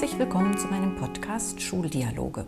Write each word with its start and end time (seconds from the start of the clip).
Herzlich 0.00 0.18
willkommen 0.18 0.56
zu 0.56 0.66
meinem 0.68 0.96
Podcast 0.96 1.60
Schuldialoge. 1.60 2.46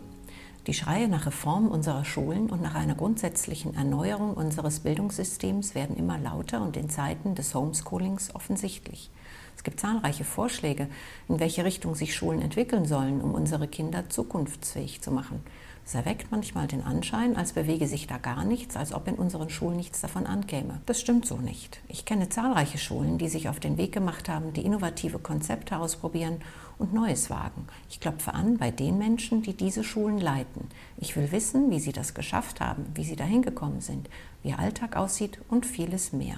Die 0.65 0.73
Schreie 0.73 1.07
nach 1.07 1.27
Reform 1.27 1.67
unserer 1.67 2.03
Schulen 2.03 2.49
und 2.49 2.63
nach 2.63 2.73
einer 2.73 2.95
grundsätzlichen 2.95 3.75
Erneuerung 3.75 4.33
unseres 4.33 4.79
Bildungssystems 4.79 5.75
werden 5.75 5.95
immer 5.95 6.17
lauter 6.17 6.63
und 6.63 6.75
in 6.77 6.89
Zeiten 6.89 7.35
des 7.35 7.53
Homeschoolings 7.53 8.33
offensichtlich. 8.33 9.11
Es 9.55 9.61
gibt 9.61 9.79
zahlreiche 9.79 10.23
Vorschläge, 10.23 10.87
in 11.29 11.39
welche 11.39 11.63
Richtung 11.63 11.93
sich 11.93 12.15
Schulen 12.15 12.41
entwickeln 12.41 12.87
sollen, 12.87 13.21
um 13.21 13.35
unsere 13.35 13.67
Kinder 13.67 14.09
zukunftsfähig 14.09 15.01
zu 15.03 15.11
machen. 15.11 15.39
Es 15.85 15.95
erweckt 15.95 16.31
manchmal 16.31 16.67
den 16.67 16.81
Anschein, 16.81 17.35
als 17.35 17.51
bewege 17.51 17.87
sich 17.87 18.07
da 18.07 18.17
gar 18.17 18.45
nichts, 18.45 18.77
als 18.77 18.93
ob 18.93 19.07
in 19.07 19.15
unseren 19.15 19.49
Schulen 19.49 19.75
nichts 19.75 19.99
davon 19.99 20.25
ankäme. 20.25 20.79
Das 20.85 21.01
stimmt 21.01 21.25
so 21.25 21.37
nicht. 21.37 21.81
Ich 21.89 22.05
kenne 22.05 22.29
zahlreiche 22.29 22.77
Schulen, 22.77 23.17
die 23.17 23.27
sich 23.27 23.49
auf 23.49 23.59
den 23.59 23.77
Weg 23.77 23.91
gemacht 23.91 24.29
haben, 24.29 24.53
die 24.53 24.65
innovative 24.65 25.19
Konzepte 25.19 25.77
ausprobieren 25.77 26.39
und 26.77 26.93
Neues 26.93 27.29
wagen. 27.29 27.67
Ich 27.89 27.99
klopfe 27.99 28.33
an 28.33 28.57
bei 28.57 28.71
den 28.71 28.97
Menschen, 28.97 29.41
die 29.41 29.53
diese 29.53 29.83
Schulen 29.83 30.19
leiten. 30.19 30.69
Ich 30.97 31.17
will 31.17 31.31
wissen, 31.33 31.69
wie 31.69 31.79
sie 31.81 31.91
das 31.91 32.13
geschafft 32.13 32.61
haben, 32.61 32.85
wie 32.95 33.03
sie 33.03 33.17
dahin 33.17 33.41
gekommen 33.41 33.81
sind, 33.81 34.09
wie 34.41 34.49
ihr 34.49 34.59
Alltag 34.59 34.95
aussieht 34.95 35.39
und 35.49 35.65
vieles 35.65 36.13
mehr. 36.13 36.37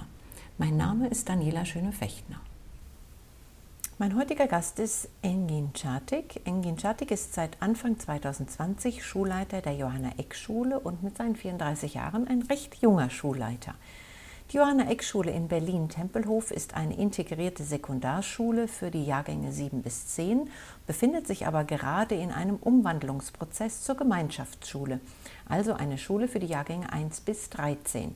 Mein 0.58 0.76
Name 0.76 1.06
ist 1.06 1.28
Daniela 1.28 1.64
Schöne-Fechtner. 1.64 2.40
Mein 3.98 4.14
heutiger 4.14 4.46
Gast 4.46 4.78
ist 4.78 5.08
Engin 5.22 5.72
Čatik. 5.72 6.42
Engin 6.44 6.76
Čatik 6.76 7.10
ist 7.10 7.32
seit 7.32 7.62
Anfang 7.62 7.98
2020 7.98 9.02
Schulleiter 9.02 9.62
der 9.62 9.72
Johanna 9.72 10.10
Eck 10.18 10.34
Schule 10.34 10.78
und 10.78 11.02
mit 11.02 11.16
seinen 11.16 11.34
34 11.34 11.94
Jahren 11.94 12.28
ein 12.28 12.42
recht 12.42 12.74
junger 12.82 13.08
Schulleiter. 13.08 13.74
Die 14.50 14.58
Johanna 14.58 14.90
Eck 14.90 15.02
Schule 15.02 15.30
in 15.30 15.48
Berlin-Tempelhof 15.48 16.50
ist 16.50 16.74
eine 16.74 16.94
integrierte 16.94 17.64
Sekundarschule 17.64 18.68
für 18.68 18.90
die 18.90 19.06
Jahrgänge 19.06 19.50
7 19.50 19.80
bis 19.80 20.08
10, 20.08 20.50
befindet 20.86 21.26
sich 21.26 21.46
aber 21.46 21.64
gerade 21.64 22.16
in 22.16 22.30
einem 22.30 22.56
Umwandlungsprozess 22.56 23.82
zur 23.82 23.96
Gemeinschaftsschule, 23.96 25.00
also 25.48 25.72
eine 25.72 25.96
Schule 25.96 26.28
für 26.28 26.38
die 26.38 26.48
Jahrgänge 26.48 26.92
1 26.92 27.22
bis 27.22 27.48
13. 27.48 28.14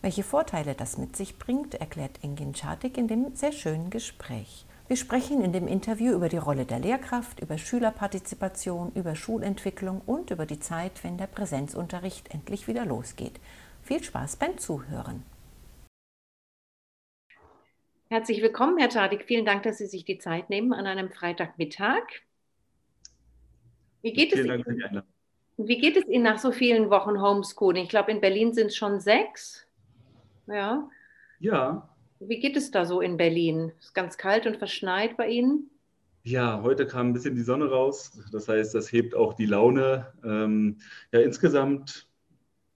Welche 0.00 0.22
Vorteile 0.22 0.74
das 0.74 0.96
mit 0.96 1.14
sich 1.14 1.38
bringt, 1.38 1.74
erklärt 1.74 2.24
Engin 2.24 2.54
Čatik 2.54 2.96
in 2.96 3.06
dem 3.06 3.36
sehr 3.36 3.52
schönen 3.52 3.90
Gespräch. 3.90 4.64
Wir 4.90 4.96
sprechen 4.96 5.40
in 5.44 5.52
dem 5.52 5.68
Interview 5.68 6.14
über 6.14 6.28
die 6.28 6.36
Rolle 6.36 6.64
der 6.64 6.80
Lehrkraft, 6.80 7.38
über 7.38 7.58
Schülerpartizipation, 7.58 8.90
über 8.96 9.14
Schulentwicklung 9.14 10.00
und 10.04 10.32
über 10.32 10.46
die 10.46 10.58
Zeit, 10.58 11.04
wenn 11.04 11.16
der 11.16 11.28
Präsenzunterricht 11.28 12.34
endlich 12.34 12.66
wieder 12.66 12.84
losgeht. 12.84 13.38
Viel 13.84 14.02
Spaß 14.02 14.34
beim 14.34 14.58
Zuhören. 14.58 15.22
Herzlich 18.08 18.42
willkommen, 18.42 18.78
Herr 18.78 18.88
Tadik. 18.88 19.26
Vielen 19.26 19.46
Dank, 19.46 19.62
dass 19.62 19.78
Sie 19.78 19.86
sich 19.86 20.04
die 20.04 20.18
Zeit 20.18 20.50
nehmen 20.50 20.72
an 20.72 20.88
einem 20.88 21.08
Freitagmittag. 21.08 22.02
Wie 24.02 24.12
geht, 24.12 24.32
es 24.32 24.44
Ihnen? 24.44 25.04
Wie 25.56 25.78
geht 25.78 25.98
es 25.98 26.08
Ihnen 26.08 26.24
nach 26.24 26.40
so 26.40 26.50
vielen 26.50 26.90
Wochen 26.90 27.22
Homeschooling? 27.22 27.84
Ich 27.84 27.90
glaube, 27.90 28.10
in 28.10 28.20
Berlin 28.20 28.54
sind 28.54 28.66
es 28.66 28.76
schon 28.76 28.98
sechs. 28.98 29.64
Ja. 30.48 30.90
Ja, 31.38 31.89
wie 32.20 32.38
geht 32.38 32.56
es 32.56 32.70
da 32.70 32.84
so 32.84 33.00
in 33.00 33.16
Berlin? 33.16 33.72
Ist 33.80 33.94
ganz 33.94 34.18
kalt 34.18 34.46
und 34.46 34.58
verschneit 34.58 35.16
bei 35.16 35.28
Ihnen? 35.28 35.70
Ja, 36.22 36.62
heute 36.62 36.86
kam 36.86 37.08
ein 37.08 37.12
bisschen 37.14 37.34
die 37.34 37.42
Sonne 37.42 37.70
raus. 37.70 38.12
Das 38.30 38.46
heißt, 38.46 38.74
das 38.74 38.92
hebt 38.92 39.14
auch 39.14 39.32
die 39.32 39.46
Laune. 39.46 40.12
Ähm, 40.22 40.76
ja, 41.12 41.20
insgesamt 41.20 42.06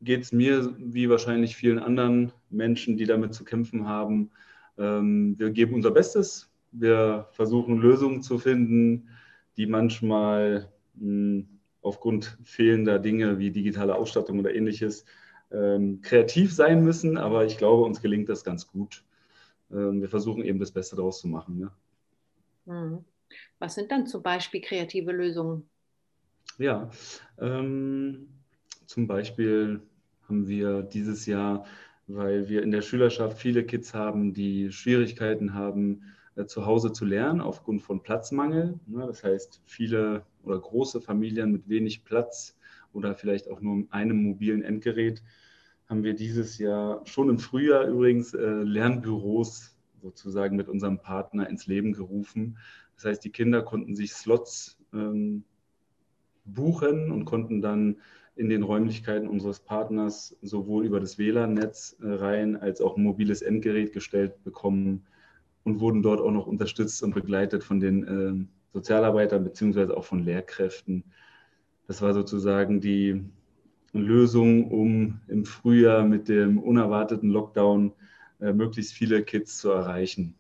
geht 0.01 0.23
es 0.23 0.33
mir 0.33 0.75
wie 0.79 1.11
wahrscheinlich 1.11 1.57
vielen 1.57 1.79
anderen 1.79 2.33
Menschen, 2.49 2.97
die 2.97 3.05
damit 3.05 3.35
zu 3.35 3.45
kämpfen 3.45 3.87
haben. 3.87 4.31
Ähm, 4.79 5.39
wir 5.39 5.51
geben 5.51 5.75
unser 5.75 5.91
Bestes. 5.91 6.51
Wir 6.73 7.29
versuchen 7.33 7.79
Lösungen 7.79 8.23
zu 8.23 8.39
finden, 8.39 9.09
die 9.59 9.67
manchmal 9.67 10.73
mh, 10.95 11.01
hm, 11.01 11.49
aufgrund 11.83 12.39
fehlender 12.45 12.99
Dinge 12.99 13.39
wie 13.39 13.51
digitale 13.51 13.95
Ausstattung 13.95 14.39
oder 14.39 14.55
ähnliches 14.55 15.05
ähm, 15.53 16.01
kreativ 16.01 16.55
sein 16.55 16.83
müssen. 16.83 17.19
Aber 17.19 17.45
ich 17.45 17.59
glaube, 17.59 17.85
uns 17.85 18.01
gelingt 18.01 18.31
das 18.31 18.43
ganz 18.43 18.67
gut. 18.67 19.04
Ähm, 19.75 20.01
wir 20.01 20.09
versuchen 20.09 20.45
eben 20.45 20.59
das 20.59 20.73
Beste 20.73 20.97
daraus 20.97 21.21
zu 21.21 21.29
machen. 21.29 21.61
Ja. 21.61 21.73
Mhm. 22.73 23.05
Was 23.59 23.75
sind 23.75 23.91
dann 23.91 24.07
zum 24.07 24.23
Beispiel 24.23 24.61
kreative 24.61 25.13
Lösungen? 25.13 25.69
Ja, 26.59 26.89
ähm, 27.39 28.29
zum 28.87 29.07
Beispiel 29.07 29.81
haben 30.29 30.47
wir 30.47 30.83
dieses 30.83 31.27
Jahr, 31.27 31.67
weil 32.07 32.49
wir 32.49 32.63
in 32.63 32.71
der 32.71 32.83
Schülerschaft 32.83 33.39
viele 33.39 33.65
Kids 33.65 33.93
haben, 33.93 34.35
die 34.35 34.71
Schwierigkeiten 34.71 35.55
haben, 35.55 36.03
äh, 36.37 36.47
zu 36.47 36.67
Hause 36.67 36.93
zu 36.93 37.05
lernen 37.05 37.41
aufgrund 37.41 37.83
von 37.83 38.03
Platzmangel. 38.03 38.79
Ne? 38.87 39.07
Das 39.07 39.25
heißt, 39.25 39.63
viele 39.65 40.25
oder 40.43 40.61
große 40.61 41.01
Familien 41.01 41.51
mit 41.51 41.69
wenig 41.69 42.05
Platz 42.05 42.57
oder 42.93 43.15
vielleicht 43.15 43.49
auch 43.49 43.61
nur 43.61 43.85
einem 43.91 44.23
mobilen 44.23 44.63
Endgerät 44.63 45.23
haben 45.89 46.03
wir 46.03 46.15
dieses 46.15 46.59
Jahr 46.59 47.07
schon 47.07 47.29
im 47.29 47.39
Frühjahr 47.39 47.87
übrigens 47.87 48.35
äh, 48.35 48.63
Lernbüros 48.63 49.77
sozusagen 50.03 50.57
mit 50.57 50.69
unserem 50.69 50.99
Partner 50.99 51.49
ins 51.49 51.67
Leben 51.67 51.93
gerufen. 51.93 52.59
Das 52.97 53.05
heißt, 53.07 53.25
die 53.25 53.31
Kinder 53.31 53.63
konnten 53.63 53.97
sich 53.97 54.13
Slots 54.13 54.79
ähm, 54.93 55.45
buchen 56.45 57.11
und 57.11 57.25
konnten 57.25 57.61
dann 57.61 57.97
in 58.37 58.49
den 58.49 58.63
Räumlichkeiten 58.63 59.29
unseres 59.29 59.61
Partners 59.61 60.37
sowohl 60.43 60.85
über 60.85 61.01
das 61.01 61.19
WLAN-Netz 61.19 61.97
äh, 62.01 62.07
rein 62.07 62.57
als 62.57 62.81
auch 62.81 62.97
ein 62.97 63.03
mobiles 63.03 63.43
Endgerät 63.43 63.93
gestellt 63.93 64.43
bekommen 64.43 65.07
und 65.63 65.81
wurden 65.81 66.03
dort 66.03 66.21
auch 66.21 66.33
noch 66.33 66.47
unterstützt 66.47 67.03
und 67.03 67.15
begleitet 67.15 67.65
von 67.65 67.81
den 67.81 68.05
äh, 68.05 68.47
Sozialarbeitern 68.73 69.45
beziehungsweise 69.45 69.97
auch 69.97 70.05
von 70.05 70.25
Lehrkräften. 70.25 71.05
Das 71.87 72.03
war 72.03 72.13
sozusagen 72.13 72.81
die 72.81 73.25
Lösung, 74.01 74.71
um 74.71 75.21
im 75.29 75.45
Frühjahr 75.45 76.05
mit 76.05 76.29
dem 76.29 76.59
unerwarteten 76.59 77.31
Lockdown 77.31 77.93
äh, 78.41 78.53
möglichst 78.53 78.93
viele 78.93 79.23
Kids 79.23 79.59
zu 79.59 79.71
erreichen. 79.71 80.35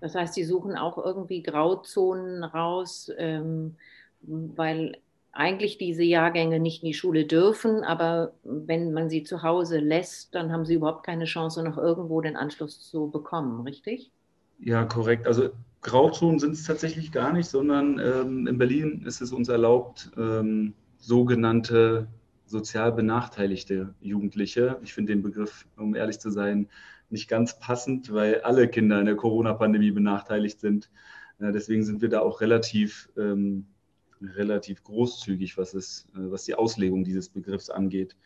Das 0.00 0.14
heißt, 0.14 0.34
Sie 0.34 0.44
suchen 0.44 0.76
auch 0.76 1.02
irgendwie 1.04 1.42
Grauzonen 1.42 2.44
raus, 2.44 3.10
ähm, 3.18 3.74
weil 4.22 4.98
eigentlich 5.32 5.78
diese 5.78 6.02
Jahrgänge 6.02 6.58
nicht 6.58 6.82
in 6.82 6.88
die 6.88 6.94
Schule 6.94 7.24
dürfen, 7.24 7.84
aber 7.84 8.32
wenn 8.42 8.92
man 8.92 9.08
sie 9.08 9.22
zu 9.22 9.42
Hause 9.42 9.78
lässt, 9.78 10.34
dann 10.34 10.52
haben 10.52 10.64
sie 10.64 10.74
überhaupt 10.74 11.04
keine 11.04 11.26
Chance, 11.26 11.62
noch 11.62 11.78
irgendwo 11.78 12.20
den 12.20 12.36
Anschluss 12.36 12.80
zu 12.90 13.08
bekommen, 13.08 13.60
richtig? 13.60 14.10
Ja, 14.58 14.84
korrekt. 14.84 15.26
Also 15.28 15.50
Grauzonen 15.82 16.40
sind 16.40 16.52
es 16.52 16.64
tatsächlich 16.64 17.12
gar 17.12 17.32
nicht, 17.32 17.48
sondern 17.48 18.00
ähm, 18.00 18.46
in 18.48 18.58
Berlin 18.58 19.04
ist 19.06 19.20
es 19.20 19.32
uns 19.32 19.48
erlaubt, 19.48 20.10
ähm, 20.16 20.74
sogenannte 20.98 22.08
sozial 22.48 22.92
benachteiligte 22.92 23.94
Jugendliche. 24.00 24.78
Ich 24.82 24.94
finde 24.94 25.12
den 25.12 25.22
Begriff, 25.22 25.66
um 25.76 25.94
ehrlich 25.94 26.18
zu 26.18 26.30
sein, 26.30 26.68
nicht 27.10 27.28
ganz 27.28 27.58
passend, 27.58 28.12
weil 28.12 28.40
alle 28.42 28.68
Kinder 28.68 29.00
in 29.00 29.06
der 29.06 29.16
Corona-Pandemie 29.16 29.90
benachteiligt 29.90 30.60
sind. 30.60 30.90
Äh, 31.38 31.52
deswegen 31.52 31.84
sind 31.84 32.02
wir 32.02 32.08
da 32.08 32.20
auch 32.20 32.40
relativ, 32.40 33.10
ähm, 33.16 33.66
relativ 34.20 34.82
großzügig, 34.82 35.56
was, 35.56 35.74
es, 35.74 36.08
äh, 36.14 36.30
was 36.30 36.44
die 36.44 36.54
Auslegung 36.54 37.04
dieses 37.04 37.28
Begriffs 37.28 37.70
angeht. 37.70 38.16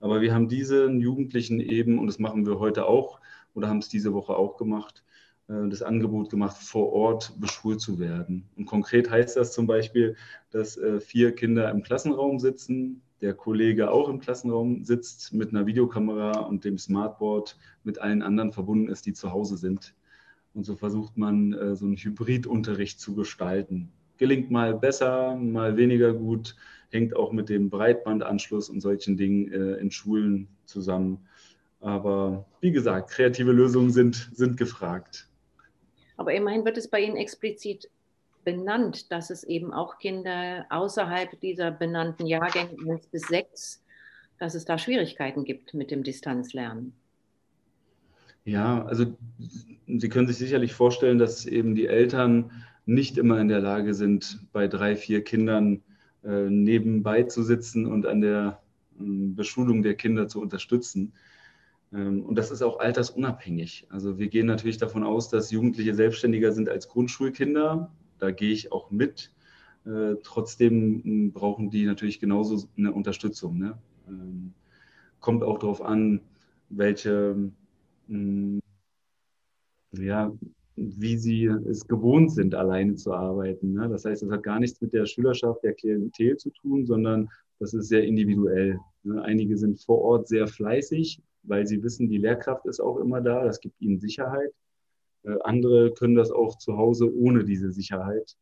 Aber 0.00 0.20
wir 0.20 0.34
haben 0.34 0.48
diesen 0.48 1.00
Jugendlichen 1.00 1.60
eben, 1.60 1.98
und 1.98 2.06
das 2.06 2.18
machen 2.18 2.46
wir 2.46 2.58
heute 2.58 2.86
auch, 2.86 3.20
oder 3.54 3.68
haben 3.68 3.78
es 3.78 3.88
diese 3.88 4.12
Woche 4.12 4.36
auch 4.36 4.58
gemacht, 4.58 5.02
äh, 5.48 5.68
das 5.68 5.82
Angebot 5.82 6.28
gemacht, 6.28 6.58
vor 6.58 6.92
Ort 6.92 7.32
beschult 7.40 7.80
zu 7.80 7.98
werden. 7.98 8.48
Und 8.56 8.66
konkret 8.66 9.10
heißt 9.10 9.36
das 9.36 9.52
zum 9.52 9.66
Beispiel, 9.66 10.16
dass 10.50 10.78
vier 11.00 11.34
Kinder 11.34 11.70
im 11.70 11.82
Klassenraum 11.82 12.38
sitzen, 12.38 13.02
der 13.20 13.34
Kollege 13.34 13.90
auch 13.90 14.08
im 14.08 14.20
Klassenraum 14.20 14.84
sitzt 14.84 15.32
mit 15.32 15.50
einer 15.50 15.66
Videokamera 15.66 16.40
und 16.40 16.64
dem 16.64 16.78
Smartboard 16.78 17.56
mit 17.84 17.98
allen 17.98 18.22
anderen 18.22 18.52
verbunden 18.52 18.88
ist, 18.88 19.06
die 19.06 19.12
zu 19.12 19.32
Hause 19.32 19.56
sind. 19.56 19.94
Und 20.54 20.64
so 20.64 20.76
versucht 20.76 21.16
man, 21.16 21.52
äh, 21.52 21.76
so 21.76 21.86
einen 21.86 21.96
Hybridunterricht 21.96 23.00
zu 23.00 23.14
gestalten. 23.14 23.90
Gelingt 24.18 24.50
mal 24.50 24.74
besser, 24.74 25.36
mal 25.36 25.76
weniger 25.76 26.14
gut, 26.14 26.56
hängt 26.90 27.14
auch 27.14 27.32
mit 27.32 27.48
dem 27.48 27.68
Breitbandanschluss 27.68 28.70
und 28.70 28.80
solchen 28.80 29.18
Dingen 29.18 29.52
in 29.52 29.90
Schulen 29.90 30.48
zusammen. 30.64 31.18
Aber 31.80 32.46
wie 32.60 32.70
gesagt, 32.70 33.10
kreative 33.10 33.52
Lösungen 33.52 33.90
sind, 33.90 34.30
sind 34.34 34.56
gefragt. 34.56 35.28
Aber 36.16 36.32
immerhin 36.32 36.64
wird 36.64 36.78
es 36.78 36.88
bei 36.88 37.00
Ihnen 37.00 37.16
explizit 37.16 37.90
benannt, 38.46 39.10
dass 39.10 39.30
es 39.30 39.42
eben 39.42 39.74
auch 39.74 39.98
Kinder 39.98 40.66
außerhalb 40.70 41.38
dieser 41.40 41.72
benannten 41.72 42.26
Jahrgänge 42.26 42.76
1 42.88 43.08
bis 43.08 43.22
6, 43.22 43.84
dass 44.38 44.54
es 44.54 44.64
da 44.64 44.78
Schwierigkeiten 44.78 45.44
gibt 45.44 45.74
mit 45.74 45.90
dem 45.90 46.04
Distanzlernen. 46.04 46.94
Ja, 48.44 48.84
also 48.84 49.16
Sie 49.88 50.08
können 50.08 50.28
sich 50.28 50.36
sicherlich 50.36 50.74
vorstellen, 50.74 51.18
dass 51.18 51.44
eben 51.44 51.74
die 51.74 51.88
Eltern 51.88 52.52
nicht 52.86 53.18
immer 53.18 53.40
in 53.40 53.48
der 53.48 53.60
Lage 53.60 53.94
sind, 53.94 54.40
bei 54.52 54.68
drei, 54.68 54.94
vier 54.94 55.24
Kindern 55.24 55.82
äh, 56.22 56.48
nebenbei 56.48 57.24
zu 57.24 57.42
sitzen 57.42 57.84
und 57.84 58.06
an 58.06 58.20
der 58.20 58.62
äh, 59.00 59.02
Beschulung 59.02 59.82
der 59.82 59.96
Kinder 59.96 60.28
zu 60.28 60.40
unterstützen. 60.40 61.14
Ähm, 61.92 62.24
und 62.24 62.36
das 62.36 62.52
ist 62.52 62.62
auch 62.62 62.78
altersunabhängig. 62.78 63.88
Also 63.90 64.20
wir 64.20 64.28
gehen 64.28 64.46
natürlich 64.46 64.78
davon 64.78 65.02
aus, 65.02 65.28
dass 65.30 65.50
Jugendliche 65.50 65.96
selbstständiger 65.96 66.52
sind 66.52 66.68
als 66.68 66.86
Grundschulkinder. 66.86 67.90
Da 68.18 68.30
gehe 68.30 68.52
ich 68.52 68.72
auch 68.72 68.90
mit. 68.90 69.32
Äh, 69.84 70.16
trotzdem 70.22 71.32
brauchen 71.32 71.70
die 71.70 71.86
natürlich 71.86 72.18
genauso 72.18 72.68
eine 72.76 72.92
Unterstützung. 72.92 73.58
Ne? 73.58 73.78
Ähm, 74.08 74.52
kommt 75.20 75.44
auch 75.44 75.58
darauf 75.58 75.82
an, 75.82 76.20
welche, 76.68 77.50
hm, 78.08 78.60
ja, 79.92 80.32
wie 80.76 81.16
sie 81.16 81.46
es 81.46 81.86
gewohnt 81.86 82.32
sind, 82.32 82.54
alleine 82.54 82.96
zu 82.96 83.12
arbeiten. 83.12 83.72
Ne? 83.72 83.88
Das 83.88 84.04
heißt, 84.04 84.22
es 84.22 84.30
hat 84.30 84.42
gar 84.42 84.60
nichts 84.60 84.80
mit 84.80 84.92
der 84.92 85.06
Schülerschaft, 85.06 85.62
der 85.62 85.72
Klientel 85.72 86.36
zu 86.36 86.50
tun, 86.50 86.84
sondern 86.84 87.30
das 87.58 87.72
ist 87.72 87.88
sehr 87.88 88.04
individuell. 88.04 88.78
Ne? 89.04 89.22
Einige 89.22 89.56
sind 89.56 89.80
vor 89.80 90.02
Ort 90.02 90.28
sehr 90.28 90.46
fleißig, 90.46 91.22
weil 91.44 91.66
sie 91.66 91.82
wissen, 91.82 92.08
die 92.08 92.18
Lehrkraft 92.18 92.66
ist 92.66 92.80
auch 92.80 92.98
immer 92.98 93.20
da, 93.20 93.44
das 93.44 93.60
gibt 93.60 93.80
ihnen 93.80 94.00
Sicherheit. 94.00 94.52
Äh, 95.26 95.36
andere 95.44 95.92
können 95.92 96.14
das 96.14 96.30
auch 96.30 96.56
zu 96.58 96.76
Hause 96.76 97.12
ohne 97.14 97.44
diese 97.44 97.72
Sicherheit. 97.72 98.36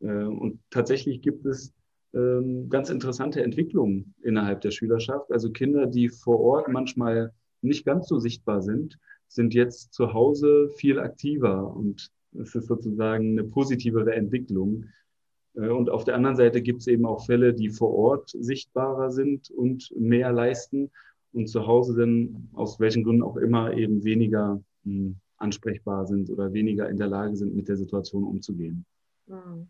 Äh, 0.00 0.06
und 0.06 0.60
tatsächlich 0.70 1.22
gibt 1.22 1.46
es 1.46 1.72
ähm, 2.12 2.68
ganz 2.68 2.90
interessante 2.90 3.42
Entwicklungen 3.42 4.14
innerhalb 4.22 4.60
der 4.60 4.70
Schülerschaft. 4.70 5.32
Also 5.32 5.50
Kinder, 5.50 5.86
die 5.86 6.08
vor 6.08 6.40
Ort 6.40 6.68
manchmal 6.68 7.32
nicht 7.62 7.84
ganz 7.84 8.08
so 8.08 8.18
sichtbar 8.18 8.62
sind, 8.62 8.98
sind 9.28 9.54
jetzt 9.54 9.92
zu 9.94 10.12
Hause 10.12 10.68
viel 10.76 10.98
aktiver 10.98 11.74
und 11.74 12.10
es 12.38 12.54
ist 12.54 12.66
sozusagen 12.66 13.38
eine 13.38 13.44
positivere 13.44 14.14
Entwicklung. 14.14 14.86
Äh, 15.54 15.68
und 15.68 15.90
auf 15.90 16.04
der 16.04 16.14
anderen 16.16 16.36
Seite 16.36 16.62
gibt 16.62 16.80
es 16.80 16.86
eben 16.86 17.06
auch 17.06 17.26
Fälle, 17.26 17.54
die 17.54 17.70
vor 17.70 17.92
Ort 17.94 18.30
sichtbarer 18.30 19.10
sind 19.10 19.50
und 19.50 19.92
mehr 19.96 20.32
leisten 20.32 20.90
und 21.32 21.48
zu 21.48 21.66
Hause 21.66 21.96
dann 21.96 22.48
aus 22.52 22.78
welchen 22.78 23.04
Gründen 23.04 23.22
auch 23.22 23.36
immer 23.36 23.72
eben 23.72 24.04
weniger 24.04 24.62
hm, 24.84 25.16
ansprechbar 25.44 26.06
sind 26.06 26.30
oder 26.30 26.52
weniger 26.52 26.88
in 26.88 26.96
der 26.96 27.06
Lage 27.06 27.36
sind, 27.36 27.54
mit 27.54 27.68
der 27.68 27.76
Situation 27.76 28.24
umzugehen. 28.24 28.84
Mhm. 29.26 29.68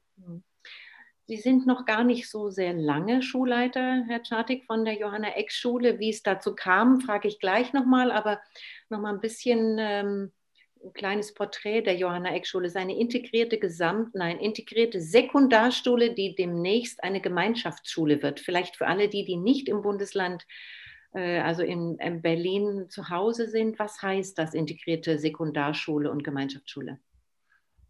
Sie 1.27 1.39
sind 1.39 1.67
noch 1.67 1.87
gar 1.87 2.05
nicht 2.05 2.29
so 2.29 2.51
sehr 2.51 2.75
lange 2.75 3.23
Schulleiter, 3.23 4.05
Herr 4.07 4.23
Czartik, 4.23 4.67
von 4.67 4.85
der 4.85 4.95
Johanna 4.95 5.35
Eck 5.37 5.53
Schule. 5.53 5.99
Wie 5.99 6.11
es 6.11 6.23
dazu 6.23 6.55
kam, 6.55 7.01
frage 7.01 7.29
ich 7.29 7.39
gleich 7.39 7.73
nochmal, 7.73 8.13
aber 8.13 8.41
nochmal 8.91 9.15
ein 9.15 9.21
bisschen 9.21 9.77
ähm, 9.79 10.33
ein 10.85 10.93
kleines 10.93 11.33
Porträt 11.33 11.81
der 11.83 11.97
Johanna 11.97 12.35
Eck 12.35 12.47
Schule. 12.47 12.69
Seine 12.69 12.99
integrierte 12.99 13.59
Gesamt, 13.59 14.15
nein, 14.15 14.39
integrierte 14.39 15.01
Sekundarschule, 15.01 16.15
die 16.15 16.35
demnächst 16.35 17.03
eine 17.03 17.23
Gemeinschaftsschule 17.23 18.23
wird. 18.23 18.39
Vielleicht 18.39 18.77
für 18.77 18.87
alle 18.87 19.09
die, 19.09 19.25
die 19.25 19.37
nicht 19.37 19.69
im 19.71 19.81
Bundesland 19.81 20.43
äh, 20.43 20.84
also 21.21 21.63
in, 21.63 21.97
in, 21.99 22.23
Berlin 22.23 22.87
zu 22.89 23.09
Hause 23.09 23.49
sind. 23.49 23.79
Was 23.79 24.03
heißt 24.03 24.39
das 24.39 24.55
integrierte 24.55 25.19
Sekundarschule 25.19 26.11
und 26.11 26.25
Gemeinschaftsschule? 26.25 26.99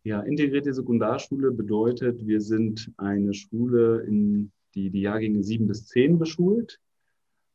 Ja, 0.03 0.21
integrierte 0.21 0.75
Sekundarschule 0.75 1.51
bedeutet, 1.51 2.27
wir 2.27 2.41
sind 2.41 2.93
eine 2.99 3.33
Schule, 3.33 4.05
in 4.07 4.53
die 4.75 4.91
die 4.91 5.01
Jahrgänge 5.01 5.43
sieben 5.43 5.67
bis 5.67 5.87
zehn 5.87 6.19
beschult. 6.19 6.79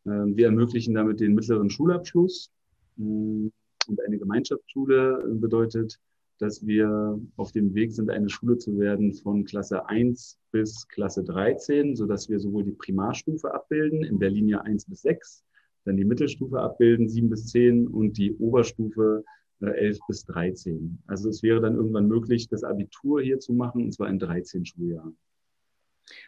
Ähm, 0.06 0.36
wir 0.36 0.46
ermöglichen 0.46 0.94
damit 0.94 1.20
den 1.20 1.36
mittleren 1.36 1.70
Schulabschluss. 1.70 2.52
Mm, 2.96 3.48
und 3.88 4.06
eine 4.06 4.18
Gemeinschaftsschule 4.18 5.36
bedeutet, 5.36 6.00
dass 6.40 6.66
wir 6.66 7.20
auf 7.36 7.52
dem 7.52 7.74
Weg 7.76 7.92
sind, 7.92 8.10
eine 8.10 8.30
Schule 8.30 8.58
zu 8.58 8.80
werden 8.80 9.14
von 9.14 9.44
Klasse 9.44 9.88
1 9.88 10.40
bis 10.52 10.88
Klasse 10.88 11.24
13, 11.24 11.96
sodass 11.96 12.30
wir 12.30 12.40
sowohl 12.40 12.64
die 12.64 12.72
Primarstufe 12.72 13.54
abbilden, 13.54 14.04
in 14.04 14.20
Berlin 14.20 14.48
ja 14.48 14.62
1 14.62 14.86
bis 14.86 15.02
6, 15.02 15.44
dann 15.90 15.98
die 15.98 16.06
Mittelstufe 16.06 16.60
abbilden, 16.60 17.10
7 17.10 17.30
bis 17.30 17.48
10 17.48 17.88
und 17.88 18.18
die 18.18 18.36
Oberstufe 18.38 19.26
11 19.62 19.98
äh, 19.98 20.00
bis 20.08 20.26
13. 20.26 21.02
Also 21.08 21.30
es 21.30 21.44
wäre 21.44 21.60
dann 21.60 21.76
irgendwann 21.76 22.08
möglich, 22.08 22.48
das 22.48 22.64
Abitur 22.64 23.22
hier 23.22 23.40
zu 23.40 23.54
machen, 23.54 23.84
und 23.84 23.92
zwar 23.92 24.08
in 24.08 24.20
13 24.20 24.66
Schuljahren. 24.66 25.18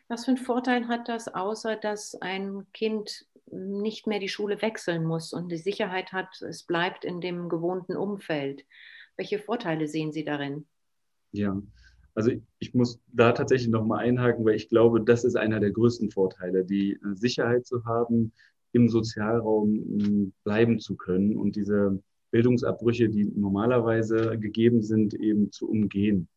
Was 0.07 0.25
für 0.25 0.31
einen 0.31 0.37
Vorteil 0.37 0.87
hat 0.87 1.07
das, 1.07 1.27
außer 1.27 1.75
dass 1.75 2.15
ein 2.15 2.65
Kind 2.73 3.25
nicht 3.51 4.07
mehr 4.07 4.19
die 4.19 4.29
Schule 4.29 4.61
wechseln 4.61 5.05
muss 5.05 5.33
und 5.33 5.51
die 5.51 5.57
Sicherheit 5.57 6.11
hat, 6.11 6.41
es 6.41 6.63
bleibt 6.63 7.05
in 7.05 7.21
dem 7.21 7.47
gewohnten 7.47 7.95
Umfeld? 7.95 8.65
Welche 9.15 9.39
Vorteile 9.39 9.87
sehen 9.87 10.11
Sie 10.11 10.23
darin? 10.23 10.65
Ja, 11.31 11.61
also 12.13 12.31
ich 12.59 12.73
muss 12.73 12.99
da 13.07 13.31
tatsächlich 13.31 13.69
nochmal 13.69 14.05
einhaken, 14.05 14.43
weil 14.43 14.55
ich 14.55 14.69
glaube, 14.69 15.01
das 15.01 15.23
ist 15.23 15.35
einer 15.35 15.59
der 15.59 15.71
größten 15.71 16.11
Vorteile, 16.11 16.65
die 16.65 16.93
äh, 16.93 17.15
Sicherheit 17.15 17.65
zu 17.65 17.85
haben, 17.85 18.33
im 18.73 18.89
Sozialraum 18.89 20.33
bleiben 20.43 20.79
zu 20.79 20.95
können 20.95 21.35
und 21.35 21.55
diese 21.55 22.01
Bildungsabbrüche, 22.31 23.09
die 23.09 23.25
normalerweise 23.25 24.37
gegeben 24.39 24.81
sind, 24.81 25.13
eben 25.13 25.51
zu 25.51 25.69
umgehen. 25.69 26.27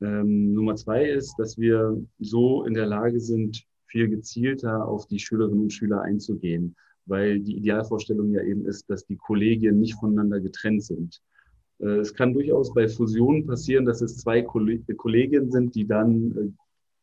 Ähm, 0.00 0.54
Nummer 0.54 0.76
zwei 0.76 1.08
ist, 1.08 1.34
dass 1.38 1.58
wir 1.58 2.00
so 2.20 2.64
in 2.64 2.74
der 2.74 2.86
Lage 2.86 3.20
sind, 3.20 3.64
viel 3.86 4.08
gezielter 4.08 4.86
auf 4.86 5.06
die 5.06 5.18
Schülerinnen 5.18 5.62
und 5.62 5.72
Schüler 5.72 6.02
einzugehen, 6.02 6.76
weil 7.06 7.40
die 7.40 7.56
Idealvorstellung 7.56 8.30
ja 8.30 8.42
eben 8.42 8.66
ist, 8.66 8.88
dass 8.88 9.06
die 9.06 9.16
Kollegien 9.16 9.80
nicht 9.80 9.94
voneinander 9.94 10.40
getrennt 10.40 10.84
sind. 10.84 11.20
Äh, 11.80 11.98
es 11.98 12.14
kann 12.14 12.34
durchaus 12.34 12.72
bei 12.72 12.88
Fusionen 12.88 13.46
passieren, 13.46 13.86
dass 13.86 14.02
es 14.02 14.18
zwei 14.18 14.42
Kollegien 14.42 15.50
sind, 15.50 15.74
die 15.74 15.86
dann 15.86 16.36
äh, 16.36 16.50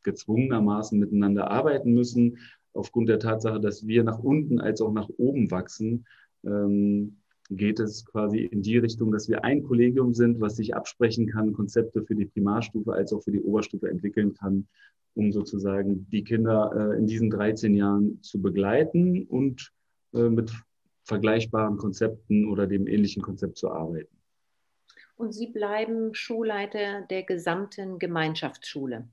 gezwungenermaßen 0.04 0.98
miteinander 0.98 1.50
arbeiten 1.50 1.94
müssen, 1.94 2.38
aufgrund 2.76 3.10
der 3.10 3.20
Tatsache, 3.20 3.60
dass 3.60 3.88
wir 3.88 4.04
nach 4.04 4.20
unten 4.20 4.60
als 4.60 4.82
auch 4.82 4.92
nach 4.92 5.10
oben 5.18 5.52
wachsen. 5.52 6.06
Ähm, 6.44 7.18
geht 7.50 7.80
es 7.80 8.06
quasi 8.06 8.40
in 8.40 8.62
die 8.62 8.78
Richtung, 8.78 9.12
dass 9.12 9.30
wir 9.30 9.44
ein 9.44 9.64
Kollegium 9.64 10.14
sind, 10.14 10.42
was 10.42 10.56
sich 10.56 10.76
absprechen 10.76 11.28
kann, 11.28 11.54
Konzepte 11.54 12.04
für 12.04 12.16
die 12.16 12.26
Primarstufe 12.26 12.94
als 12.94 13.14
auch 13.14 13.22
für 13.22 13.32
die 13.32 13.42
Oberstufe 13.42 13.88
entwickeln 13.88 14.34
kann, 14.34 14.68
um 15.14 15.32
sozusagen 15.32 16.10
die 16.10 16.24
Kinder 16.24 16.72
äh, 16.76 16.98
in 16.98 17.06
diesen 17.06 17.30
13 17.30 17.76
Jahren 17.76 18.22
zu 18.24 18.42
begleiten 18.42 19.26
und 19.28 19.72
äh, 20.14 20.30
mit 20.30 20.52
vergleichbaren 21.04 21.78
Konzepten 21.78 22.50
oder 22.50 22.66
dem 22.66 22.88
ähnlichen 22.88 23.22
Konzept 23.22 23.58
zu 23.58 23.70
arbeiten. 23.70 24.16
Und 25.16 25.34
Sie 25.34 25.48
bleiben 25.48 26.14
Schulleiter 26.14 27.04
der 27.10 27.24
gesamten 27.24 28.00
Gemeinschaftsschule. 28.00 29.08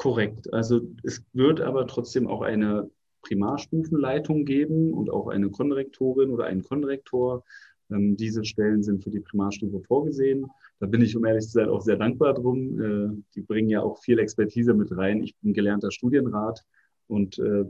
Korrekt. 0.00 0.50
Also 0.54 0.80
es 1.02 1.22
wird 1.34 1.60
aber 1.60 1.86
trotzdem 1.86 2.26
auch 2.26 2.40
eine 2.40 2.88
Primarstufenleitung 3.20 4.46
geben 4.46 4.94
und 4.94 5.10
auch 5.10 5.28
eine 5.28 5.50
Konrektorin 5.50 6.30
oder 6.30 6.44
einen 6.46 6.62
Konrektor. 6.62 7.44
Ähm, 7.90 8.16
diese 8.16 8.46
Stellen 8.46 8.82
sind 8.82 9.04
für 9.04 9.10
die 9.10 9.20
Primarstufe 9.20 9.82
vorgesehen. 9.82 10.46
Da 10.78 10.86
bin 10.86 11.02
ich, 11.02 11.14
um 11.18 11.26
ehrlich 11.26 11.44
zu 11.44 11.50
sein, 11.50 11.68
auch 11.68 11.82
sehr 11.82 11.98
dankbar 11.98 12.32
drum. 12.32 12.80
Äh, 12.80 13.22
die 13.34 13.42
bringen 13.42 13.68
ja 13.68 13.82
auch 13.82 13.98
viel 13.98 14.18
Expertise 14.18 14.72
mit 14.72 14.90
rein. 14.96 15.22
Ich 15.22 15.36
bin 15.36 15.52
gelernter 15.52 15.90
Studienrat 15.90 16.64
und 17.06 17.38
äh, 17.38 17.66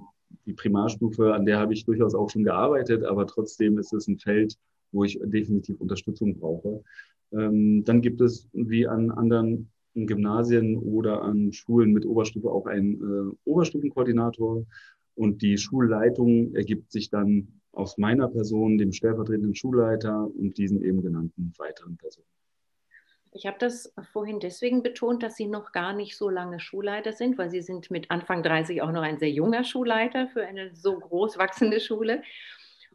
die 0.47 0.55
Primarstufe, 0.55 1.35
an 1.35 1.47
der 1.47 1.59
habe 1.59 1.73
ich 1.73 1.85
durchaus 1.85 2.15
auch 2.15 2.31
schon 2.31 2.45
gearbeitet, 2.45 3.03
aber 3.03 3.27
trotzdem 3.27 3.77
ist 3.77 3.93
es 3.93 4.07
ein 4.07 4.21
Feld, 4.21 4.55
wo 4.93 5.03
ich 5.03 5.19
definitiv 5.21 5.81
Unterstützung 5.81 6.39
brauche. 6.39 6.85
Ähm, 7.33 7.83
dann 7.85 8.01
gibt 8.03 8.21
es 8.21 8.49
wie 8.53 8.87
an 8.87 9.11
anderen 9.11 9.73
Gymnasien 9.95 10.77
oder 10.77 11.23
an 11.23 11.53
Schulen 11.53 11.93
mit 11.93 12.07
Oberstufe 12.07 12.51
auch 12.51 12.67
einen 12.67 12.95
äh, 12.95 13.37
Oberstufenkoordinator 13.45 14.65
und 15.15 15.43
die 15.43 15.59
Schulleitung 15.59 16.55
ergibt 16.55 16.93
sich 16.93 17.11
dann 17.11 17.61
aus 17.73 17.99
meiner 17.99 18.29
Person, 18.29 18.79
dem 18.79 18.93
stellvertretenden 18.93 19.55
Schulleiter 19.55 20.29
und 20.35 20.59
diesen 20.59 20.83
eben 20.83 21.03
genannten 21.03 21.53
weiteren 21.59 21.97
Personen. 21.97 22.27
Ich 23.33 23.47
habe 23.47 23.59
das 23.61 23.93
vorhin 24.13 24.41
deswegen 24.41 24.83
betont, 24.83 25.23
dass 25.23 25.37
Sie 25.37 25.47
noch 25.47 25.71
gar 25.71 25.93
nicht 25.93 26.17
so 26.17 26.29
lange 26.29 26.59
Schulleiter 26.59 27.13
sind, 27.13 27.39
weil 27.39 27.49
Sie 27.49 27.63
sind 27.63 27.91
mit 27.91 28.11
Anfang 28.11 28.43
30 28.43 28.83
auch 28.83 28.91
noch 28.91 29.03
ein 29.03 29.19
sehr 29.19 29.31
junger 29.31 29.63
Schulleiter 29.63 30.27
für 30.29 30.45
eine 30.45 30.75
so 30.75 30.99
groß 30.99 31.39
wachsende 31.39 31.79
Schule. 31.79 32.23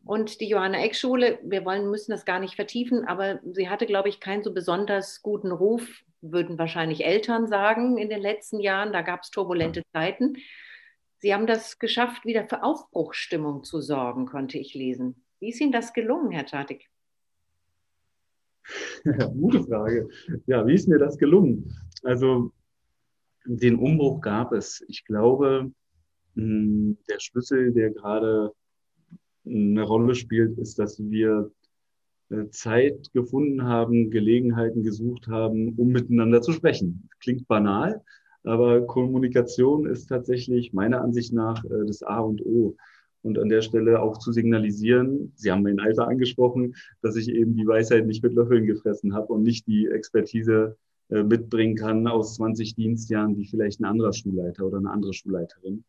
Und 0.03 0.41
die 0.41 0.49
Johanna 0.49 0.83
Eck 0.83 0.95
Schule, 0.95 1.39
wir 1.43 1.63
wollen, 1.63 1.89
müssen 1.89 2.11
das 2.11 2.25
gar 2.25 2.39
nicht 2.39 2.55
vertiefen, 2.55 3.05
aber 3.05 3.39
sie 3.43 3.69
hatte, 3.69 3.85
glaube 3.85 4.09
ich, 4.09 4.19
keinen 4.19 4.43
so 4.43 4.53
besonders 4.53 5.21
guten 5.21 5.51
Ruf, 5.51 6.03
würden 6.31 6.57
wahrscheinlich 6.57 7.05
Eltern 7.05 7.47
sagen 7.47 7.97
in 7.97 8.09
den 8.09 8.21
letzten 8.21 8.59
Jahren. 8.59 8.93
Da 8.93 9.01
gab 9.01 9.23
es 9.23 9.31
turbulente 9.31 9.83
Zeiten. 9.93 10.37
Sie 11.19 11.33
haben 11.33 11.47
das 11.47 11.79
geschafft, 11.79 12.25
wieder 12.25 12.47
für 12.47 12.63
Aufbruchsstimmung 12.63 13.63
zu 13.63 13.81
sorgen, 13.81 14.25
konnte 14.25 14.57
ich 14.57 14.73
lesen. 14.73 15.25
Wie 15.39 15.49
ist 15.49 15.61
Ihnen 15.61 15.71
das 15.71 15.93
gelungen, 15.93 16.31
Herr 16.31 16.45
Tatik? 16.45 16.89
gute 19.39 19.63
Frage. 19.63 20.07
Ja, 20.47 20.65
wie 20.65 20.73
ist 20.73 20.87
mir 20.87 20.99
das 20.99 21.17
gelungen? 21.17 21.73
Also 22.03 22.51
den 23.45 23.77
Umbruch 23.77 24.21
gab 24.21 24.51
es. 24.53 24.83
Ich 24.87 25.05
glaube, 25.05 25.71
hm, 26.35 26.97
der 27.09 27.19
Schlüssel, 27.19 27.73
der 27.73 27.91
gerade 27.91 28.51
eine 29.45 29.83
Rolle 29.83 30.15
spielt, 30.15 30.57
ist, 30.57 30.79
dass 30.79 30.99
wir 30.99 31.51
Zeit 32.49 33.11
gefunden 33.13 33.63
haben, 33.63 34.09
Gelegenheiten 34.09 34.83
gesucht 34.83 35.27
haben, 35.27 35.75
um 35.77 35.89
miteinander 35.89 36.41
zu 36.41 36.51
sprechen. 36.51 37.09
Klingt 37.19 37.47
banal, 37.47 38.01
aber 38.43 38.85
Kommunikation 38.85 39.87
ist 39.87 40.07
tatsächlich 40.07 40.73
meiner 40.73 41.01
Ansicht 41.01 41.33
nach 41.33 41.63
äh, 41.65 41.85
das 41.85 42.03
A 42.03 42.19
und 42.19 42.45
O. 42.45 42.75
Und 43.21 43.39
an 43.39 43.49
der 43.49 43.61
Stelle 43.61 44.01
auch 44.01 44.19
zu 44.19 44.31
signalisieren, 44.31 45.33
Sie 45.35 45.51
haben 45.51 45.63
mein 45.63 45.79
Alter 45.79 46.07
angesprochen, 46.07 46.75
dass 47.01 47.15
ich 47.15 47.27
eben 47.29 47.55
die 47.55 47.65
Weisheit 47.65 48.05
nicht 48.05 48.21
mit 48.21 48.33
Löffeln 48.33 48.67
gefressen 48.67 49.15
habe 49.15 49.33
und 49.33 49.41
nicht 49.41 49.65
die 49.65 49.87
Expertise 49.87 50.77
äh, 51.09 51.23
mitbringen 51.23 51.75
kann 51.75 52.07
aus 52.07 52.35
20 52.35 52.75
Dienstjahren 52.75 53.35
wie 53.37 53.47
vielleicht 53.47 53.79
ein 53.79 53.85
anderer 53.85 54.13
Schulleiter 54.13 54.65
oder 54.65 54.77
eine 54.77 54.91
andere 54.91 55.13
Schulleiterin. 55.13 55.83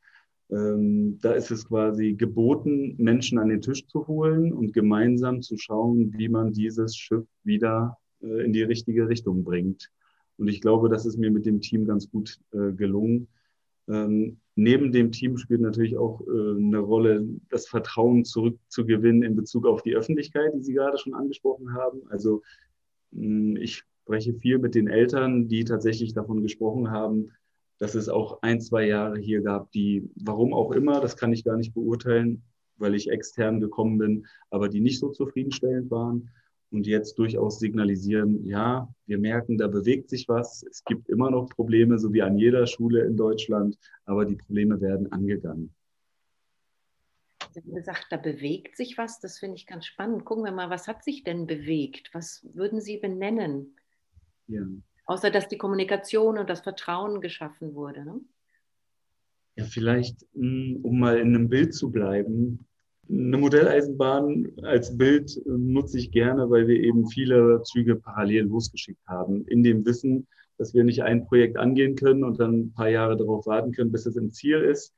Ähm, 0.50 1.18
da 1.20 1.32
ist 1.32 1.50
es 1.50 1.66
quasi 1.66 2.14
geboten, 2.14 2.94
Menschen 2.98 3.38
an 3.38 3.48
den 3.48 3.62
Tisch 3.62 3.86
zu 3.86 4.06
holen 4.06 4.52
und 4.52 4.72
gemeinsam 4.72 5.42
zu 5.42 5.56
schauen, 5.56 6.12
wie 6.16 6.28
man 6.28 6.52
dieses 6.52 6.96
Schiff 6.96 7.26
wieder 7.42 7.98
äh, 8.22 8.44
in 8.44 8.52
die 8.52 8.62
richtige 8.62 9.08
Richtung 9.08 9.42
bringt. 9.42 9.90
Und 10.38 10.48
ich 10.48 10.60
glaube, 10.60 10.88
das 10.88 11.06
ist 11.06 11.18
mir 11.18 11.30
mit 11.30 11.46
dem 11.46 11.60
Team 11.60 11.86
ganz 11.86 12.10
gut 12.10 12.38
äh, 12.52 12.72
gelungen. 12.72 13.28
Ähm, 13.88 14.38
neben 14.54 14.92
dem 14.92 15.12
Team 15.12 15.36
spielt 15.36 15.60
natürlich 15.60 15.96
auch 15.96 16.20
äh, 16.22 16.56
eine 16.56 16.78
Rolle, 16.78 17.26
das 17.50 17.66
Vertrauen 17.66 18.24
zurückzugewinnen 18.24 19.22
in 19.22 19.36
Bezug 19.36 19.66
auf 19.66 19.82
die 19.82 19.96
Öffentlichkeit, 19.96 20.52
die 20.54 20.62
Sie 20.62 20.74
gerade 20.74 20.98
schon 20.98 21.14
angesprochen 21.14 21.72
haben. 21.72 22.02
Also 22.08 22.42
mh, 23.12 23.60
ich 23.60 23.84
spreche 24.02 24.34
viel 24.34 24.58
mit 24.58 24.74
den 24.74 24.86
Eltern, 24.86 25.48
die 25.48 25.64
tatsächlich 25.64 26.14
davon 26.14 26.42
gesprochen 26.42 26.90
haben, 26.90 27.32
dass 27.78 27.94
es 27.94 28.08
auch 28.08 28.42
ein, 28.42 28.60
zwei 28.60 28.86
Jahre 28.86 29.18
hier 29.18 29.42
gab, 29.42 29.70
die, 29.72 30.08
warum 30.16 30.54
auch 30.54 30.72
immer, 30.72 31.00
das 31.00 31.16
kann 31.16 31.32
ich 31.32 31.44
gar 31.44 31.56
nicht 31.56 31.74
beurteilen, 31.74 32.42
weil 32.78 32.94
ich 32.94 33.10
extern 33.10 33.60
gekommen 33.60 33.98
bin, 33.98 34.26
aber 34.50 34.68
die 34.68 34.80
nicht 34.80 34.98
so 34.98 35.10
zufriedenstellend 35.10 35.90
waren 35.90 36.30
und 36.70 36.86
jetzt 36.86 37.18
durchaus 37.18 37.58
signalisieren, 37.58 38.44
ja, 38.44 38.92
wir 39.06 39.18
merken, 39.18 39.56
da 39.56 39.68
bewegt 39.68 40.10
sich 40.10 40.28
was. 40.28 40.64
Es 40.68 40.84
gibt 40.84 41.08
immer 41.08 41.30
noch 41.30 41.48
Probleme, 41.48 41.98
so 41.98 42.12
wie 42.12 42.22
an 42.22 42.38
jeder 42.38 42.66
Schule 42.66 43.04
in 43.04 43.16
Deutschland, 43.16 43.78
aber 44.04 44.24
die 44.24 44.36
Probleme 44.36 44.80
werden 44.80 45.10
angegangen. 45.12 45.74
Sie 47.52 47.60
haben 47.62 47.74
gesagt, 47.74 48.06
da 48.10 48.18
bewegt 48.18 48.76
sich 48.76 48.98
was. 48.98 49.20
Das 49.20 49.38
finde 49.38 49.56
ich 49.56 49.66
ganz 49.66 49.86
spannend. 49.86 50.26
Gucken 50.26 50.44
wir 50.44 50.52
mal, 50.52 50.68
was 50.68 50.88
hat 50.88 51.02
sich 51.02 51.24
denn 51.24 51.46
bewegt? 51.46 52.10
Was 52.12 52.46
würden 52.52 52.80
Sie 52.82 52.98
benennen? 52.98 53.76
Ja. 54.48 54.62
Außer 55.06 55.30
dass 55.30 55.48
die 55.48 55.58
Kommunikation 55.58 56.38
und 56.38 56.50
das 56.50 56.60
Vertrauen 56.60 57.20
geschaffen 57.20 57.74
wurde. 57.74 58.04
Ne? 58.04 58.20
Ja, 59.56 59.64
vielleicht, 59.64 60.26
hm, 60.34 60.80
um 60.82 60.98
mal 60.98 61.18
in 61.18 61.34
einem 61.34 61.48
Bild 61.48 61.74
zu 61.74 61.90
bleiben, 61.90 62.66
eine 63.08 63.38
Modelleisenbahn 63.38 64.52
als 64.62 64.96
Bild 64.96 65.36
äh, 65.36 65.40
nutze 65.46 65.98
ich 65.98 66.10
gerne, 66.10 66.50
weil 66.50 66.66
wir 66.66 66.80
eben 66.80 67.06
viele 67.08 67.62
Züge 67.62 67.96
parallel 67.96 68.44
losgeschickt 68.44 69.06
haben, 69.06 69.46
in 69.46 69.62
dem 69.62 69.86
Wissen, 69.86 70.26
dass 70.58 70.74
wir 70.74 70.84
nicht 70.84 71.02
ein 71.02 71.26
Projekt 71.26 71.56
angehen 71.56 71.94
können 71.94 72.24
und 72.24 72.40
dann 72.40 72.60
ein 72.60 72.72
paar 72.72 72.88
Jahre 72.88 73.16
darauf 73.16 73.46
warten 73.46 73.72
können, 73.72 73.92
bis 73.92 74.06
es 74.06 74.16
im 74.16 74.32
Ziel 74.32 74.60
ist. 74.60 74.92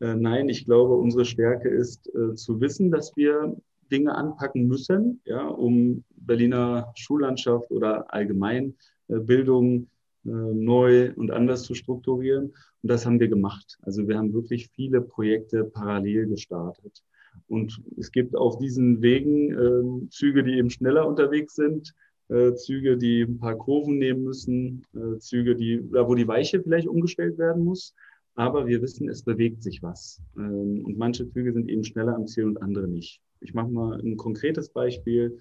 Äh, 0.00 0.16
nein, 0.16 0.48
ich 0.48 0.64
glaube, 0.64 0.96
unsere 0.96 1.24
Stärke 1.24 1.68
ist 1.68 2.12
äh, 2.14 2.34
zu 2.34 2.60
wissen, 2.60 2.90
dass 2.90 3.16
wir 3.16 3.56
Dinge 3.90 4.14
anpacken 4.14 4.66
müssen, 4.66 5.20
ja, 5.24 5.46
um 5.46 6.02
Berliner 6.16 6.92
Schullandschaft 6.96 7.70
oder 7.70 8.12
allgemein 8.12 8.74
Bildung 9.20 9.88
neu 10.24 11.12
und 11.16 11.32
anders 11.32 11.64
zu 11.64 11.74
strukturieren. 11.74 12.54
Und 12.82 12.90
das 12.90 13.04
haben 13.04 13.18
wir 13.18 13.26
gemacht. 13.26 13.76
Also 13.82 14.06
wir 14.06 14.16
haben 14.16 14.32
wirklich 14.32 14.68
viele 14.68 15.00
Projekte 15.00 15.64
parallel 15.64 16.28
gestartet. 16.28 17.02
Und 17.48 17.82
es 17.98 18.12
gibt 18.12 18.36
auf 18.36 18.58
diesen 18.58 19.02
Wegen 19.02 19.52
äh, 19.52 20.08
Züge, 20.10 20.42
die 20.42 20.58
eben 20.58 20.70
schneller 20.70 21.06
unterwegs 21.06 21.54
sind, 21.54 21.94
äh, 22.28 22.54
Züge, 22.54 22.96
die 22.96 23.22
ein 23.22 23.38
paar 23.38 23.56
Kurven 23.56 23.98
nehmen 23.98 24.24
müssen, 24.24 24.86
äh, 24.94 25.18
Züge, 25.18 25.54
die, 25.54 25.82
ja, 25.92 26.08
wo 26.08 26.14
die 26.14 26.28
Weiche 26.28 26.62
vielleicht 26.62 26.88
umgestellt 26.88 27.38
werden 27.38 27.64
muss. 27.64 27.94
Aber 28.34 28.66
wir 28.66 28.80
wissen, 28.80 29.08
es 29.08 29.22
bewegt 29.22 29.62
sich 29.62 29.82
was. 29.82 30.22
Ähm, 30.36 30.84
und 30.84 30.96
manche 30.96 31.28
Züge 31.28 31.52
sind 31.52 31.68
eben 31.68 31.84
schneller 31.84 32.14
am 32.14 32.26
Ziel 32.26 32.46
und 32.46 32.62
andere 32.62 32.88
nicht. 32.88 33.20
Ich 33.40 33.52
mache 33.52 33.68
mal 33.68 34.00
ein 34.00 34.16
konkretes 34.16 34.70
Beispiel. 34.70 35.38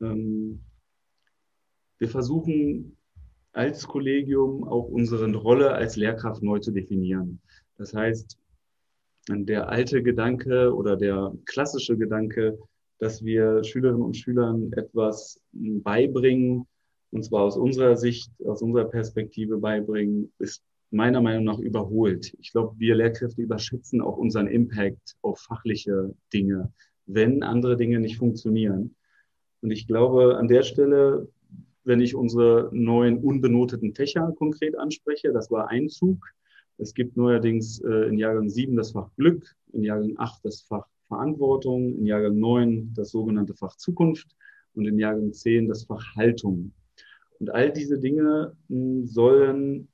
Ähm, 0.00 0.60
wir 1.98 2.08
versuchen 2.08 2.96
als 3.52 3.86
Kollegium 3.86 4.64
auch 4.66 4.88
unsere 4.88 5.32
Rolle 5.34 5.72
als 5.72 5.96
Lehrkraft 5.96 6.42
neu 6.42 6.58
zu 6.58 6.70
definieren. 6.70 7.40
Das 7.76 7.94
heißt, 7.94 8.38
der 9.28 9.68
alte 9.68 10.02
Gedanke 10.02 10.74
oder 10.74 10.96
der 10.96 11.32
klassische 11.46 11.96
Gedanke, 11.96 12.58
dass 12.98 13.24
wir 13.24 13.64
Schülerinnen 13.64 14.02
und 14.02 14.16
Schülern 14.16 14.72
etwas 14.72 15.40
beibringen, 15.52 16.66
und 17.10 17.24
zwar 17.24 17.42
aus 17.42 17.56
unserer 17.56 17.96
Sicht, 17.96 18.30
aus 18.44 18.62
unserer 18.62 18.84
Perspektive 18.84 19.58
beibringen, 19.58 20.32
ist 20.38 20.62
meiner 20.90 21.20
Meinung 21.20 21.44
nach 21.44 21.58
überholt. 21.58 22.34
Ich 22.40 22.52
glaube, 22.52 22.74
wir 22.78 22.94
Lehrkräfte 22.94 23.42
überschätzen 23.42 24.00
auch 24.00 24.16
unseren 24.16 24.46
Impact 24.46 25.16
auf 25.22 25.40
fachliche 25.40 26.14
Dinge, 26.32 26.72
wenn 27.06 27.42
andere 27.42 27.76
Dinge 27.76 28.00
nicht 28.00 28.18
funktionieren. 28.18 28.94
Und 29.62 29.70
ich 29.70 29.86
glaube, 29.86 30.36
an 30.36 30.48
der 30.48 30.62
Stelle, 30.62 31.28
wenn 31.84 32.00
ich 32.00 32.14
unsere 32.14 32.68
neuen 32.72 33.18
unbenoteten 33.18 33.94
Fächer 33.94 34.32
konkret 34.36 34.78
anspreche, 34.78 35.32
das 35.32 35.50
war 35.50 35.68
ein 35.68 35.88
Zug, 35.88 36.24
es 36.80 36.94
gibt 36.94 37.16
neuerdings 37.16 37.80
äh, 37.80 38.08
in 38.08 38.18
Jahrgang 38.18 38.48
7 38.48 38.74
das 38.76 38.92
Fach 38.92 39.10
Glück, 39.16 39.54
in 39.72 39.82
Jahrgang 39.84 40.14
8 40.16 40.44
das 40.44 40.62
Fach 40.62 40.86
Verantwortung, 41.08 41.94
in 41.98 42.06
Jahrgang 42.06 42.38
9 42.38 42.94
das 42.94 43.10
sogenannte 43.10 43.54
Fach 43.54 43.76
Zukunft 43.76 44.34
und 44.74 44.86
in 44.86 44.98
Jahrgang 44.98 45.32
10 45.32 45.68
das 45.68 45.84
Fach 45.84 46.02
Haltung. 46.16 46.72
Und 47.38 47.50
all 47.50 47.72
diese 47.72 47.98
Dinge 47.98 48.56
hm, 48.68 49.06
sollen, 49.06 49.88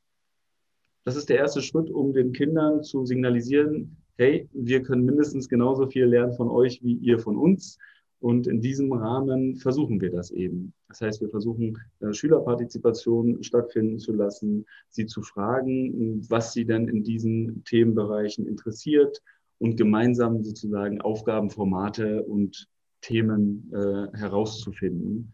das 1.05 1.17
ist 1.17 1.29
der 1.29 1.39
erste 1.39 1.63
Schritt, 1.63 1.91
um 1.91 2.13
den 2.13 2.33
Kindern 2.33 2.83
zu 2.85 3.05
signalisieren, 3.05 3.97
hey, 4.17 4.49
wir 4.53 4.83
können 4.83 5.05
mindestens 5.05 5.49
genauso 5.49 5.89
viel 5.89 6.05
lernen 6.05 6.35
von 6.35 6.49
euch 6.49 6.83
wie 6.83 6.95
ihr 6.95 7.19
von 7.19 7.37
uns. 7.37 7.79
Und 8.27 8.49
in 8.49 8.61
diesem 8.61 8.93
Rahmen 8.93 9.55
versuchen 9.55 10.01
wir 10.01 10.11
das 10.11 10.33
eben. 10.33 10.73
Das 10.89 11.01
heißt, 11.01 11.21
wir 11.21 11.29
versuchen 11.29 11.79
äh, 12.01 12.13
Schülerpartizipation 12.13 13.41
stattfinden 13.45 14.01
zu 14.01 14.13
lassen, 14.13 14.67
sie 14.89 15.07
zu 15.07 15.23
fragen, 15.23 16.29
was 16.29 16.53
sie 16.53 16.65
denn 16.65 16.89
in 16.89 17.05
diesen 17.05 17.63
Themenbereichen 17.63 18.45
interessiert 18.45 19.23
und 19.59 19.77
gemeinsam 19.77 20.43
sozusagen 20.43 21.01
Aufgabenformate 21.01 22.25
und 22.25 22.67
Themen 23.01 23.73
äh, 23.73 24.19
herauszufinden. 24.19 25.33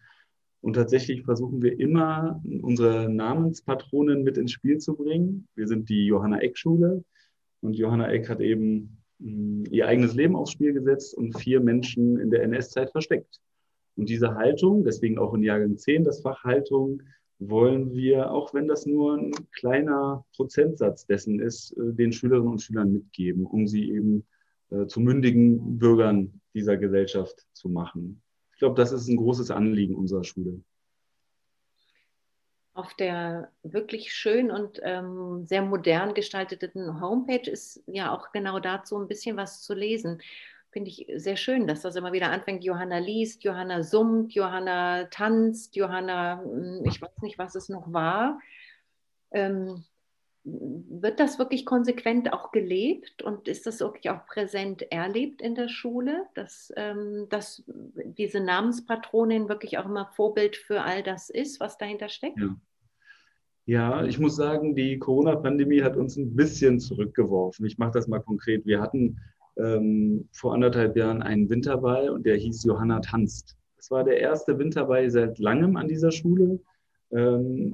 Und 0.61 0.75
tatsächlich 0.75 1.23
versuchen 1.23 1.63
wir 1.63 1.81
immer, 1.81 2.43
unsere 2.61 3.09
Namenspatronen 3.09 4.23
mit 4.23 4.37
ins 4.37 4.53
Spiel 4.53 4.77
zu 4.77 4.97
bringen. 4.97 5.49
Wir 5.55 5.67
sind 5.67 5.89
die 5.89 6.05
Johanna 6.05 6.41
Eck 6.41 6.59
Schule 6.59 7.03
und 7.63 7.73
Johanna 7.73 8.11
Eck 8.11 8.29
hat 8.29 8.43
eben 8.43 9.02
ihr 9.23 9.87
eigenes 9.87 10.15
Leben 10.15 10.37
aufs 10.37 10.53
Spiel 10.53 10.73
gesetzt 10.73 11.15
und 11.15 11.39
vier 11.39 11.61
Menschen 11.61 12.19
in 12.19 12.31
der 12.31 12.43
NS-Zeit 12.43 12.91
versteckt. 12.91 13.41
Und 13.97 14.09
diese 14.09 14.35
Haltung, 14.35 14.85
deswegen 14.85 15.19
auch 15.19 15.35
in 15.35 15.43
Jahrgang 15.43 15.77
10 15.77 16.05
das 16.05 16.23
Fach 16.23 16.43
Haltung, 16.45 17.03
wollen 17.39 17.93
wir, 17.93 18.31
auch 18.31 18.55
wenn 18.55 18.69
das 18.69 18.87
nur 18.87 19.17
ein 19.17 19.33
kleiner 19.53 20.25
Prozentsatz 20.35 21.07
dessen 21.07 21.41
ist, 21.41 21.77
äh, 21.77 21.93
den 21.93 22.13
Schülerinnen 22.13 22.53
und 22.53 22.63
Schülern 22.63 22.93
mitgeben, 22.93 23.47
um 23.47 23.67
sie 23.67 23.91
eben 23.91 24.25
äh, 24.71 24.87
zu 24.87 25.01
mündigen 25.01 25.79
Bürgern 25.79 26.41
dieser 26.55 26.77
Gesellschaft 26.77 27.47
zu 27.53 27.69
machen. 27.69 28.23
Ich 28.53 28.59
glaube, 28.59 28.77
das 28.77 28.93
ist 28.93 29.09
ein 29.09 29.17
großes 29.17 29.51
Anliegen 29.51 29.95
unserer 29.95 30.25
Schule 30.25 30.61
auf 32.75 32.95
der 32.95 33.51
wirklich 33.63 34.13
schön 34.13 34.51
und 34.51 34.81
ähm, 34.83 35.45
sehr 35.47 35.63
modern 35.63 36.15
gestalteten 36.15 37.01
Homepage 37.01 37.51
ist 37.51 37.83
ja 37.87 38.15
auch 38.15 38.33
genau 38.33 38.61
dazu 38.61 38.99
ein 38.99 39.09
bisschen 39.09 39.37
was 39.37 39.63
zu 39.63 39.75
lesen. 39.75 40.23
Finde 40.71 40.91
ich 40.91 41.07
sehr 41.17 41.37
schön, 41.37 41.67
dass 41.67 41.83
das 41.83 41.97
immer 41.97 42.13
wieder 42.13 42.31
anfängt. 42.31 42.65
Johanna 42.65 42.97
liest, 42.97 43.45
Johanna 43.45 43.83
summt, 43.83 44.33
Johanna 44.33 45.05
tanzt, 45.05 45.77
Johanna, 45.77 46.41
hm, 46.43 46.83
ich 46.87 47.03
weiß 47.03 47.21
nicht, 47.21 47.39
was 47.39 47.55
es 47.55 47.69
noch 47.69 47.93
war. 47.93 48.41
Ähm, 49.33 49.85
wird 50.45 51.21
das 51.21 51.39
wirklich 51.39 51.65
konsequent 51.65 52.33
auch 52.33 52.51
gelebt 52.51 53.23
und 53.23 53.47
ist 53.47 53.67
das 53.67 53.81
wirklich 53.81 54.11
auch 54.11 54.27
präsent 54.27 54.83
erlebt 54.91 55.41
in 55.41 55.55
der 55.55 55.69
Schule, 55.69 56.25
dass, 56.35 56.73
ähm, 56.77 57.27
dass 57.29 57.63
diese 57.95 58.41
Namenspatronin 58.41 59.49
wirklich 59.49 59.79
auch 59.79 59.87
immer 59.87 60.07
Vorbild 60.17 60.57
für 60.57 60.83
all 60.83 61.03
das 61.03 61.31
ist, 61.31 61.61
was 61.61 61.79
dahinter 61.79 62.09
steckt? 62.09 62.41
Ja. 62.41 62.57
Ja, 63.65 64.05
ich 64.05 64.19
muss 64.19 64.35
sagen, 64.35 64.75
die 64.75 64.99
Corona-Pandemie 64.99 65.83
hat 65.83 65.97
uns 65.97 66.17
ein 66.17 66.35
bisschen 66.35 66.81
zurückgeworfen. 66.81 67.65
Ich 67.65 67.79
mache 67.79 67.93
das 67.93 68.09
mal 68.09 68.19
konkret. 68.19 68.67
Wir 68.67 68.81
hatten 68.81 69.21
ähm, 69.57 70.29
vor 70.33 70.55
anderthalb 70.55 70.97
Jahren 70.97 71.23
einen 71.23 71.49
Winterball 71.49 72.11
und 72.11 72.27
der 72.27 72.37
hieß 72.37 72.65
Johanna 72.65 72.99
tanzt. 72.99 73.57
Das 73.77 73.91
war 73.93 74.03
der 74.03 74.19
erste 74.19 74.59
Winterball 74.59 75.09
seit 75.11 75.39
langem 75.39 75.77
an 75.77 75.87
dieser 75.87 76.11
Schule. 76.11 76.59
Ähm, 77.13 77.73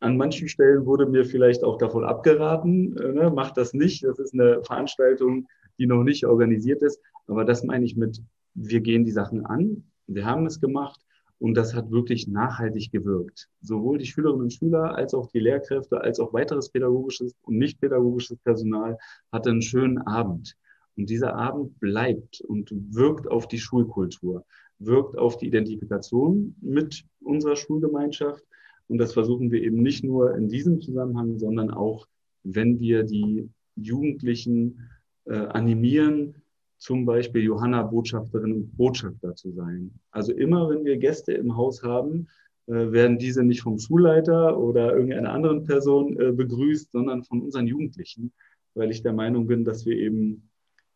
an 0.00 0.16
manchen 0.16 0.48
Stellen 0.48 0.86
wurde 0.86 1.06
mir 1.06 1.24
vielleicht 1.24 1.62
auch 1.62 1.76
davon 1.76 2.04
abgeraten, 2.04 2.96
äh, 2.96 3.12
ne, 3.12 3.30
macht 3.30 3.56
das 3.56 3.74
nicht. 3.74 4.02
Das 4.04 4.18
ist 4.18 4.34
eine 4.34 4.62
Veranstaltung, 4.64 5.46
die 5.78 5.86
noch 5.86 6.02
nicht 6.02 6.26
organisiert 6.26 6.82
ist. 6.82 7.00
Aber 7.26 7.44
das 7.44 7.62
meine 7.64 7.84
ich 7.84 7.96
mit, 7.96 8.20
wir 8.54 8.80
gehen 8.80 9.04
die 9.04 9.12
Sachen 9.12 9.44
an. 9.44 9.84
Wir 10.06 10.24
haben 10.24 10.46
es 10.46 10.60
gemacht 10.60 11.00
und 11.38 11.54
das 11.54 11.74
hat 11.74 11.90
wirklich 11.90 12.26
nachhaltig 12.28 12.90
gewirkt. 12.90 13.48
Sowohl 13.60 13.98
die 13.98 14.06
Schülerinnen 14.06 14.42
und 14.42 14.52
Schüler 14.52 14.94
als 14.94 15.14
auch 15.14 15.28
die 15.28 15.38
Lehrkräfte, 15.38 16.00
als 16.00 16.18
auch 16.18 16.32
weiteres 16.32 16.70
pädagogisches 16.70 17.34
und 17.42 17.58
nicht 17.58 17.80
pädagogisches 17.80 18.38
Personal 18.38 18.98
hatte 19.30 19.50
einen 19.50 19.62
schönen 19.62 19.98
Abend. 19.98 20.56
Und 20.96 21.08
dieser 21.08 21.34
Abend 21.34 21.78
bleibt 21.78 22.40
und 22.40 22.70
wirkt 22.90 23.30
auf 23.30 23.48
die 23.48 23.58
Schulkultur, 23.58 24.44
wirkt 24.78 25.16
auf 25.16 25.36
die 25.36 25.46
Identifikation 25.46 26.56
mit 26.60 27.04
unserer 27.20 27.56
Schulgemeinschaft 27.56 28.44
Und 28.90 28.98
das 28.98 29.12
versuchen 29.12 29.52
wir 29.52 29.62
eben 29.62 29.82
nicht 29.82 30.02
nur 30.02 30.34
in 30.36 30.48
diesem 30.48 30.80
Zusammenhang, 30.80 31.38
sondern 31.38 31.70
auch, 31.70 32.08
wenn 32.42 32.80
wir 32.80 33.04
die 33.04 33.48
Jugendlichen 33.76 34.80
äh, 35.26 35.36
animieren, 35.36 36.34
zum 36.76 37.04
Beispiel 37.04 37.42
Johanna 37.42 37.84
Botschafterin 37.84 38.52
und 38.52 38.76
Botschafter 38.76 39.36
zu 39.36 39.52
sein. 39.52 39.92
Also 40.10 40.32
immer, 40.32 40.68
wenn 40.70 40.84
wir 40.84 40.96
Gäste 40.96 41.32
im 41.34 41.56
Haus 41.56 41.84
haben, 41.84 42.26
äh, 42.66 42.90
werden 42.90 43.16
diese 43.16 43.44
nicht 43.44 43.60
vom 43.62 43.78
Schulleiter 43.78 44.58
oder 44.58 44.92
irgendeiner 44.94 45.34
anderen 45.34 45.64
Person 45.64 46.18
äh, 46.18 46.32
begrüßt, 46.32 46.90
sondern 46.90 47.22
von 47.22 47.42
unseren 47.42 47.68
Jugendlichen, 47.68 48.32
weil 48.74 48.90
ich 48.90 49.02
der 49.02 49.12
Meinung 49.12 49.46
bin, 49.46 49.64
dass 49.64 49.86
wir 49.86 49.96
eben 49.96 50.50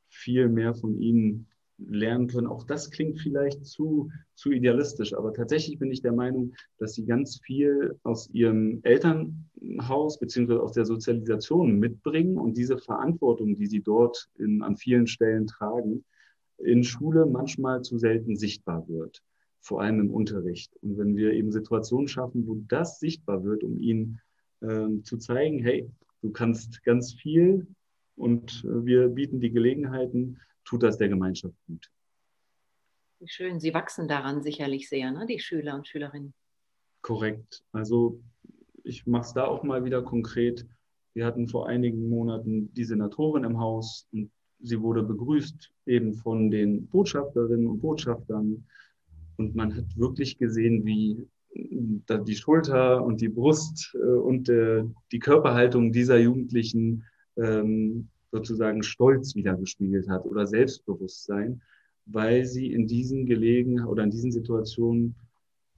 viel 0.08 0.48
mehr 0.48 0.74
von 0.74 0.98
ihnen 0.98 1.46
lernen 1.78 2.28
können. 2.28 2.46
Auch 2.46 2.64
das 2.64 2.90
klingt 2.90 3.20
vielleicht 3.20 3.64
zu, 3.66 4.10
zu 4.34 4.50
idealistisch, 4.50 5.14
aber 5.14 5.32
tatsächlich 5.32 5.78
bin 5.78 5.90
ich 5.90 6.02
der 6.02 6.12
Meinung, 6.12 6.54
dass 6.78 6.94
sie 6.94 7.04
ganz 7.04 7.40
viel 7.40 7.98
aus 8.02 8.30
ihrem 8.30 8.80
Elternhaus 8.82 10.18
beziehungsweise 10.18 10.62
aus 10.62 10.72
der 10.72 10.84
Sozialisation 10.84 11.78
mitbringen 11.78 12.38
und 12.38 12.56
diese 12.56 12.78
Verantwortung, 12.78 13.56
die 13.56 13.66
sie 13.66 13.82
dort 13.82 14.28
in, 14.38 14.62
an 14.62 14.76
vielen 14.76 15.06
Stellen 15.06 15.46
tragen, 15.46 16.04
in 16.58 16.84
Schule 16.84 17.26
manchmal 17.26 17.82
zu 17.82 17.98
selten 17.98 18.36
sichtbar 18.36 18.88
wird, 18.88 19.22
vor 19.60 19.82
allem 19.82 20.00
im 20.00 20.10
Unterricht. 20.10 20.76
Und 20.82 20.98
wenn 20.98 21.16
wir 21.16 21.32
eben 21.32 21.50
Situationen 21.50 22.08
schaffen, 22.08 22.46
wo 22.46 22.56
das 22.68 23.00
sichtbar 23.00 23.44
wird, 23.44 23.64
um 23.64 23.80
ihnen 23.80 24.20
äh, 24.60 24.88
zu 25.02 25.18
zeigen, 25.18 25.58
hey, 25.58 25.90
du 26.22 26.30
kannst 26.30 26.84
ganz 26.84 27.14
viel 27.14 27.66
und 28.16 28.64
äh, 28.64 28.86
wir 28.86 29.08
bieten 29.08 29.40
die 29.40 29.50
Gelegenheiten, 29.50 30.38
tut 30.64 30.83
das 30.83 30.99
der 30.99 31.09
Gemeinschaft 31.09 31.54
gut. 31.66 31.90
Wie 33.21 33.28
schön, 33.28 33.61
Sie 33.61 33.73
wachsen 33.73 34.09
daran 34.09 34.42
sicherlich 34.42 34.88
sehr, 34.88 35.11
ne? 35.11 35.26
die 35.26 35.38
Schüler 35.38 35.75
und 35.75 35.87
Schülerinnen. 35.87 36.35
Korrekt. 37.00 37.62
Also 37.73 38.21
ich 38.83 39.06
mache 39.06 39.23
es 39.26 39.33
da 39.33 39.47
auch 39.47 39.62
mal 39.62 39.85
wieder 39.85 40.02
konkret. 40.02 40.66
Wir 41.14 41.26
hatten 41.26 41.49
vor 41.49 41.68
einigen 41.68 42.09
Monaten 42.09 42.73
die 42.75 42.85
Senatorin 42.85 43.44
im 43.44 43.59
Haus 43.59 44.09
und 44.12 44.30
sie 44.61 44.80
wurde 44.80 45.02
begrüßt 45.02 45.73
eben 45.87 46.14
von 46.14 46.50
den 46.50 46.87
Botschafterinnen 46.88 47.66
und 47.66 47.80
Botschaftern. 47.80 48.66
Und 49.37 49.54
man 49.54 49.75
hat 49.75 49.97
wirklich 49.97 50.38
gesehen, 50.38 50.85
wie 50.85 51.26
die 51.54 52.37
Schulter 52.37 53.04
und 53.04 53.21
die 53.21 53.28
Brust 53.28 53.94
äh, 53.94 53.99
und 53.99 54.49
äh, 54.49 54.85
die 55.12 55.18
Körperhaltung 55.18 55.92
dieser 55.92 56.18
Jugendlichen 56.18 57.04
ähm, 57.37 58.09
sozusagen 58.34 58.82
Stolz 58.82 59.36
wiedergespiegelt 59.36 60.08
hat 60.08 60.26
oder 60.26 60.44
Selbstbewusstsein, 60.44 61.62
weil 62.06 62.44
sie 62.44 62.72
in 62.72 62.88
diesen 62.88 63.26
Gelegenheiten 63.26 63.88
oder 63.88 64.02
in 64.02 64.10
diesen 64.10 64.32
Situationen 64.32 65.14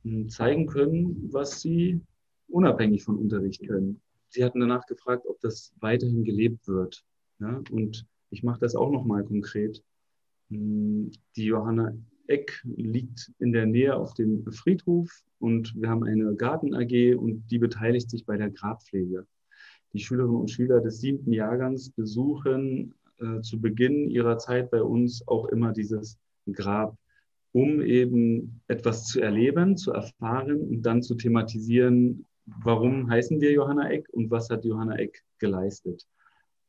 hm, 0.04 0.30
zeigen 0.30 0.66
können, 0.66 1.28
was 1.30 1.60
sie 1.60 2.00
unabhängig 2.48 3.04
von 3.04 3.16
Unterricht 3.18 3.66
können. 3.68 4.00
Sie 4.30 4.42
hatten 4.42 4.60
danach 4.60 4.86
gefragt, 4.86 5.26
ob 5.28 5.38
das 5.40 5.74
weiterhin 5.80 6.24
gelebt 6.24 6.66
wird. 6.66 7.04
Ja? 7.40 7.62
Und 7.70 8.06
ich 8.30 8.42
mache 8.42 8.60
das 8.60 8.74
auch 8.74 8.90
nochmal 8.90 9.22
konkret. 9.24 9.84
Hm, 10.48 11.10
die 11.36 11.44
Johanna 11.44 11.92
Eck 12.26 12.62
liegt 12.64 13.32
in 13.38 13.52
der 13.52 13.66
Nähe 13.66 13.94
auf 13.94 14.14
dem 14.14 14.50
Friedhof 14.50 15.10
und 15.40 15.74
wir 15.76 15.90
haben 15.90 16.04
eine 16.04 16.34
Garten 16.34 16.74
AG 16.74 17.16
und 17.16 17.44
die 17.50 17.58
beteiligt 17.58 18.08
sich 18.08 18.24
bei 18.24 18.38
der 18.38 18.50
Grabpflege 18.50 19.26
die 19.92 20.00
Schülerinnen 20.00 20.40
und 20.40 20.50
Schüler 20.50 20.80
des 20.80 21.00
siebten 21.00 21.32
Jahrgangs 21.32 21.90
besuchen 21.90 22.94
äh, 23.18 23.40
zu 23.40 23.60
Beginn 23.60 24.10
ihrer 24.10 24.38
Zeit 24.38 24.70
bei 24.70 24.82
uns 24.82 25.26
auch 25.26 25.46
immer 25.46 25.72
dieses 25.72 26.18
Grab, 26.52 26.96
um 27.52 27.80
eben 27.80 28.60
etwas 28.68 29.06
zu 29.06 29.20
erleben, 29.20 29.76
zu 29.76 29.92
erfahren 29.92 30.60
und 30.60 30.82
dann 30.82 31.02
zu 31.02 31.14
thematisieren, 31.14 32.26
warum 32.62 33.08
heißen 33.08 33.40
wir 33.40 33.52
Johanna 33.52 33.90
Eck 33.90 34.08
und 34.12 34.30
was 34.30 34.50
hat 34.50 34.64
Johanna 34.64 34.96
Eck 34.96 35.24
geleistet. 35.38 36.06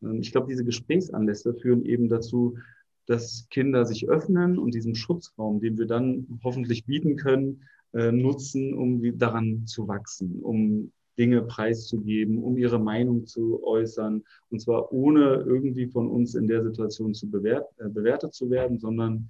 Ähm, 0.01 0.21
ich 0.21 0.31
glaube, 0.31 0.47
diese 0.47 0.63
Gesprächsanlässe 0.63 1.53
führen 1.53 1.83
eben 1.85 2.09
dazu, 2.09 2.57
dass 3.05 3.47
Kinder 3.49 3.85
sich 3.85 4.09
öffnen 4.09 4.57
und 4.57 4.73
diesen 4.73 4.95
Schutzraum, 4.95 5.61
den 5.61 5.77
wir 5.77 5.85
dann 5.85 6.39
hoffentlich 6.43 6.85
bieten 6.85 7.15
können, 7.15 7.63
äh, 7.93 8.11
nutzen, 8.11 8.73
um 8.73 9.17
daran 9.17 9.65
zu 9.65 9.87
wachsen, 9.87 10.39
um 10.41 10.91
Dinge 11.17 11.41
preiszugeben, 11.41 12.43
um 12.43 12.57
ihre 12.57 12.79
Meinung 12.79 13.25
zu 13.25 13.63
äußern. 13.63 14.23
Und 14.49 14.59
zwar 14.61 14.91
ohne 14.91 15.43
irgendwie 15.45 15.87
von 15.87 16.09
uns 16.09 16.35
in 16.35 16.47
der 16.47 16.63
Situation 16.63 17.13
zu 17.13 17.29
bewert, 17.29 17.67
äh, 17.77 17.89
bewertet 17.89 18.33
zu 18.33 18.49
werden, 18.49 18.79
sondern 18.79 19.29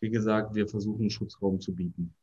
wie 0.00 0.10
gesagt, 0.10 0.54
wir 0.54 0.68
versuchen 0.68 1.02
einen 1.02 1.10
Schutzraum 1.10 1.60
zu 1.60 1.74
bieten. 1.74 2.14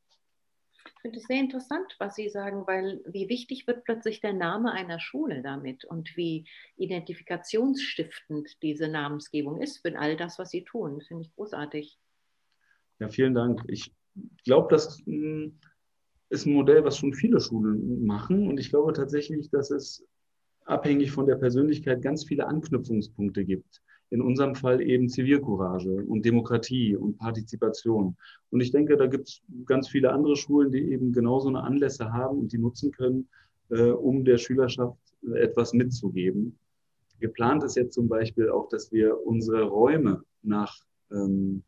Ich 0.86 1.02
finde 1.02 1.20
es 1.20 1.26
sehr 1.26 1.40
interessant, 1.40 1.96
was 2.00 2.16
Sie 2.16 2.30
sagen, 2.30 2.66
weil 2.66 3.02
wie 3.06 3.28
wichtig 3.28 3.68
wird 3.68 3.84
plötzlich 3.84 4.22
der 4.22 4.32
Name 4.32 4.72
einer 4.72 5.02
Schule 5.02 5.42
damit 5.42 5.84
und 5.84 6.16
wie 6.16 6.46
identifikationsstiftend 6.78 8.62
diese 8.62 8.88
Namensgebung 8.88 9.62
ist 9.62 9.80
für 9.80 9.98
all 10.00 10.16
das, 10.16 10.40
was 10.40 10.52
Sie 10.52 10.64
tun. 10.64 11.00
Das 11.00 11.08
finde 11.08 11.24
ich 11.24 11.36
großartig. 11.36 12.00
Ja, 13.00 13.10
vielen 13.10 13.34
Dank. 13.34 13.64
Ich 13.68 13.94
glaube, 14.46 14.70
dass 14.70 15.00
hm, 15.06 15.60
ist 16.34 16.46
ein 16.48 16.54
Modell, 16.54 16.84
was 16.84 16.98
schon 16.98 17.14
viele 17.14 17.40
Schulen 17.40 18.06
machen. 18.06 18.48
Und 18.48 18.60
ich 18.60 18.70
glaube 18.70 18.94
tatsächlich, 18.94 19.50
dass 19.52 19.70
es 19.70 20.04
abhängig 20.66 21.12
von 21.12 21.28
der 21.28 21.36
Persönlichkeit 21.36 22.02
ganz 22.02 22.26
viele 22.26 22.48
Anknüpfungspunkte 22.48 23.46
gibt. 23.46 23.82
In 24.10 24.22
unserem 24.22 24.56
Fall 24.56 24.82
eben 24.82 25.10
Zivilcourage 25.10 26.04
und 26.06 26.26
Demokratie 26.26 26.96
und 26.96 27.18
Partizipation. 27.18 28.16
Und 28.50 28.62
ich 28.62 28.72
denke, 28.72 28.98
da 28.98 29.08
gibt 29.08 29.28
es 29.28 29.42
ganz 29.66 29.88
viele 29.88 30.12
andere 30.12 30.36
Schulen, 30.36 30.72
die 30.72 30.92
eben 30.92 31.14
genauso 31.14 31.50
eine 31.50 31.64
Anlässe 31.64 32.12
haben 32.12 32.40
und 32.40 32.52
die 32.52 32.58
nutzen 32.58 32.92
können, 32.92 33.28
äh, 33.70 33.90
um 33.90 34.26
der 34.26 34.38
Schülerschaft 34.38 34.98
etwas 35.36 35.74
mitzugeben. 35.74 36.58
Geplant 37.20 37.64
ist 37.64 37.76
jetzt 37.76 37.94
zum 37.94 38.08
Beispiel 38.08 38.50
auch, 38.50 38.70
dass 38.70 38.92
wir 38.92 39.26
unsere 39.26 39.64
Räume 39.64 40.24
nach 40.42 40.76
ähm, 41.12 41.64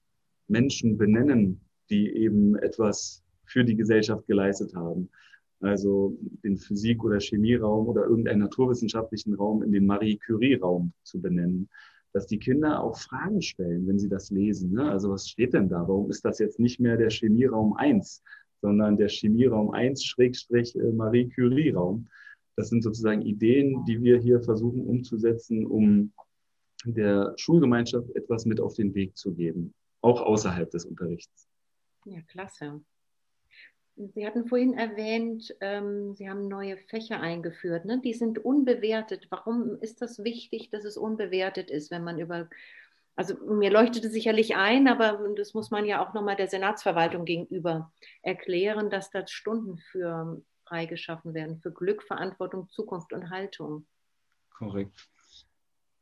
Menschen 0.48 0.98
benennen, 0.98 1.62
die 1.90 2.10
eben 2.10 2.56
etwas 2.58 3.25
für 3.46 3.64
die 3.64 3.76
Gesellschaft 3.76 4.28
geleistet 4.28 4.76
haben. 4.76 5.10
Also 5.62 6.18
den 6.44 6.58
Physik- 6.58 7.04
oder 7.04 7.20
Chemieraum 7.20 7.88
oder 7.88 8.06
irgendeinen 8.06 8.42
naturwissenschaftlichen 8.42 9.34
Raum 9.34 9.64
in 9.64 9.72
den 9.72 9.86
Marie 9.86 10.18
Curie-Raum 10.18 10.94
zu 11.04 11.22
benennen. 11.22 11.70
Dass 12.14 12.28
die 12.28 12.40
Kinder 12.40 12.82
auch 12.84 12.98
Fragen 12.98 13.42
stellen, 13.42 13.88
wenn 13.88 14.00
sie 14.00 14.10
das 14.10 14.30
lesen. 14.30 14.72
Ne? 14.72 14.90
Also 14.90 15.10
was 15.10 15.28
steht 15.28 15.54
denn 15.54 15.70
da? 15.70 15.88
Warum 15.88 16.10
ist 16.10 16.24
das 16.24 16.40
jetzt 16.40 16.60
nicht 16.60 16.80
mehr 16.80 16.98
der 16.98 17.10
Chemieraum 17.10 17.76
1, 17.76 18.22
sondern 18.62 18.98
der 18.98 19.10
Chemieraum 19.10 19.72
1 19.72 20.04
Schrägstrich 20.04 20.76
äh, 20.76 20.92
Marie 20.92 21.30
Curie-Raum? 21.30 22.08
Das 22.56 22.70
sind 22.70 22.84
sozusagen 22.84 23.22
Ideen, 23.22 23.84
die 23.86 24.02
wir 24.02 24.18
hier 24.18 24.42
versuchen 24.42 24.86
umzusetzen, 24.86 25.66
um 25.66 26.14
der 26.86 27.34
Schulgemeinschaft 27.38 28.16
etwas 28.16 28.46
mit 28.46 28.60
auf 28.60 28.76
den 28.76 28.94
Weg 28.94 29.18
zu 29.18 29.34
geben, 29.34 29.74
auch 30.02 30.22
außerhalb 30.22 30.70
des 30.70 30.86
Unterrichts. 30.86 31.48
Ja, 32.06 32.22
klasse. 32.22 32.82
Sie 33.98 34.28
hatten 34.28 34.48
vorhin 34.48 34.74
erwähnt, 34.74 35.56
ähm, 35.62 36.16
Sie 36.16 36.30
haben 36.30 36.48
neue 36.48 36.78
Fächer 36.78 37.22
eingeführt. 37.22 37.86
Ne? 37.86 38.02
Die 38.04 38.14
sind 38.14 38.44
unbewertet. 38.44 39.28
Warum 39.30 39.78
ist 39.80 40.02
das 40.02 40.24
wichtig, 40.24 40.70
dass 40.70 40.84
es 40.84 40.98
unbewertet 40.98 41.72
ist, 41.72 41.92
wenn 41.92 42.04
man 42.04 42.20
über 42.20 42.50
also 43.16 43.36
mir 43.46 43.72
leuchtete 43.72 44.10
sicherlich 44.10 44.56
ein, 44.56 44.88
aber 44.88 45.26
das 45.38 45.54
muss 45.54 45.72
man 45.72 45.86
ja 45.86 46.06
auch 46.06 46.14
nochmal 46.14 46.36
der 46.36 46.48
Senatsverwaltung 46.50 47.26
gegenüber 47.26 47.94
erklären, 48.22 48.90
dass 48.90 49.10
da 49.10 49.26
Stunden 49.26 49.78
für 49.78 50.42
freigeschaffen 50.66 51.34
werden, 51.34 51.60
für 51.60 51.72
Glück, 51.72 52.04
Verantwortung, 52.04 52.68
Zukunft 52.70 53.14
und 53.14 53.30
Haltung. 53.30 53.86
Korrekt. 54.50 55.08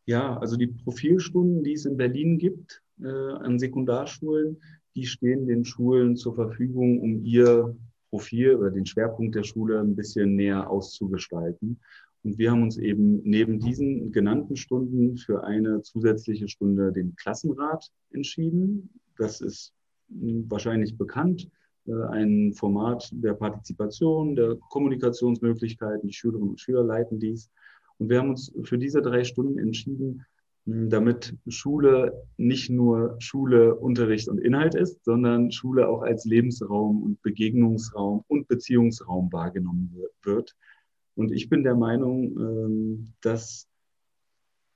Ja, 0.05 0.37
also 0.37 0.57
die 0.57 0.67
Profilstunden, 0.67 1.63
die 1.63 1.73
es 1.73 1.85
in 1.85 1.97
Berlin 1.97 2.37
gibt, 2.37 2.81
äh, 2.99 3.07
an 3.07 3.59
Sekundarschulen, 3.59 4.61
die 4.95 5.05
stehen 5.05 5.47
den 5.47 5.65
Schulen 5.65 6.15
zur 6.15 6.35
Verfügung, 6.35 6.99
um 7.01 7.23
ihr 7.23 7.75
Profil 8.09 8.55
oder 8.55 8.71
den 8.71 8.85
Schwerpunkt 8.85 9.35
der 9.35 9.43
Schule 9.43 9.79
ein 9.79 9.95
bisschen 9.95 10.35
näher 10.35 10.69
auszugestalten. 10.69 11.79
Und 12.23 12.37
wir 12.37 12.51
haben 12.51 12.63
uns 12.63 12.77
eben 12.77 13.21
neben 13.23 13.59
diesen 13.59 14.11
genannten 14.11 14.55
Stunden 14.55 15.17
für 15.17 15.43
eine 15.43 15.81
zusätzliche 15.81 16.47
Stunde 16.47 16.93
den 16.93 17.15
Klassenrat 17.15 17.91
entschieden. 18.11 18.89
Das 19.17 19.41
ist 19.41 19.73
wahrscheinlich 20.07 20.97
bekannt. 20.97 21.49
Äh, 21.85 21.93
ein 22.11 22.53
Format 22.53 23.09
der 23.11 23.33
Partizipation, 23.33 24.35
der 24.35 24.55
Kommunikationsmöglichkeiten. 24.69 26.07
Die 26.07 26.13
Schülerinnen 26.13 26.51
und 26.51 26.59
Schüler 26.59 26.83
leiten 26.83 27.19
dies. 27.19 27.49
Und 27.97 28.09
wir 28.09 28.19
haben 28.19 28.29
uns 28.29 28.53
für 28.63 28.77
diese 28.77 29.01
drei 29.01 29.23
Stunden 29.23 29.59
entschieden, 29.59 30.25
damit 30.65 31.35
Schule 31.47 32.23
nicht 32.37 32.69
nur 32.69 33.15
Schule, 33.19 33.75
Unterricht 33.75 34.29
und 34.29 34.39
Inhalt 34.39 34.75
ist, 34.75 35.03
sondern 35.03 35.51
Schule 35.51 35.89
auch 35.89 36.01
als 36.01 36.25
Lebensraum 36.25 37.03
und 37.03 37.21
Begegnungsraum 37.21 38.23
und 38.27 38.47
Beziehungsraum 38.47 39.31
wahrgenommen 39.31 39.93
wird. 40.23 40.55
Und 41.15 41.31
ich 41.31 41.49
bin 41.49 41.63
der 41.63 41.75
Meinung, 41.75 42.37
ähm, 42.39 43.13
dass 43.21 43.67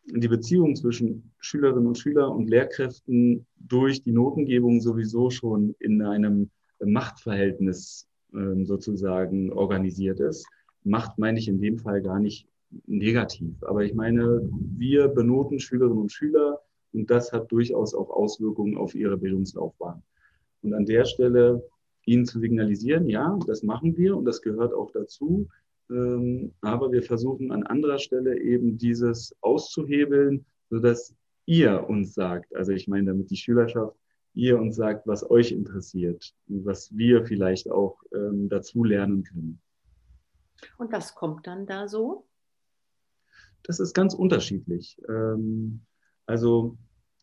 die 0.06 0.28
Beziehung 0.28 0.76
zwischen 0.76 1.32
Schülerinnen 1.40 1.88
und 1.88 1.98
Schülern 1.98 2.32
und 2.32 2.50
Lehrkräften 2.50 3.46
durch 3.58 4.04
die 4.04 4.12
Notengebung 4.12 4.82
sowieso 4.82 5.30
schon 5.30 5.76
in 5.80 6.02
einem 6.02 6.50
Machtverhältnis 6.80 8.08
ähm, 8.34 8.66
sozusagen 8.66 9.52
organisiert 9.52 10.20
ist 10.20 10.46
Macht 10.88 11.18
meine 11.18 11.38
ich 11.38 11.50
in 11.50 11.60
dem 11.60 11.80
Fall 11.80 12.02
gar 12.02 12.20
nicht 12.20 12.48
negativ. 12.86 13.56
Aber 13.64 13.84
ich 13.84 13.94
meine, 13.94 14.48
wir 14.78 15.08
benoten 15.08 15.60
Schülerinnen 15.60 16.02
und 16.02 16.12
Schüler 16.12 16.62
und 16.94 17.10
das 17.10 17.32
hat 17.32 17.52
durchaus 17.52 17.94
auch 17.94 18.10
Auswirkungen 18.10 18.78
auf 18.78 18.96
ihre 18.96 19.18
Bildungslaufbahn. 19.18 20.02
Und 20.62 20.74
an 20.74 20.86
der 20.86 21.06
Stelle 21.06 21.64
ihnen 22.06 22.26
zu 22.26 22.40
signalisieren, 22.40 23.08
ja, 23.08 23.38
das 23.46 23.64
machen 23.64 23.96
wir 23.98 24.16
und 24.18 24.26
das 24.26 24.42
gehört 24.42 24.74
auch 24.74 24.92
dazu. 24.92 25.48
Ähm, 25.90 26.54
aber 26.62 26.92
wir 26.92 27.04
versuchen 27.04 27.52
an 27.52 27.64
anderer 27.64 28.00
Stelle 28.00 28.40
eben 28.40 28.78
dieses 28.78 29.36
auszuhebeln, 29.42 30.46
sodass 30.70 31.16
ihr 31.46 31.88
uns 31.88 32.14
sagt, 32.14 32.54
also 32.56 32.72
ich 32.72 32.88
meine 32.88 33.08
damit 33.08 33.30
die 33.30 33.38
Schülerschaft, 33.38 33.96
ihr 34.34 34.60
uns 34.60 34.76
sagt, 34.76 35.08
was 35.08 35.30
euch 35.30 35.52
interessiert 35.52 36.34
was 36.48 36.96
wir 36.96 37.26
vielleicht 37.26 37.70
auch 37.72 38.02
ähm, 38.14 38.50
dazu 38.50 38.84
lernen 38.84 39.24
können. 39.24 39.60
Und 40.78 40.92
was 40.92 41.16
kommt 41.16 41.48
dann 41.48 41.66
da 41.66 41.88
so? 41.88 42.26
Das 43.64 43.80
ist 43.80 43.94
ganz 43.94 44.14
unterschiedlich. 44.14 44.98
Ähm, 45.10 45.82
also 46.26 46.78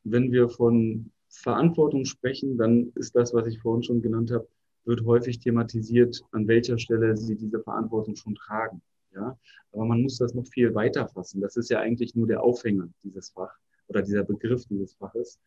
wenn 0.04 0.32
wir 0.32 0.48
von 0.48 1.10
Verantwortung 1.28 2.04
sprechen, 2.04 2.56
dann 2.58 2.92
ist 2.94 3.16
das, 3.16 3.34
was 3.34 3.46
ich 3.46 3.60
vorhin 3.60 3.82
schon 3.82 4.02
genannt 4.02 4.30
habe, 4.30 4.46
wird 4.84 5.04
häufig 5.04 5.40
thematisiert, 5.40 6.22
an 6.32 6.46
welcher 6.46 6.78
Stelle 6.78 7.16
sie 7.16 7.36
diese 7.36 7.60
Verantwortung 7.60 8.16
schon 8.16 8.34
tragen. 8.34 8.82
Ja, 9.14 9.38
aber 9.72 9.84
man 9.84 10.02
muss 10.02 10.18
das 10.18 10.34
noch 10.34 10.46
viel 10.48 10.74
weiter 10.74 11.08
fassen. 11.08 11.40
Das 11.40 11.56
ist 11.56 11.70
ja 11.70 11.80
eigentlich 11.80 12.14
nur 12.14 12.26
der 12.26 12.42
Aufhänger 12.42 12.88
dieses 13.04 13.30
Fach 13.30 13.56
oder 13.86 14.02
dieser 14.02 14.24
Begriff 14.24 14.66
dieses 14.66 14.94
Faches. 14.94 15.38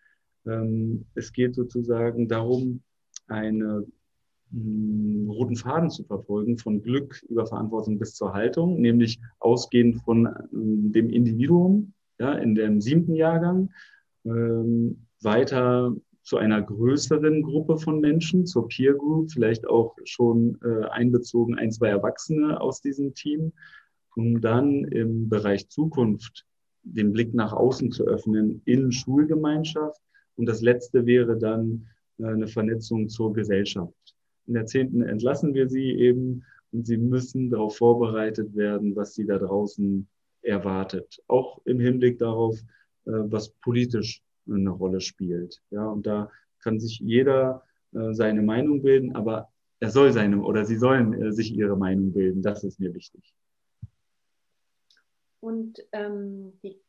Ähm, 0.45 1.05
es 1.15 1.33
geht 1.33 1.55
sozusagen 1.55 2.27
darum, 2.27 2.81
einen 3.27 3.61
hm, 3.61 3.91
roten 4.53 5.55
Faden 5.55 5.89
zu 5.89 6.03
verfolgen, 6.03 6.57
von 6.57 6.81
Glück 6.81 7.21
über 7.29 7.45
Verantwortung 7.45 7.99
bis 7.99 8.13
zur 8.13 8.33
Haltung, 8.33 8.79
nämlich 8.79 9.19
ausgehend 9.39 10.01
von 10.03 10.27
ähm, 10.53 10.91
dem 10.91 11.09
Individuum 11.09 11.93
ja, 12.19 12.33
in 12.33 12.55
dem 12.55 12.81
siebten 12.81 13.15
Jahrgang, 13.15 13.69
ähm, 14.25 15.07
weiter 15.21 15.95
zu 16.23 16.37
einer 16.37 16.61
größeren 16.61 17.41
Gruppe 17.41 17.77
von 17.77 18.01
Menschen, 18.01 18.45
zur 18.45 18.67
Peer 18.67 18.93
Group, 18.93 19.31
vielleicht 19.31 19.67
auch 19.67 19.95
schon 20.03 20.57
äh, 20.61 20.85
einbezogen 20.87 21.57
ein, 21.57 21.71
zwei 21.71 21.87
Erwachsene 21.87 22.59
aus 22.59 22.81
diesem 22.81 23.13
Team, 23.13 23.53
um 24.15 24.41
dann 24.41 24.83
im 24.85 25.29
Bereich 25.29 25.69
Zukunft 25.69 26.45
den 26.83 27.13
Blick 27.13 27.33
nach 27.33 27.53
außen 27.53 27.91
zu 27.91 28.05
öffnen 28.05 28.61
in 28.65 28.91
Schulgemeinschaft. 28.91 30.01
Und 30.35 30.47
das 30.47 30.61
letzte 30.61 31.05
wäre 31.05 31.37
dann 31.37 31.87
äh, 32.17 32.25
eine 32.25 32.47
Vernetzung 32.47 33.09
zur 33.09 33.33
Gesellschaft. 33.33 34.06
In 34.47 34.53
der 34.53 34.65
zehnten 34.65 35.01
entlassen 35.01 35.53
wir 35.53 35.69
sie 35.69 35.91
eben 35.91 36.43
und 36.71 36.85
sie 36.85 36.97
müssen 36.97 37.49
darauf 37.49 37.77
vorbereitet 37.77 38.55
werden, 38.55 38.95
was 38.95 39.13
sie 39.13 39.25
da 39.25 39.37
draußen 39.37 40.07
erwartet. 40.41 41.21
Auch 41.27 41.61
im 41.65 41.79
Hinblick 41.79 42.17
darauf, 42.19 42.57
äh, 43.05 43.11
was 43.11 43.49
politisch 43.49 44.21
eine 44.49 44.69
Rolle 44.69 45.01
spielt. 45.01 45.61
Ja, 45.69 45.85
und 45.87 46.07
da 46.07 46.31
kann 46.59 46.79
sich 46.79 46.99
jeder 46.99 47.63
äh, 47.93 48.13
seine 48.13 48.41
Meinung 48.41 48.81
bilden, 48.81 49.15
aber 49.15 49.49
er 49.79 49.91
soll 49.91 50.11
seine 50.11 50.41
oder 50.41 50.65
sie 50.65 50.77
sollen 50.77 51.13
äh, 51.13 51.31
sich 51.31 51.53
ihre 51.53 51.77
Meinung 51.77 52.13
bilden. 52.13 52.41
Das 52.41 52.63
ist 52.63 52.79
mir 52.79 52.93
wichtig. 52.93 53.33
Und 55.39 55.85
ähm, 55.91 56.53
die 56.63 56.79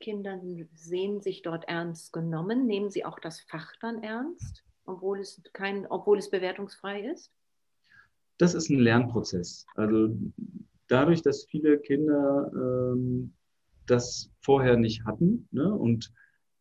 Kinder 0.00 0.40
sehen 0.74 1.20
sich 1.20 1.42
dort 1.42 1.68
ernst 1.68 2.12
genommen. 2.12 2.66
Nehmen 2.66 2.90
sie 2.90 3.04
auch 3.04 3.18
das 3.18 3.40
Fach 3.40 3.74
dann 3.80 4.02
ernst, 4.02 4.64
obwohl 4.86 5.20
es, 5.20 5.40
kein, 5.52 5.86
obwohl 5.86 6.18
es 6.18 6.30
bewertungsfrei 6.30 7.02
ist? 7.02 7.32
Das 8.38 8.54
ist 8.54 8.70
ein 8.70 8.78
Lernprozess. 8.78 9.66
Also 9.74 10.14
dadurch, 10.88 11.22
dass 11.22 11.44
viele 11.44 11.78
Kinder 11.78 12.50
ähm, 12.54 13.32
das 13.86 14.30
vorher 14.40 14.76
nicht 14.76 15.04
hatten 15.04 15.48
ne, 15.50 15.72
und 15.72 16.12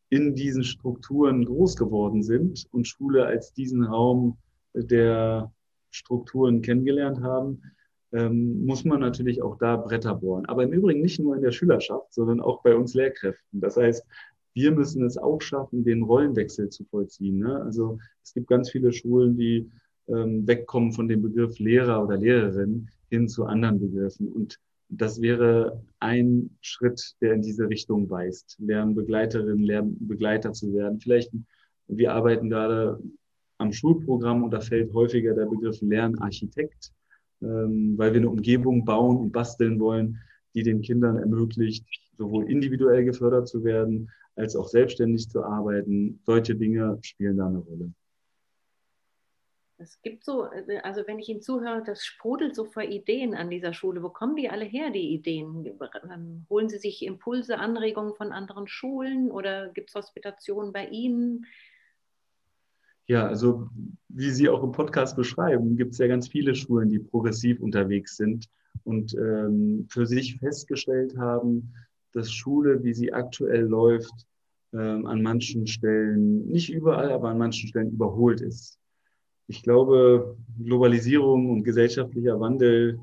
in 0.10 0.36
diesen 0.36 0.64
Strukturen 0.64 1.46
groß 1.46 1.76
geworden 1.76 2.24
sind 2.24 2.68
und 2.72 2.88
Schule 2.88 3.26
als 3.26 3.54
diesen 3.54 3.84
Raum 3.84 4.38
der 4.74 5.52
Strukturen 5.90 6.62
kennengelernt 6.62 7.22
haben, 7.22 7.62
ähm, 8.12 8.66
muss 8.66 8.86
man 8.86 9.00
natürlich 9.00 9.42
auch 9.42 9.58
da 9.58 9.78
Bretter 9.78 10.16
bohren. 10.16 10.46
Aber 10.46 10.64
im 10.64 10.74
Übrigen 10.74 11.02
nicht 11.02 11.20
nur 11.20 11.36
in 11.36 11.42
der 11.42 11.52
Schülerschaft, 11.52 12.14
sondern 12.14 12.40
auch 12.40 12.62
bei 12.62 12.76
uns 12.76 12.94
Lehrkräften. 12.94 13.60
Das 13.60 13.78
heißt, 13.78 14.06
wir 14.56 14.72
müssen 14.72 15.06
es 15.06 15.18
auch 15.18 15.42
schaffen, 15.42 15.84
den 15.84 16.04
Rollenwechsel 16.04 16.70
zu 16.70 16.86
vollziehen. 16.86 17.40
Ne? 17.40 17.62
Also 17.62 18.00
es 18.24 18.34
gibt 18.34 18.48
ganz 18.48 18.72
viele 18.72 18.92
Schulen, 18.94 19.38
die 19.38 19.70
ähm, 20.08 20.48
wegkommen 20.48 20.94
von 20.94 21.08
dem 21.08 21.22
Begriff 21.22 21.60
Lehrer 21.60 22.04
oder 22.04 22.18
Lehrerin 22.18 22.90
hin 23.10 23.28
zu 23.28 23.46
anderen 23.46 23.80
Begriffen. 23.80 24.32
Und 24.32 24.58
das 24.88 25.22
wäre 25.22 25.84
ein 26.00 26.52
Schritt, 26.62 27.16
der 27.22 27.34
in 27.34 27.42
diese 27.42 27.68
Richtung 27.68 28.10
weist, 28.10 28.56
Lernbegleiterin, 28.60 29.60
Lernbegleiter 29.60 30.54
zu 30.54 30.74
werden. 30.74 31.00
Vielleicht, 31.00 31.32
wir 31.88 32.14
arbeiten 32.14 32.50
gerade 32.50 33.00
am 33.58 33.74
Schulprogramm 33.74 34.44
und 34.44 34.52
da 34.52 34.62
fällt 34.62 34.94
häufiger 34.94 35.34
der 35.34 35.48
Begriff 35.48 35.82
Lernarchitekt, 35.82 36.94
ähm, 37.42 37.98
weil 37.98 38.14
wir 38.14 38.22
eine 38.22 38.30
Umgebung 38.30 38.86
bauen 38.86 39.18
und 39.18 39.32
basteln 39.34 39.80
wollen, 39.80 40.20
die 40.54 40.64
den 40.64 40.82
Kindern 40.82 41.18
ermöglicht, 41.18 41.86
sowohl 42.18 42.50
individuell 42.50 43.04
gefördert 43.06 43.48
zu 43.48 43.64
werden, 43.64 44.12
als 44.36 44.56
auch 44.56 44.68
selbstständig 44.68 45.30
zu 45.30 45.44
arbeiten. 45.44 46.20
Solche 46.26 46.56
Dinge 46.56 46.98
spielen 47.02 47.38
da 47.38 47.48
eine 47.48 47.60
Rolle. 47.60 47.94
Es 49.78 50.02
gibt 50.02 50.24
so, 50.24 50.44
also 50.84 51.02
wenn 51.06 51.20
ich 51.20 51.28
Ihnen 51.28 51.42
zuhöre, 51.42 51.84
das 51.86 52.06
sprudelt 52.06 52.56
so 52.56 52.64
vor 52.64 52.84
Ideen 52.84 53.34
an 53.34 53.50
dieser 53.50 53.74
Schule. 53.74 54.02
Wo 54.02 54.10
kommen 54.10 54.38
die 54.38 54.50
alle 54.50 54.64
her, 54.64 54.90
die 54.90 55.14
Ideen? 55.14 55.66
Ähm, 56.10 56.46
holen 56.50 56.70
Sie 56.70 56.78
sich 56.78 57.06
Impulse, 57.06 57.60
Anregungen 57.60 58.14
von 58.16 58.32
anderen 58.32 58.68
Schulen 58.68 59.32
oder 59.32 59.70
gibt 59.70 59.90
es 59.90 59.96
Hospitationen 59.96 60.72
bei 60.72 60.88
Ihnen? 60.88 61.46
Ja, 63.08 63.28
also 63.28 63.70
wie 64.08 64.32
Sie 64.32 64.48
auch 64.48 64.64
im 64.64 64.72
Podcast 64.72 65.18
beschreiben, 65.18 65.76
gibt 65.76 65.92
es 65.92 65.98
ja 65.98 66.08
ganz 66.08 66.30
viele 66.30 66.56
Schulen, 66.56 66.90
die 66.90 67.00
progressiv 67.00 67.60
unterwegs 67.60 68.16
sind 68.16 68.50
und 68.86 69.14
ähm, 69.16 69.88
für 69.90 70.06
sich 70.06 70.38
festgestellt 70.38 71.18
haben, 71.18 71.74
dass 72.16 72.32
Schule, 72.32 72.84
wie 72.84 72.94
sie 72.94 73.14
aktuell 73.14 73.66
läuft, 73.66 74.26
ähm, 74.74 75.06
an 75.06 75.22
manchen 75.22 75.68
Stellen, 75.68 76.48
nicht 76.48 76.72
überall, 76.72 77.12
aber 77.12 77.30
an 77.30 77.38
manchen 77.38 77.70
Stellen 77.70 77.92
überholt 77.92 78.42
ist 78.42 78.80
ich 79.48 79.64
glaube, 79.64 80.38
Globalisierung 80.64 81.50
und 81.52 81.64
gesellschaftlicher 81.64 82.40
Wandel, 82.40 83.00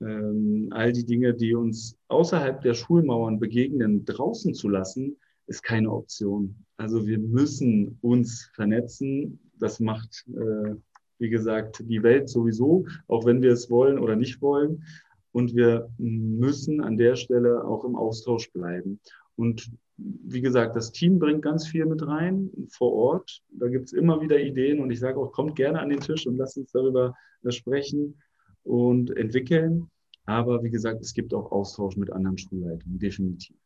ähm, 0.00 0.68
all 0.70 0.92
die 0.92 1.04
Dinge, 1.04 1.34
die 1.34 1.54
uns 1.54 1.96
außerhalb 2.08 2.60
der 2.62 2.74
Schulmauern 2.74 3.38
begegnen, 3.38 4.04
draußen 4.04 4.54
zu 4.54 4.68
lassen, 4.68 5.16
ist 5.46 5.62
keine 5.62 5.90
Option. 5.90 6.64
Also 6.76 7.06
wir 7.06 7.18
müssen 7.18 7.98
uns 8.00 8.50
vernetzen. 8.54 9.40
Das 9.58 9.80
macht, 9.80 10.24
äh, 10.28 10.74
wie 11.18 11.28
gesagt, 11.28 11.82
die 11.86 12.02
Welt 12.02 12.28
sowieso, 12.28 12.86
auch 13.08 13.26
wenn 13.26 13.42
wir 13.42 13.52
es 13.52 13.68
wollen 13.68 13.98
oder 13.98 14.16
nicht 14.16 14.40
wollen. 14.40 14.84
Und 15.32 15.54
wir 15.54 15.88
müssen 15.98 16.80
an 16.80 16.96
der 16.96 17.16
Stelle 17.16 17.64
auch 17.64 17.84
im 17.84 17.96
Austausch 17.96 18.50
bleiben. 18.52 19.00
Und 19.36 19.70
wie 19.96 20.40
gesagt, 20.40 20.76
das 20.76 20.92
Team 20.92 21.18
bringt 21.18 21.42
ganz 21.42 21.66
viel 21.66 21.86
mit 21.86 22.06
rein 22.06 22.50
vor 22.70 22.92
Ort. 22.92 23.42
Da 23.50 23.68
gibt 23.68 23.86
es 23.86 23.92
immer 23.92 24.20
wieder 24.20 24.40
Ideen 24.40 24.80
und 24.80 24.90
ich 24.90 25.00
sage 25.00 25.18
auch, 25.18 25.32
kommt 25.32 25.56
gerne 25.56 25.80
an 25.80 25.90
den 25.90 26.00
Tisch 26.00 26.26
und 26.26 26.36
lasst 26.36 26.56
uns 26.56 26.72
darüber 26.72 27.14
äh, 27.42 27.50
sprechen 27.50 28.20
und 28.62 29.16
entwickeln. 29.16 29.90
Aber 30.24 30.62
wie 30.62 30.70
gesagt, 30.70 31.00
es 31.00 31.12
gibt 31.12 31.34
auch 31.34 31.50
Austausch 31.52 31.96
mit 31.96 32.10
anderen 32.12 32.38
Schulleitungen, 32.38 32.98
definitiv. 32.98 33.56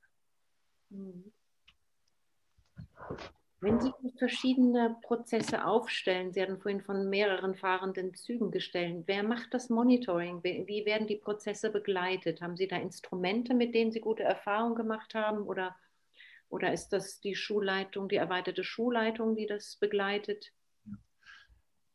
Wenn 3.65 3.81
Sie 3.81 3.93
verschiedene 4.19 4.97
Prozesse 5.01 5.65
aufstellen, 5.65 6.35
Sie 6.35 6.43
hatten 6.43 6.59
vorhin 6.59 6.83
von 6.83 7.09
mehreren 7.09 7.55
fahrenden 7.55 8.13
Zügen 8.13 8.51
gestellt, 8.51 9.05
wer 9.07 9.23
macht 9.23 9.55
das 9.55 9.71
Monitoring? 9.71 10.43
Wie 10.43 10.85
werden 10.85 11.07
die 11.07 11.17
Prozesse 11.17 11.71
begleitet? 11.71 12.43
Haben 12.43 12.59
Sie 12.59 12.69
da 12.69 12.77
Instrumente, 12.77 13.55
mit 13.55 13.75
denen 13.75 13.91
Sie 13.91 14.01
gute 14.01 14.23
Erfahrungen 14.23 14.75
gemacht 14.75 15.15
haben 15.15 15.45
oder 15.45 15.75
oder 16.51 16.75
ist 16.75 16.91
das 16.91 17.21
die 17.21 17.35
Schulleitung, 17.35 18.09
die 18.09 18.17
erweiterte 18.17 18.63
Schulleitung, 18.63 19.35
die 19.35 19.47
das 19.47 19.77
begleitet? 19.81 20.53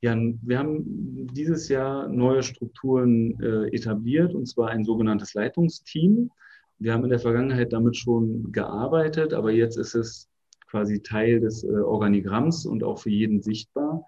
Ja, 0.01 0.17
wir 0.17 0.58
haben 0.58 1.27
dieses 1.34 1.69
Jahr 1.69 2.08
neue 2.08 2.41
Strukturen 2.41 3.39
äh, 3.41 3.67
etabliert, 3.75 4.34
und 4.34 4.47
zwar 4.47 4.69
ein 4.69 4.84
sogenanntes 4.84 5.36
Leitungsteam. 5.36 6.32
Wir 6.79 6.93
haben 6.93 7.03
in 7.03 7.12
der 7.12 7.19
Vergangenheit 7.19 7.71
damit 7.71 7.95
schon 7.95 8.51
gearbeitet, 8.51 9.34
aber 9.34 9.51
jetzt 9.51 9.77
ist 9.77 9.93
es 9.93 10.29
quasi 10.69 11.01
Teil 11.01 11.39
des 11.39 11.63
äh, 11.63 11.67
Organigramms 11.67 12.65
und 12.65 12.84
auch 12.84 12.99
für 12.99 13.10
jeden 13.10 13.41
sichtbar. 13.41 14.05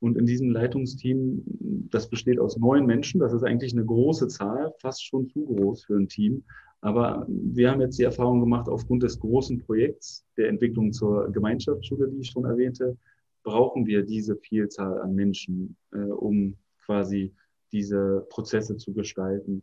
Und 0.00 0.16
in 0.16 0.26
diesem 0.26 0.50
Leitungsteam, 0.50 1.42
das 1.90 2.08
besteht 2.08 2.38
aus 2.38 2.56
neun 2.58 2.86
Menschen, 2.86 3.20
das 3.20 3.32
ist 3.32 3.42
eigentlich 3.42 3.72
eine 3.72 3.84
große 3.84 4.28
Zahl, 4.28 4.72
fast 4.78 5.04
schon 5.04 5.28
zu 5.28 5.44
groß 5.46 5.84
für 5.84 5.96
ein 5.96 6.08
Team. 6.08 6.44
Aber 6.82 7.26
wir 7.28 7.70
haben 7.70 7.80
jetzt 7.80 7.98
die 7.98 8.04
Erfahrung 8.04 8.40
gemacht, 8.40 8.68
aufgrund 8.68 9.02
des 9.02 9.18
großen 9.18 9.58
Projekts 9.64 10.24
der 10.36 10.48
Entwicklung 10.48 10.92
zur 10.92 11.32
Gemeinschaftsschule, 11.32 12.08
die 12.08 12.20
ich 12.20 12.30
schon 12.30 12.44
erwähnte, 12.44 12.96
brauchen 13.42 13.86
wir 13.86 14.02
diese 14.02 14.36
Vielzahl 14.36 15.00
an 15.00 15.14
Menschen, 15.14 15.76
äh, 15.92 15.98
um 15.98 16.56
quasi 16.84 17.32
diese 17.72 18.26
Prozesse 18.28 18.76
zu 18.76 18.92
gestalten. 18.92 19.62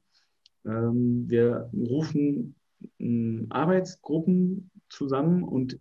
Ähm, 0.66 1.26
wir 1.28 1.70
rufen 1.74 2.56
ähm, 3.00 3.46
Arbeitsgruppen 3.50 4.72
zusammen 4.90 5.44
und 5.44 5.80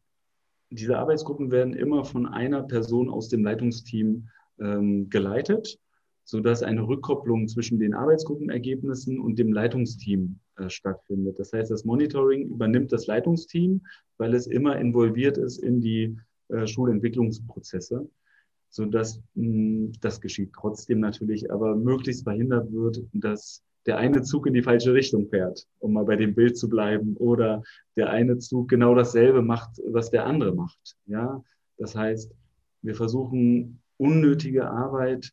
diese 0.73 0.99
Arbeitsgruppen 0.99 1.51
werden 1.51 1.75
immer 1.75 2.05
von 2.05 2.27
einer 2.27 2.63
Person 2.63 3.11
aus 3.11 3.29
dem 3.29 3.45
Leitungsteam 3.45 4.29
ähm, 4.59 5.11
geleitet, 5.11 5.79
sodass 6.25 6.63
eine 6.63 6.87
Rückkopplung 6.87 7.49
zwischen 7.49 7.79
den 7.79 7.95
Arbeitsgruppenergebnissen 7.95 9.21
und 9.21 9.39
dem 9.39 9.53
Leitungsteam 9.53 10.39
äh, 10.57 10.71
stattfindet. 10.71 11.39
Das 11.39 11.53
heißt, 11.53 11.71
das 11.71 11.85
Monitoring 11.85 12.49
übernimmt 12.49 12.93
das 12.93 13.07
Leitungsteam, 13.07 13.83
weil 14.19 14.35
es 14.35 14.47
immer 14.47 14.79
involviert 14.79 15.39
ist 15.39 15.59
in 15.59 15.81
die 15.81 16.17
äh, 16.49 16.67
Schulentwicklungsprozesse, 16.67 18.09
sodass 18.71 19.21
mh, 19.35 19.45
hm, 19.45 19.93
das 20.01 20.21
geschieht 20.21 20.53
trotzdem 20.55 21.01
natürlich, 21.01 21.51
aber 21.53 21.75
möglichst 21.77 22.25
verhindert 22.25 22.73
wird, 22.73 23.03
dass 23.13 23.63
der 23.87 23.99
eine 23.99 24.23
Zug 24.23 24.47
in 24.47 24.55
die 24.55 24.63
falsche 24.63 24.95
Richtung 24.95 25.29
fährt, 25.29 25.67
um 25.81 25.93
mal 25.93 26.05
bei 26.05 26.17
dem 26.17 26.35
Bild 26.35 26.57
zu 26.57 26.69
bleiben, 26.69 27.17
oder 27.17 27.63
der 27.97 28.11
eine 28.11 28.39
Zug 28.39 28.69
genau 28.69 28.95
dasselbe 28.95 29.43
macht, 29.43 29.81
was 29.87 30.11
der 30.11 30.27
andere 30.27 30.55
macht. 30.55 30.97
Ja, 31.07 31.43
das 31.79 31.97
heißt, 31.97 32.33
wir 32.83 32.95
versuchen 32.95 33.81
unnötige 33.97 34.69
Arbeit 34.69 35.33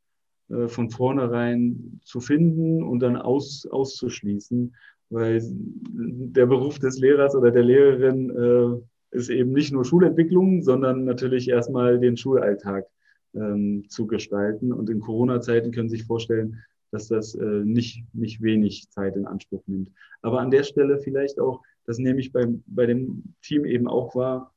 äh, 0.50 0.68
von 0.68 0.90
vornherein 0.90 2.00
zu 2.04 2.20
finden 2.20 2.84
und 2.84 3.00
dann 3.00 3.16
aus, 3.16 3.68
auszuschließen, 3.70 4.76
weil 5.10 5.42
der 5.44 6.46
Beruf 6.46 6.80
des 6.80 7.00
Lehrers 7.00 7.36
oder 7.36 7.52
der 7.52 7.64
Lehrerin 7.64 8.30
äh, 8.30 9.16
ist 9.16 9.30
eben 9.30 9.54
nicht 9.54 9.74
nur 9.74 9.86
Schulentwicklung, 9.86 10.62
sondern 10.62 11.04
natürlich 11.04 11.50
erstmal 11.50 12.00
den 12.00 12.16
Schulalltag 12.16 12.86
ähm, 13.34 13.86
zu 13.90 14.06
gestalten. 14.06 14.72
Und 14.72 14.90
in 14.90 15.00
Corona-Zeiten 15.00 15.72
können 15.72 15.90
Sie 15.90 15.98
sich 15.98 16.06
vorstellen, 16.06 16.64
dass 16.92 17.08
das 17.08 17.36
äh, 17.36 17.46
nicht, 17.46 18.04
nicht 18.14 18.42
wenig 18.42 18.90
Zeit 18.90 19.16
in 19.16 19.28
Anspruch 19.28 19.64
nimmt. 19.68 19.92
Aber 20.22 20.40
an 20.40 20.52
der 20.52 20.64
Stelle 20.64 21.00
vielleicht 21.00 21.40
auch, 21.40 21.62
das 21.86 21.98
nehme 21.98 22.20
ich 22.20 22.32
beim, 22.32 22.64
bei 22.68 22.86
dem 22.86 23.36
Team 23.42 23.66
eben 23.66 23.88
auch 23.88 24.16
wahr 24.16 24.54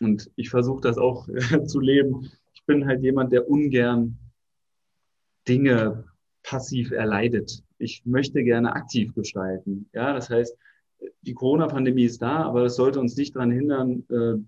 und 0.00 0.30
ich 0.36 0.50
versuche 0.50 0.80
das 0.80 0.98
auch 0.98 1.28
zu 1.66 1.80
leben. 1.80 2.30
Ich 2.54 2.64
bin 2.64 2.86
halt 2.86 3.02
jemand, 3.02 3.32
der 3.32 3.48
ungern 3.48 4.18
Dinge 5.46 6.04
passiv 6.42 6.90
erleidet. 6.90 7.62
Ich 7.78 8.04
möchte 8.04 8.42
gerne 8.44 8.74
aktiv 8.74 9.14
gestalten. 9.14 9.88
Ja, 9.92 10.12
das 10.12 10.30
heißt, 10.30 10.56
die 11.22 11.34
Corona-Pandemie 11.34 12.04
ist 12.04 12.22
da, 12.22 12.44
aber 12.44 12.64
es 12.64 12.76
sollte 12.76 13.00
uns 13.00 13.16
nicht 13.16 13.34
daran 13.34 13.50
hindern, 13.50 14.04
äh, 14.10 14.42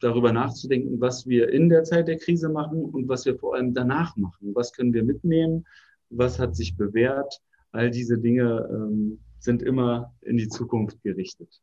darüber 0.00 0.32
nachzudenken, 0.32 1.00
was 1.00 1.26
wir 1.26 1.48
in 1.48 1.68
der 1.68 1.84
Zeit 1.84 2.08
der 2.08 2.18
Krise 2.18 2.48
machen 2.48 2.84
und 2.84 3.08
was 3.08 3.24
wir 3.24 3.38
vor 3.38 3.54
allem 3.54 3.72
danach 3.72 4.16
machen. 4.16 4.54
Was 4.54 4.72
können 4.72 4.92
wir 4.92 5.04
mitnehmen? 5.04 5.66
Was 6.10 6.38
hat 6.38 6.56
sich 6.56 6.76
bewährt. 6.76 7.40
All 7.72 7.90
diese 7.90 8.18
Dinge 8.18 8.68
ähm, 8.70 9.20
sind 9.38 9.62
immer 9.62 10.14
in 10.22 10.36
die 10.36 10.48
Zukunft 10.48 11.02
gerichtet. 11.02 11.60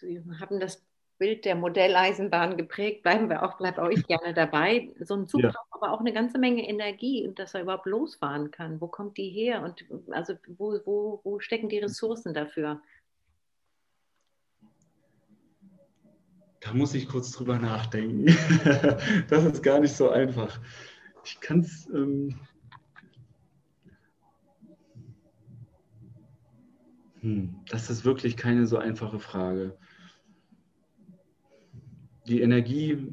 Sie 0.00 0.22
haben 0.40 0.60
das 0.60 0.84
Bild 1.18 1.44
der 1.44 1.56
Modelleisenbahn 1.56 2.56
geprägt, 2.56 3.02
bleiben 3.02 3.28
wir 3.28 3.42
auch, 3.42 3.58
bleibt 3.58 3.78
euch 3.78 4.06
gerne 4.06 4.34
dabei. 4.34 4.90
So 5.00 5.14
ein 5.14 5.26
Zug 5.26 5.42
ja. 5.42 5.50
braucht 5.50 5.68
aber 5.70 5.92
auch 5.92 6.00
eine 6.00 6.12
ganze 6.12 6.38
Menge 6.38 6.66
Energie, 6.68 7.30
dass 7.34 7.54
er 7.54 7.62
überhaupt 7.62 7.86
losfahren 7.86 8.50
kann. 8.50 8.80
Wo 8.80 8.86
kommt 8.86 9.16
die 9.18 9.30
her 9.30 9.62
und 9.62 9.84
also 10.12 10.34
wo, 10.46 10.78
wo, 10.84 11.20
wo 11.24 11.40
stecken 11.40 11.68
die 11.68 11.78
Ressourcen 11.78 12.34
dafür? 12.34 12.80
Da 16.60 16.72
muss 16.72 16.94
ich 16.94 17.08
kurz 17.08 17.32
drüber 17.32 17.58
nachdenken. 17.58 18.26
das 19.28 19.44
ist 19.44 19.62
gar 19.62 19.80
nicht 19.80 19.94
so 19.94 20.10
einfach. 20.10 20.60
Ich 21.24 21.40
kann 21.40 21.60
es 21.60 21.88
ähm, 21.88 22.38
Hm, 27.20 27.56
das 27.70 27.90
ist 27.90 28.04
wirklich 28.04 28.36
keine 28.36 28.66
so 28.66 28.78
einfache 28.78 29.18
Frage. 29.18 29.76
Die 32.26 32.40
Energie, 32.42 33.08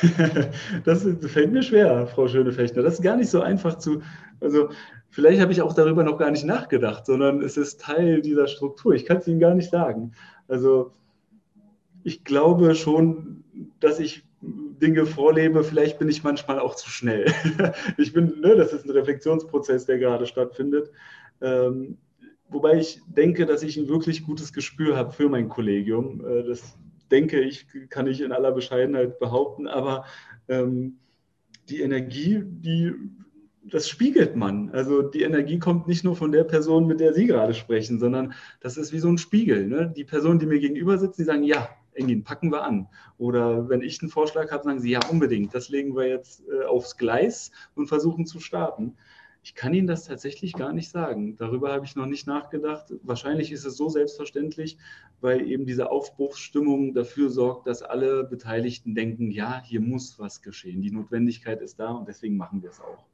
das 0.84 1.06
fällt 1.26 1.52
mir 1.52 1.62
schwer, 1.62 2.06
Frau 2.06 2.28
Schönefechner. 2.28 2.82
Das 2.82 2.94
ist 2.94 3.02
gar 3.02 3.16
nicht 3.16 3.30
so 3.30 3.42
einfach 3.42 3.78
zu, 3.78 4.02
also 4.40 4.70
vielleicht 5.10 5.40
habe 5.40 5.52
ich 5.52 5.60
auch 5.60 5.74
darüber 5.74 6.04
noch 6.04 6.18
gar 6.18 6.30
nicht 6.30 6.44
nachgedacht, 6.44 7.06
sondern 7.06 7.42
es 7.42 7.56
ist 7.56 7.80
Teil 7.80 8.22
dieser 8.22 8.46
Struktur. 8.46 8.94
Ich 8.94 9.04
kann 9.04 9.18
es 9.18 9.28
Ihnen 9.28 9.40
gar 9.40 9.54
nicht 9.54 9.70
sagen. 9.70 10.12
Also 10.48 10.92
ich 12.02 12.24
glaube 12.24 12.74
schon, 12.74 13.44
dass 13.80 14.00
ich 14.00 14.24
Dinge 14.80 15.06
vorlebe, 15.06 15.62
vielleicht 15.62 15.98
bin 15.98 16.08
ich 16.08 16.24
manchmal 16.24 16.58
auch 16.58 16.74
zu 16.74 16.90
schnell. 16.90 17.26
ich 17.98 18.12
bin, 18.12 18.40
ne, 18.40 18.56
das 18.56 18.72
ist 18.72 18.84
ein 18.84 18.90
Reflexionsprozess, 18.90 19.86
der 19.86 19.98
gerade 19.98 20.26
stattfindet. 20.26 20.90
Ähm, 21.40 21.98
wobei 22.48 22.78
ich 22.78 23.00
denke, 23.06 23.46
dass 23.46 23.62
ich 23.62 23.76
ein 23.76 23.88
wirklich 23.88 24.24
gutes 24.24 24.52
Gespür 24.52 24.96
habe 24.96 25.12
für 25.12 25.28
mein 25.28 25.48
Kollegium. 25.48 26.24
Äh, 26.26 26.44
das 26.44 26.76
denke 27.10 27.40
ich, 27.40 27.66
kann 27.88 28.06
ich 28.06 28.20
in 28.20 28.32
aller 28.32 28.52
Bescheidenheit 28.52 29.18
behaupten. 29.18 29.68
Aber 29.68 30.04
ähm, 30.48 30.98
die 31.68 31.80
Energie, 31.80 32.42
die 32.44 32.94
das 33.62 33.88
spiegelt 33.88 34.36
man. 34.36 34.70
Also 34.70 35.02
die 35.02 35.22
Energie 35.22 35.58
kommt 35.58 35.86
nicht 35.86 36.02
nur 36.02 36.16
von 36.16 36.32
der 36.32 36.44
Person, 36.44 36.86
mit 36.86 37.00
der 37.00 37.12
Sie 37.12 37.26
gerade 37.26 37.54
sprechen, 37.54 37.98
sondern 37.98 38.34
das 38.60 38.76
ist 38.76 38.92
wie 38.92 38.98
so 38.98 39.08
ein 39.08 39.18
Spiegel. 39.18 39.66
Ne? 39.66 39.92
Die 39.94 40.04
Person, 40.04 40.38
die 40.38 40.46
mir 40.46 40.58
gegenüber 40.58 40.98
sitzt, 40.98 41.18
die 41.18 41.24
sagen, 41.24 41.44
ja, 41.44 41.68
Engin, 41.94 42.24
packen 42.24 42.52
wir 42.52 42.62
an. 42.62 42.88
Oder 43.18 43.68
wenn 43.68 43.82
ich 43.82 44.00
einen 44.00 44.10
Vorschlag 44.10 44.50
habe, 44.50 44.64
sagen 44.64 44.80
sie, 44.80 44.90
ja, 44.90 45.00
unbedingt, 45.10 45.54
das 45.54 45.68
legen 45.68 45.96
wir 45.96 46.08
jetzt 46.08 46.42
äh, 46.48 46.64
aufs 46.64 46.96
Gleis 46.96 47.50
und 47.74 47.88
versuchen 47.88 48.26
zu 48.26 48.40
starten. 48.40 48.96
Ich 49.42 49.54
kann 49.54 49.72
Ihnen 49.72 49.86
das 49.86 50.04
tatsächlich 50.04 50.52
gar 50.52 50.72
nicht 50.72 50.90
sagen. 50.90 51.36
Darüber 51.36 51.72
habe 51.72 51.86
ich 51.86 51.96
noch 51.96 52.06
nicht 52.06 52.26
nachgedacht. 52.26 52.92
Wahrscheinlich 53.02 53.52
ist 53.52 53.64
es 53.64 53.76
so 53.76 53.88
selbstverständlich, 53.88 54.76
weil 55.22 55.46
eben 55.48 55.64
diese 55.64 55.90
Aufbruchsstimmung 55.90 56.92
dafür 56.92 57.30
sorgt, 57.30 57.66
dass 57.66 57.82
alle 57.82 58.24
Beteiligten 58.24 58.94
denken, 58.94 59.30
ja, 59.30 59.62
hier 59.64 59.80
muss 59.80 60.18
was 60.18 60.42
geschehen. 60.42 60.82
Die 60.82 60.90
Notwendigkeit 60.90 61.62
ist 61.62 61.80
da 61.80 61.90
und 61.92 62.06
deswegen 62.06 62.36
machen 62.36 62.62
wir 62.62 62.68
es 62.68 62.80
auch. 62.80 63.04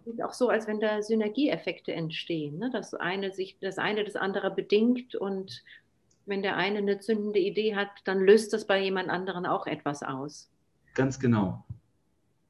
Es 0.00 0.06
ist 0.06 0.22
auch 0.22 0.32
so, 0.32 0.48
als 0.48 0.66
wenn 0.66 0.80
da 0.80 1.00
Synergieeffekte 1.00 1.92
entstehen, 1.92 2.58
ne? 2.58 2.70
dass 2.70 2.92
eine 2.94 3.32
sich, 3.32 3.56
das 3.60 3.78
eine 3.78 4.04
das 4.04 4.16
andere 4.16 4.50
bedingt 4.50 5.14
und 5.14 5.62
wenn 6.26 6.42
der 6.42 6.56
eine 6.56 6.78
eine 6.78 6.98
zündende 6.98 7.38
Idee 7.38 7.74
hat, 7.74 7.88
dann 8.04 8.20
löst 8.20 8.52
das 8.52 8.66
bei 8.66 8.82
jemand 8.82 9.08
anderen 9.08 9.46
auch 9.46 9.66
etwas 9.66 10.02
aus. 10.02 10.50
Ganz 10.94 11.18
genau. 11.18 11.64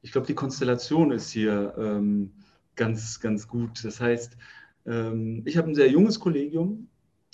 Ich 0.03 0.13
glaube, 0.13 0.27
die 0.27 0.35
Konstellation 0.35 1.13
ist 1.13 1.31
hier 1.31 1.75
ähm, 1.79 2.33
ganz, 2.77 3.21
ganz 3.21 3.47
gut. 3.47 3.85
Das 3.85 4.01
heißt, 4.01 4.37
ähm, 4.87 5.43
ich 5.47 5.57
habe 5.57 5.69
ein 5.69 5.75
sehr 5.75 5.89
junges 5.89 6.19
Kollegium 6.19 6.89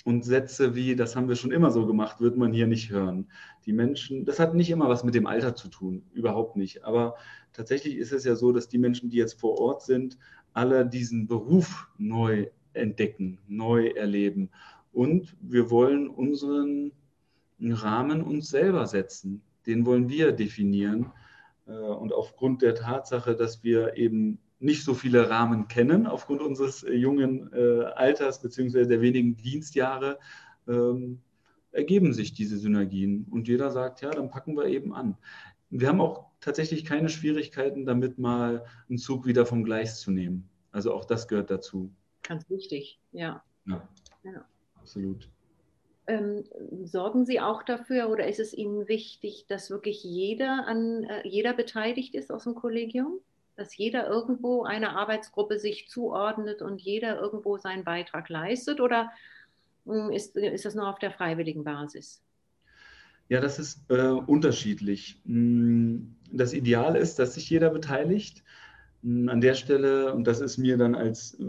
und 0.05 0.23
Sätze 0.23 0.75
wie, 0.75 0.95
das 0.95 1.15
haben 1.15 1.27
wir 1.27 1.35
schon 1.35 1.51
immer 1.51 1.71
so 1.71 1.85
gemacht, 1.85 2.21
wird 2.21 2.37
man 2.37 2.53
hier 2.53 2.67
nicht 2.67 2.89
hören. 2.89 3.29
Die 3.65 3.73
Menschen, 3.73 4.25
das 4.25 4.39
hat 4.39 4.53
nicht 4.53 4.69
immer 4.69 4.87
was 4.87 5.03
mit 5.03 5.15
dem 5.15 5.25
Alter 5.25 5.55
zu 5.55 5.67
tun, 5.67 6.03
überhaupt 6.13 6.55
nicht. 6.55 6.83
Aber 6.83 7.15
tatsächlich 7.53 7.97
ist 7.97 8.11
es 8.11 8.23
ja 8.23 8.35
so, 8.35 8.51
dass 8.51 8.69
die 8.69 8.77
Menschen, 8.77 9.09
die 9.09 9.17
jetzt 9.17 9.39
vor 9.39 9.59
Ort 9.59 9.81
sind, 9.83 10.17
alle 10.53 10.85
diesen 10.85 11.27
Beruf 11.27 11.87
neu 11.97 12.47
entdecken, 12.73 13.39
neu 13.47 13.87
erleben 13.87 14.49
und 14.99 15.37
wir 15.39 15.71
wollen 15.71 16.09
unseren 16.09 16.91
Rahmen 17.61 18.21
uns 18.21 18.49
selber 18.49 18.85
setzen. 18.85 19.41
Den 19.65 19.85
wollen 19.85 20.09
wir 20.09 20.33
definieren. 20.33 21.13
Äh, 21.67 21.71
und 21.71 22.11
aufgrund 22.11 22.61
der 22.61 22.75
Tatsache, 22.75 23.33
dass 23.33 23.63
wir 23.63 23.95
eben 23.95 24.39
nicht 24.59 24.83
so 24.83 24.93
viele 24.93 25.29
Rahmen 25.29 25.69
kennen, 25.69 26.05
aufgrund 26.05 26.41
unseres 26.41 26.83
äh, 26.83 26.91
jungen 26.91 27.49
äh, 27.53 27.85
Alters 27.95 28.41
bzw. 28.41 28.87
der 28.87 28.99
wenigen 28.99 29.37
Dienstjahre, 29.37 30.19
ähm, 30.67 31.21
ergeben 31.71 32.11
sich 32.11 32.33
diese 32.33 32.57
Synergien. 32.57 33.25
Und 33.31 33.47
jeder 33.47 33.71
sagt, 33.71 34.01
ja, 34.01 34.09
dann 34.09 34.29
packen 34.29 34.57
wir 34.57 34.65
eben 34.65 34.93
an. 34.93 35.15
Wir 35.69 35.87
haben 35.87 36.01
auch 36.01 36.25
tatsächlich 36.41 36.83
keine 36.83 37.07
Schwierigkeiten 37.07 37.85
damit, 37.85 38.19
mal 38.19 38.65
einen 38.89 38.97
Zug 38.97 39.25
wieder 39.25 39.45
vom 39.45 39.63
Gleis 39.63 40.01
zu 40.01 40.11
nehmen. 40.11 40.49
Also 40.73 40.93
auch 40.93 41.05
das 41.05 41.29
gehört 41.29 41.49
dazu. 41.49 41.89
Ganz 42.21 42.49
wichtig, 42.49 42.99
ja. 43.13 43.41
ja. 43.65 43.87
ja 44.25 44.45
absolut. 44.81 45.29
Ähm, 46.07 46.43
sorgen 46.85 47.25
Sie 47.25 47.39
auch 47.39 47.61
dafür 47.61 48.09
oder 48.09 48.27
ist 48.27 48.39
es 48.39 48.53
Ihnen 48.53 48.87
wichtig, 48.87 49.45
dass 49.47 49.69
wirklich 49.69 50.03
jeder 50.03 50.65
an 50.67 51.03
äh, 51.03 51.27
jeder 51.27 51.53
beteiligt 51.53 52.15
ist 52.15 52.31
aus 52.31 52.45
dem 52.45 52.55
Kollegium? 52.55 53.19
Dass 53.55 53.77
jeder 53.77 54.07
irgendwo 54.07 54.63
einer 54.63 54.97
Arbeitsgruppe 54.97 55.59
sich 55.59 55.87
zuordnet 55.87 56.61
und 56.63 56.81
jeder 56.81 57.19
irgendwo 57.19 57.57
seinen 57.57 57.83
Beitrag 57.83 58.27
leistet? 58.29 58.81
Oder 58.81 59.11
äh, 59.85 60.15
ist, 60.15 60.35
ist 60.35 60.65
das 60.65 60.73
nur 60.73 60.89
auf 60.89 60.97
der 60.97 61.11
freiwilligen 61.11 61.63
Basis? 61.63 62.23
Ja, 63.29 63.39
das 63.39 63.59
ist 63.59 63.81
äh, 63.89 64.07
unterschiedlich. 64.07 65.21
Hm, 65.25 66.15
das 66.31 66.53
Ideal 66.53 66.95
ist, 66.95 67.19
dass 67.19 67.35
sich 67.35 67.49
jeder 67.49 67.69
beteiligt. 67.69 68.43
Hm, 69.03 69.29
an 69.29 69.41
der 69.41 69.53
Stelle, 69.53 70.13
und 70.13 70.25
das 70.25 70.41
ist 70.41 70.57
mir 70.57 70.77
dann 70.77 70.95
als 70.95 71.35
äh, 71.35 71.43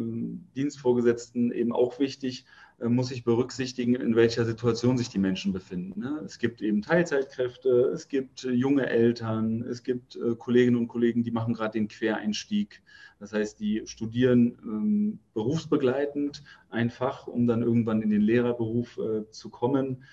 Dienstvorgesetzten 0.54 1.50
eben 1.50 1.72
auch 1.72 1.98
wichtig, 1.98 2.44
muss 2.88 3.10
ich 3.10 3.24
berücksichtigen, 3.24 3.94
in 3.94 4.16
welcher 4.16 4.44
Situation 4.44 4.96
sich 4.96 5.10
die 5.10 5.18
Menschen 5.18 5.52
befinden. 5.52 6.00
Ne? 6.00 6.22
Es 6.24 6.38
gibt 6.38 6.62
eben 6.62 6.80
Teilzeitkräfte, 6.80 7.68
es 7.92 8.08
gibt 8.08 8.44
äh, 8.44 8.50
junge 8.50 8.88
Eltern, 8.88 9.62
es 9.62 9.82
gibt 9.82 10.16
äh, 10.16 10.34
Kolleginnen 10.36 10.76
und 10.76 10.88
Kollegen, 10.88 11.22
die 11.22 11.30
machen 11.30 11.52
gerade 11.52 11.72
den 11.72 11.88
Quereinstieg. 11.88 12.82
Das 13.18 13.34
heißt, 13.34 13.60
die 13.60 13.82
studieren 13.84 14.58
ähm, 14.64 15.18
berufsbegleitend 15.34 16.42
ein 16.70 16.88
Fach, 16.88 17.26
um 17.26 17.46
dann 17.46 17.62
irgendwann 17.62 18.00
in 18.00 18.08
den 18.08 18.22
Lehrerberuf 18.22 18.98
äh, 18.98 19.30
zu 19.30 19.50
kommen. 19.50 20.04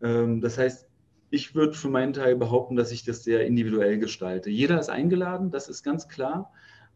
Ähm, 0.00 0.40
das 0.40 0.58
heißt, 0.58 0.86
ich 1.30 1.56
würde 1.56 1.72
für 1.72 1.88
meinen 1.88 2.12
Teil 2.12 2.36
behaupten, 2.36 2.76
dass 2.76 2.92
ich 2.92 3.04
das 3.04 3.24
sehr 3.24 3.44
individuell 3.46 3.98
gestalte. 3.98 4.48
Jeder 4.48 4.78
ist 4.78 4.90
eingeladen, 4.90 5.50
das 5.50 5.68
ist 5.68 5.82
ganz 5.82 6.08
klar. 6.08 6.52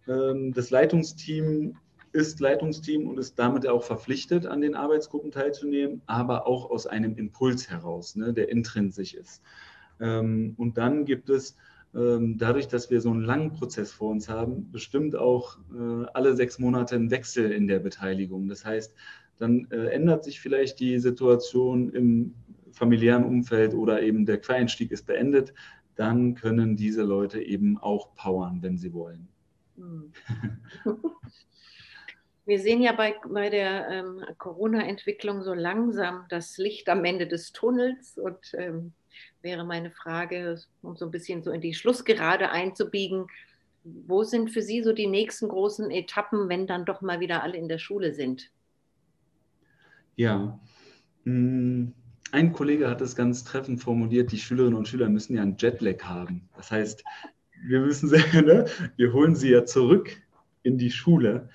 Ähm, 0.07 0.53
das 0.53 0.71
Leitungsteam 0.71 1.77
ist 2.13 2.41
Leitungsteam 2.41 3.07
und 3.09 3.19
ist 3.19 3.39
damit 3.39 3.67
auch 3.67 3.85
verpflichtet, 3.85 4.47
an 4.47 4.61
den 4.61 4.75
Arbeitsgruppen 4.75 5.31
teilzunehmen, 5.31 6.03
aber 6.07 6.47
auch 6.47 6.71
aus 6.71 6.87
einem 6.87 7.17
Impuls 7.17 7.71
heraus, 7.71 8.17
ne, 8.17 8.33
der 8.33 8.49
intrinsisch 8.49 9.15
ist. 9.15 9.43
Ähm, 10.01 10.55
und 10.57 10.77
dann 10.77 11.05
gibt 11.05 11.31
es 11.31 11.57
ähm, 11.95 12.39
dadurch, 12.39 12.69
dass 12.69 12.91
wir 12.91 13.01
so 13.01 13.11
einen 13.11 13.23
langen 13.23 13.53
Prozess 13.53 13.93
vor 13.93 14.11
uns 14.11 14.29
haben, 14.29 14.71
bestimmt 14.71 15.17
auch 15.17 15.59
äh, 15.73 16.07
alle 16.15 16.35
sechs 16.35 16.59
Monate 16.59 16.95
einen 16.95 17.11
Wechsel 17.11 17.51
in 17.51 17.67
der 17.67 17.81
Beteiligung. 17.81 18.49
Das 18.49 18.65
heißt, 18.65 18.95
dann 19.39 19.67
äh, 19.71 19.87
ändert 19.87 20.25
sich 20.25 20.41
vielleicht 20.41 20.81
die 20.81 20.99
Situation 20.99 21.91
im 21.91 22.35
familiären 22.73 23.25
Umfeld 23.25 23.75
oder 23.75 24.03
eben 24.03 24.27
der 24.27 24.39
Quereinstieg 24.39 24.93
ist 24.93 25.07
beendet. 25.07 25.53
Dann 25.97 26.35
können 26.35 26.77
diese 26.77 27.03
Leute 27.03 27.43
eben 27.43 27.79
auch 27.79 28.15
powern, 28.15 28.59
wenn 28.63 28.79
sie 28.79 28.93
wollen. 28.93 29.29
Wir 32.51 32.59
sehen 32.59 32.83
ja 32.83 32.91
bei, 32.91 33.15
bei 33.29 33.49
der 33.49 33.89
ähm, 33.91 34.25
Corona-Entwicklung 34.39 35.45
so 35.45 35.55
langsam 35.55 36.25
das 36.31 36.59
Licht 36.59 36.89
am 36.89 37.05
Ende 37.05 37.29
des 37.29 37.53
Tunnels 37.53 38.19
und 38.19 38.55
ähm, 38.55 38.93
wäre 39.41 39.65
meine 39.65 39.93
Frage, 39.93 40.61
um 40.83 40.97
so 40.97 41.05
ein 41.05 41.13
bisschen 41.13 41.45
so 41.45 41.53
in 41.53 41.61
die 41.61 41.75
Schlussgerade 41.75 42.51
einzubiegen, 42.51 43.29
wo 43.85 44.25
sind 44.25 44.51
für 44.51 44.63
Sie 44.63 44.83
so 44.83 44.93
die 44.93 45.07
nächsten 45.07 45.47
großen 45.47 45.93
Etappen, 45.93 46.49
wenn 46.49 46.67
dann 46.67 46.85
doch 46.85 47.03
mal 47.03 47.21
wieder 47.21 47.45
alle 47.45 47.57
in 47.57 47.69
der 47.69 47.79
Schule 47.79 48.15
sind? 48.15 48.51
Ja, 50.17 50.59
hm, 51.23 51.95
ein 52.33 52.53
Kollege 52.53 52.91
hat 52.91 53.01
es 53.01 53.15
ganz 53.15 53.45
treffend 53.45 53.81
formuliert, 53.81 54.33
die 54.33 54.39
Schülerinnen 54.39 54.77
und 54.77 54.89
Schüler 54.89 55.09
müssen 55.09 55.37
ja 55.37 55.43
einen 55.43 55.57
Jetlag 55.57 56.03
haben. 56.03 56.49
Das 56.57 56.73
heißt, 56.73 57.05
wir 57.63 57.79
müssen, 57.79 58.11
ne, 58.33 58.65
wir 58.97 59.13
holen 59.13 59.37
sie 59.37 59.51
ja 59.51 59.65
zurück 59.65 60.21
in 60.65 60.79
die 60.79 60.91
Schule 60.91 61.49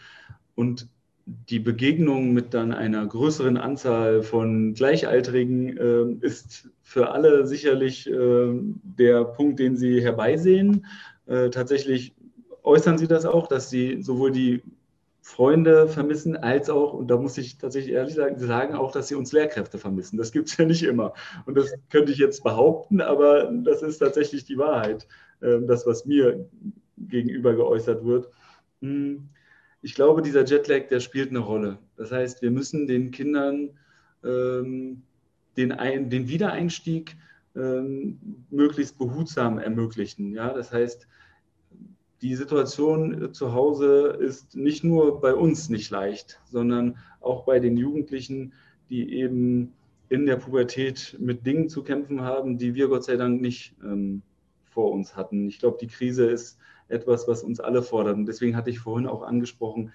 und 0.55 0.87
die 1.25 1.59
Begegnung 1.59 2.33
mit 2.33 2.53
dann 2.53 2.71
einer 2.71 3.05
größeren 3.05 3.57
Anzahl 3.57 4.21
von 4.21 4.73
Gleichaltrigen 4.73 5.77
äh, 5.77 6.25
ist 6.25 6.69
für 6.83 7.11
alle 7.11 7.47
sicherlich 7.47 8.07
äh, 8.09 8.53
der 8.83 9.25
Punkt, 9.25 9.59
den 9.59 9.75
sie 9.75 10.01
herbeisehen. 10.01 10.85
Äh, 11.25 11.49
tatsächlich 11.49 12.13
äußern 12.61 12.99
sie 12.99 13.07
das 13.07 13.25
auch, 13.25 13.47
dass 13.47 13.71
sie 13.71 14.03
sowohl 14.03 14.31
die 14.31 14.61
Freunde 15.21 15.87
vermissen, 15.87 16.37
als 16.37 16.69
auch, 16.69 16.93
und 16.93 17.07
da 17.07 17.17
muss 17.17 17.39
ich 17.39 17.57
tatsächlich 17.57 17.95
ehrlich 17.95 18.13
sagen, 18.13 18.37
sagen 18.37 18.75
auch, 18.75 18.91
dass 18.91 19.07
sie 19.07 19.15
uns 19.15 19.31
Lehrkräfte 19.31 19.79
vermissen. 19.79 20.17
Das 20.17 20.31
gibt 20.31 20.49
es 20.49 20.57
ja 20.57 20.65
nicht 20.65 20.83
immer. 20.83 21.13
Und 21.47 21.57
das 21.57 21.73
könnte 21.89 22.11
ich 22.11 22.19
jetzt 22.19 22.43
behaupten, 22.43 23.01
aber 23.01 23.51
das 23.51 23.81
ist 23.81 23.97
tatsächlich 23.97 24.45
die 24.45 24.59
Wahrheit, 24.59 25.07
äh, 25.41 25.59
das, 25.61 25.87
was 25.87 26.05
mir 26.05 26.47
gegenüber 26.97 27.55
geäußert 27.55 28.05
wird. 28.05 28.29
Hm 28.81 29.29
ich 29.85 29.93
glaube, 29.93 30.23
dieser 30.23 30.43
Jetlag, 30.43 30.87
der 30.87 30.99
spielt 30.99 31.29
eine 31.29 31.37
Rolle. 31.37 31.77
Das 31.95 32.11
heißt, 32.11 32.41
wir 32.41 32.49
müssen 32.49 32.87
den 32.87 33.11
Kindern 33.11 33.69
ähm, 34.23 35.03
den, 35.57 35.71
Ein-, 35.71 36.09
den 36.09 36.27
Wiedereinstieg 36.27 37.15
ähm, 37.55 38.17
möglichst 38.49 38.97
behutsam 38.97 39.59
ermöglichen. 39.59 40.33
Ja? 40.33 40.51
Das 40.53 40.73
heißt, 40.73 41.07
die 42.23 42.33
Situation 42.33 43.31
zu 43.31 43.53
Hause 43.53 44.17
ist 44.19 44.55
nicht 44.55 44.83
nur 44.83 45.21
bei 45.21 45.35
uns 45.35 45.69
nicht 45.69 45.91
leicht, 45.91 46.41
sondern 46.49 46.97
auch 47.21 47.45
bei 47.45 47.59
den 47.59 47.77
Jugendlichen, 47.77 48.53
die 48.89 49.13
eben 49.13 49.71
in 50.09 50.25
der 50.25 50.37
Pubertät 50.37 51.15
mit 51.19 51.45
Dingen 51.45 51.69
zu 51.69 51.83
kämpfen 51.83 52.21
haben, 52.21 52.57
die 52.57 52.73
wir 52.73 52.87
Gott 52.87 53.03
sei 53.03 53.17
Dank 53.17 53.39
nicht 53.39 53.75
ähm, 53.83 54.23
vor 54.63 54.91
uns 54.91 55.15
hatten. 55.15 55.47
Ich 55.47 55.59
glaube, 55.59 55.77
die 55.79 55.87
Krise 55.87 56.25
ist 56.25 56.57
etwas, 56.87 57.27
was 57.27 57.43
uns 57.43 57.59
alle 57.59 57.81
fordert. 57.81 58.15
Und 58.15 58.25
deswegen 58.25 58.55
hatte 58.55 58.69
ich 58.69 58.79
vorhin 58.79 59.07
auch 59.07 59.23
angesprochen, 59.23 59.91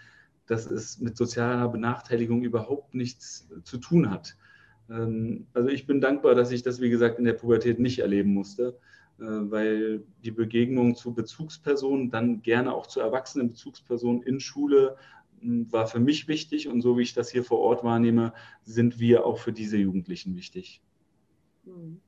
dass 0.46 0.70
es 0.70 0.98
mit 0.98 1.16
sozialer 1.16 1.68
Benachteiligung 1.68 2.42
überhaupt 2.42 2.94
nichts 2.94 3.48
zu 3.64 3.78
tun 3.78 4.10
hat. 4.10 4.36
Ähm, 4.90 5.46
also 5.54 5.68
ich 5.68 5.86
bin 5.86 6.00
dankbar, 6.00 6.34
dass 6.34 6.50
ich 6.50 6.62
das, 6.62 6.80
wie 6.80 6.90
gesagt, 6.90 7.18
in 7.18 7.24
der 7.24 7.34
Pubertät 7.34 7.78
nicht 7.78 8.00
erleben 8.00 8.34
musste, 8.34 8.78
äh, 9.18 9.24
weil 9.24 10.02
die 10.24 10.32
Begegnung 10.32 10.96
zu 10.96 11.14
Bezugspersonen, 11.14 12.10
dann 12.10 12.42
gerne 12.42 12.74
auch 12.74 12.86
zu 12.86 13.00
erwachsenen 13.00 13.50
Bezugspersonen 13.50 14.22
in 14.22 14.40
Schule, 14.40 14.96
war 15.42 15.86
für 15.86 16.00
mich 16.00 16.28
wichtig. 16.28 16.68
Und 16.68 16.82
so 16.82 16.98
wie 16.98 17.02
ich 17.02 17.14
das 17.14 17.30
hier 17.30 17.44
vor 17.44 17.60
Ort 17.60 17.82
wahrnehme, 17.84 18.34
sind 18.64 18.98
wir 18.98 19.24
auch 19.24 19.38
für 19.38 19.52
diese 19.52 19.78
Jugendlichen 19.78 20.36
wichtig. 20.36 20.82
Hm. 21.64 22.00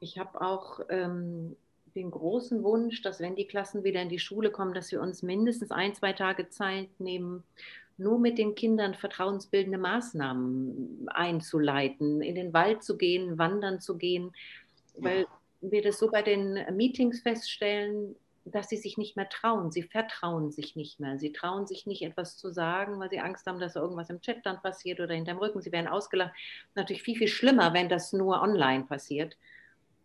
Ich 0.00 0.18
habe 0.18 0.40
auch 0.40 0.80
ähm, 0.88 1.56
den 1.94 2.10
großen 2.10 2.62
Wunsch, 2.62 3.02
dass 3.02 3.20
wenn 3.20 3.36
die 3.36 3.46
Klassen 3.46 3.84
wieder 3.84 4.02
in 4.02 4.08
die 4.08 4.18
Schule 4.18 4.50
kommen, 4.50 4.74
dass 4.74 4.92
wir 4.92 5.00
uns 5.00 5.22
mindestens 5.22 5.70
ein, 5.70 5.94
zwei 5.94 6.12
Tage 6.12 6.48
Zeit 6.48 6.88
nehmen, 6.98 7.44
nur 7.96 8.18
mit 8.18 8.38
den 8.38 8.54
Kindern 8.54 8.94
vertrauensbildende 8.94 9.78
Maßnahmen 9.78 11.08
einzuleiten, 11.08 12.22
in 12.22 12.36
den 12.36 12.52
Wald 12.52 12.84
zu 12.84 12.96
gehen, 12.96 13.38
wandern 13.38 13.80
zu 13.80 13.98
gehen, 13.98 14.32
weil 14.96 15.26
wir 15.60 15.82
das 15.82 15.98
so 15.98 16.10
bei 16.10 16.22
den 16.22 16.64
Meetings 16.76 17.20
feststellen, 17.20 18.14
dass 18.44 18.68
sie 18.68 18.76
sich 18.76 18.96
nicht 18.96 19.16
mehr 19.16 19.28
trauen. 19.28 19.70
Sie 19.70 19.82
vertrauen 19.82 20.50
sich 20.50 20.76
nicht 20.76 21.00
mehr. 21.00 21.18
Sie 21.18 21.32
trauen 21.32 21.66
sich 21.66 21.86
nicht, 21.86 22.02
etwas 22.02 22.36
zu 22.38 22.50
sagen, 22.50 22.98
weil 22.98 23.10
sie 23.10 23.20
Angst 23.20 23.46
haben, 23.46 23.58
dass 23.58 23.76
irgendwas 23.76 24.10
im 24.10 24.20
Chat 24.20 24.44
dann 24.44 24.62
passiert 24.62 25.00
oder 25.00 25.14
hinterm 25.14 25.38
Rücken. 25.38 25.60
Sie 25.60 25.72
werden 25.72 25.88
ausgelacht. 25.88 26.32
Natürlich 26.74 27.02
viel, 27.02 27.16
viel 27.16 27.28
schlimmer, 27.28 27.74
wenn 27.74 27.88
das 27.88 28.12
nur 28.12 28.40
online 28.40 28.84
passiert. 28.84 29.36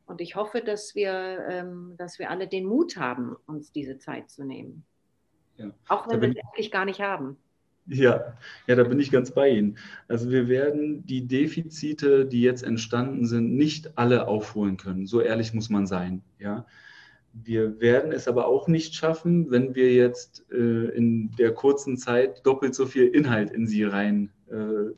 Und 0.05 0.21
ich 0.21 0.35
hoffe, 0.35 0.61
dass 0.61 0.95
wir, 0.95 1.45
ähm, 1.49 1.95
dass 1.97 2.19
wir 2.19 2.29
alle 2.29 2.47
den 2.47 2.65
Mut 2.65 2.97
haben, 2.97 3.35
uns 3.45 3.71
diese 3.71 3.97
Zeit 3.97 4.29
zu 4.29 4.43
nehmen. 4.43 4.83
Ja. 5.57 5.71
Auch 5.87 6.09
wenn 6.09 6.21
wir 6.21 6.29
es 6.29 6.35
eigentlich 6.53 6.71
gar 6.71 6.85
nicht 6.85 6.99
haben. 6.99 7.37
Ja, 7.85 8.37
ja, 8.65 8.75
da 8.75 8.83
bin 8.83 8.99
ich 8.99 9.11
ganz 9.11 9.31
bei 9.31 9.49
Ihnen. 9.49 9.77
Also 10.07 10.29
wir 10.31 10.47
werden 10.47 11.05
die 11.05 11.27
Defizite, 11.27 12.25
die 12.25 12.41
jetzt 12.41 12.63
entstanden 12.63 13.25
sind, 13.25 13.55
nicht 13.55 13.97
alle 13.97 14.27
aufholen 14.27 14.77
können. 14.77 15.05
So 15.05 15.19
ehrlich 15.19 15.53
muss 15.53 15.69
man 15.69 15.85
sein. 15.85 16.21
Ja, 16.39 16.65
wir 17.33 17.81
werden 17.81 18.11
es 18.11 18.27
aber 18.27 18.47
auch 18.47 18.67
nicht 18.67 18.95
schaffen, 18.95 19.51
wenn 19.51 19.75
wir 19.75 19.93
jetzt 19.93 20.45
äh, 20.51 20.95
in 20.95 21.31
der 21.37 21.53
kurzen 21.53 21.97
Zeit 21.97 22.45
doppelt 22.45 22.73
so 22.73 22.85
viel 22.85 23.07
Inhalt 23.07 23.51
in 23.51 23.67
sie 23.67 23.83
rein 23.83 24.29
äh, 24.49 24.93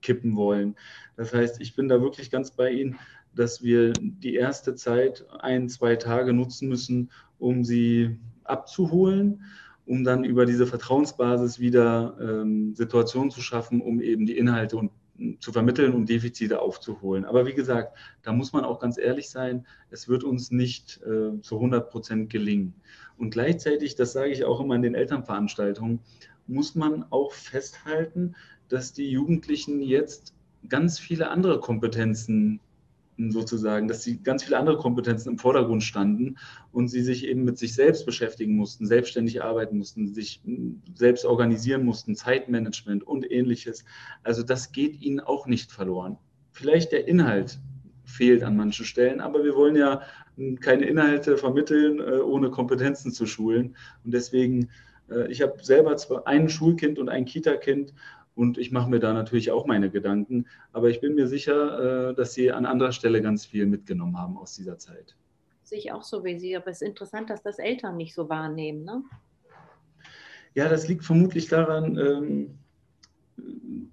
kippen 0.00 0.36
wollen. 0.36 0.76
Das 1.16 1.34
heißt, 1.34 1.60
ich 1.60 1.76
bin 1.76 1.88
da 1.88 2.00
wirklich 2.00 2.30
ganz 2.30 2.52
bei 2.52 2.70
Ihnen 2.70 2.98
dass 3.34 3.62
wir 3.62 3.92
die 3.92 4.34
erste 4.34 4.74
Zeit 4.74 5.24
ein, 5.40 5.68
zwei 5.68 5.96
Tage 5.96 6.32
nutzen 6.32 6.68
müssen, 6.68 7.10
um 7.38 7.64
sie 7.64 8.18
abzuholen, 8.44 9.42
um 9.86 10.04
dann 10.04 10.24
über 10.24 10.46
diese 10.46 10.66
Vertrauensbasis 10.66 11.58
wieder 11.58 12.16
ähm, 12.20 12.74
Situationen 12.74 13.30
zu 13.30 13.40
schaffen, 13.40 13.80
um 13.80 14.00
eben 14.00 14.26
die 14.26 14.36
Inhalte 14.36 14.76
und, 14.76 14.90
zu 15.40 15.52
vermitteln 15.52 15.92
und 15.92 16.08
Defizite 16.08 16.62
aufzuholen. 16.62 17.24
Aber 17.24 17.46
wie 17.46 17.52
gesagt, 17.52 17.96
da 18.22 18.32
muss 18.32 18.52
man 18.52 18.64
auch 18.64 18.80
ganz 18.80 18.96
ehrlich 18.96 19.28
sein, 19.28 19.66
es 19.90 20.08
wird 20.08 20.24
uns 20.24 20.50
nicht 20.50 21.00
äh, 21.02 21.38
zu 21.40 21.56
100 21.56 21.90
Prozent 21.90 22.30
gelingen. 22.30 22.74
Und 23.18 23.30
gleichzeitig, 23.30 23.96
das 23.96 24.12
sage 24.12 24.30
ich 24.30 24.44
auch 24.44 24.60
immer 24.60 24.76
in 24.76 24.82
den 24.82 24.94
Elternveranstaltungen, 24.94 26.00
muss 26.46 26.74
man 26.74 27.04
auch 27.10 27.32
festhalten, 27.32 28.34
dass 28.68 28.92
die 28.92 29.10
Jugendlichen 29.10 29.82
jetzt 29.82 30.34
ganz 30.68 30.98
viele 30.98 31.28
andere 31.28 31.60
Kompetenzen 31.60 32.60
sozusagen, 33.28 33.88
dass 33.88 34.02
sie 34.02 34.22
ganz 34.22 34.44
viele 34.44 34.58
andere 34.58 34.78
Kompetenzen 34.78 35.32
im 35.32 35.38
Vordergrund 35.38 35.82
standen 35.82 36.36
und 36.72 36.88
sie 36.88 37.02
sich 37.02 37.26
eben 37.26 37.44
mit 37.44 37.58
sich 37.58 37.74
selbst 37.74 38.06
beschäftigen 38.06 38.56
mussten, 38.56 38.86
selbstständig 38.86 39.42
arbeiten 39.42 39.78
mussten, 39.78 40.14
sich 40.14 40.40
selbst 40.94 41.24
organisieren 41.24 41.84
mussten, 41.84 42.14
Zeitmanagement 42.14 43.06
und 43.06 43.30
ähnliches. 43.30 43.84
Also 44.22 44.42
das 44.42 44.72
geht 44.72 45.00
ihnen 45.02 45.20
auch 45.20 45.46
nicht 45.46 45.70
verloren. 45.72 46.16
Vielleicht 46.52 46.92
der 46.92 47.06
Inhalt 47.06 47.58
fehlt 48.04 48.42
an 48.42 48.56
manchen 48.56 48.84
Stellen, 48.84 49.20
aber 49.20 49.44
wir 49.44 49.54
wollen 49.54 49.76
ja 49.76 50.02
keine 50.60 50.86
Inhalte 50.86 51.36
vermitteln, 51.36 52.00
äh, 52.00 52.20
ohne 52.20 52.50
Kompetenzen 52.50 53.12
zu 53.12 53.26
schulen. 53.26 53.76
Und 54.04 54.14
deswegen, 54.14 54.70
äh, 55.10 55.30
ich 55.30 55.42
habe 55.42 55.62
selber 55.62 55.96
zwar 55.96 56.26
ein 56.26 56.48
Schulkind 56.48 56.98
und 56.98 57.08
ein 57.08 57.24
Kita-Kind 57.24 57.92
und 58.40 58.56
ich 58.56 58.72
mache 58.72 58.88
mir 58.88 59.00
da 59.00 59.12
natürlich 59.12 59.50
auch 59.50 59.66
meine 59.66 59.90
Gedanken. 59.90 60.46
Aber 60.72 60.88
ich 60.88 61.02
bin 61.02 61.14
mir 61.14 61.26
sicher, 61.26 62.08
äh, 62.08 62.14
dass 62.14 62.32
Sie 62.32 62.50
an 62.50 62.64
anderer 62.64 62.92
Stelle 62.92 63.20
ganz 63.20 63.44
viel 63.44 63.66
mitgenommen 63.66 64.18
haben 64.18 64.38
aus 64.38 64.54
dieser 64.54 64.78
Zeit. 64.78 65.14
Sehe 65.62 65.78
ich 65.78 65.92
auch 65.92 66.02
so 66.02 66.24
wie 66.24 66.38
Sie. 66.38 66.56
Aber 66.56 66.68
es 66.68 66.80
ist 66.80 66.88
interessant, 66.88 67.28
dass 67.28 67.42
das 67.42 67.58
Eltern 67.58 67.98
nicht 67.98 68.14
so 68.14 68.30
wahrnehmen. 68.30 68.84
Ne? 68.84 69.02
Ja, 70.54 70.70
das 70.70 70.88
liegt 70.88 71.04
vermutlich 71.04 71.48
daran, 71.48 71.98
ähm, 71.98 72.58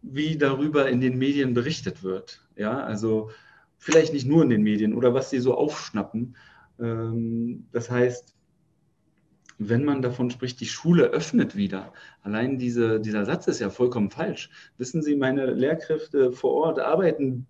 wie 0.01 0.37
darüber 0.37 0.87
in 0.87 1.01
den 1.01 1.17
Medien 1.17 1.53
berichtet 1.53 2.01
wird. 2.01 2.41
Ja, 2.55 2.79
also 2.79 3.31
vielleicht 3.77 4.13
nicht 4.13 4.27
nur 4.27 4.43
in 4.43 4.49
den 4.49 4.63
Medien 4.63 4.93
oder 4.93 5.13
was 5.13 5.29
sie 5.29 5.39
so 5.39 5.55
aufschnappen. 5.55 6.37
Ähm, 6.79 7.67
das 7.73 7.91
heißt, 7.91 8.36
wenn 9.57 9.83
man 9.83 10.01
davon 10.01 10.29
spricht, 10.29 10.59
die 10.59 10.65
Schule 10.65 11.05
öffnet 11.05 11.55
wieder, 11.55 11.93
allein 12.21 12.57
diese, 12.57 12.99
dieser 12.99 13.25
Satz 13.25 13.47
ist 13.47 13.59
ja 13.59 13.69
vollkommen 13.69 14.11
falsch. 14.11 14.49
Wissen 14.77 15.01
Sie, 15.01 15.15
meine 15.15 15.47
Lehrkräfte 15.47 16.31
vor 16.31 16.53
Ort 16.53 16.79
arbeiten 16.79 17.47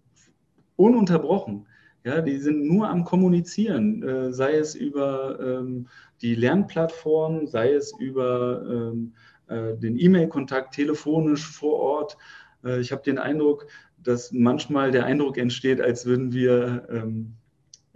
ununterbrochen. 0.76 1.68
Ja, 2.04 2.22
die 2.22 2.38
sind 2.38 2.66
nur 2.66 2.90
am 2.90 3.04
Kommunizieren, 3.04 4.02
äh, 4.02 4.32
sei 4.32 4.56
es 4.56 4.76
über 4.76 5.40
ähm, 5.42 5.88
die 6.22 6.36
Lernplattform, 6.36 7.48
sei 7.48 7.74
es 7.74 7.92
über 8.00 8.64
ähm, 8.66 9.14
äh, 9.48 9.76
den 9.76 10.00
E-Mail-Kontakt 10.00 10.74
telefonisch 10.74 11.46
vor 11.46 11.80
Ort. 11.80 12.18
Äh, 12.64 12.80
ich 12.80 12.94
habe 12.94 13.02
den 13.02 13.18
Eindruck, 13.18 13.68
dass 14.02 14.32
manchmal 14.32 14.92
der 14.92 15.06
Eindruck 15.06 15.38
entsteht, 15.38 15.82
als 15.82 16.06
würden 16.06 16.32
wir 16.32 16.88
ähm, 16.90 17.34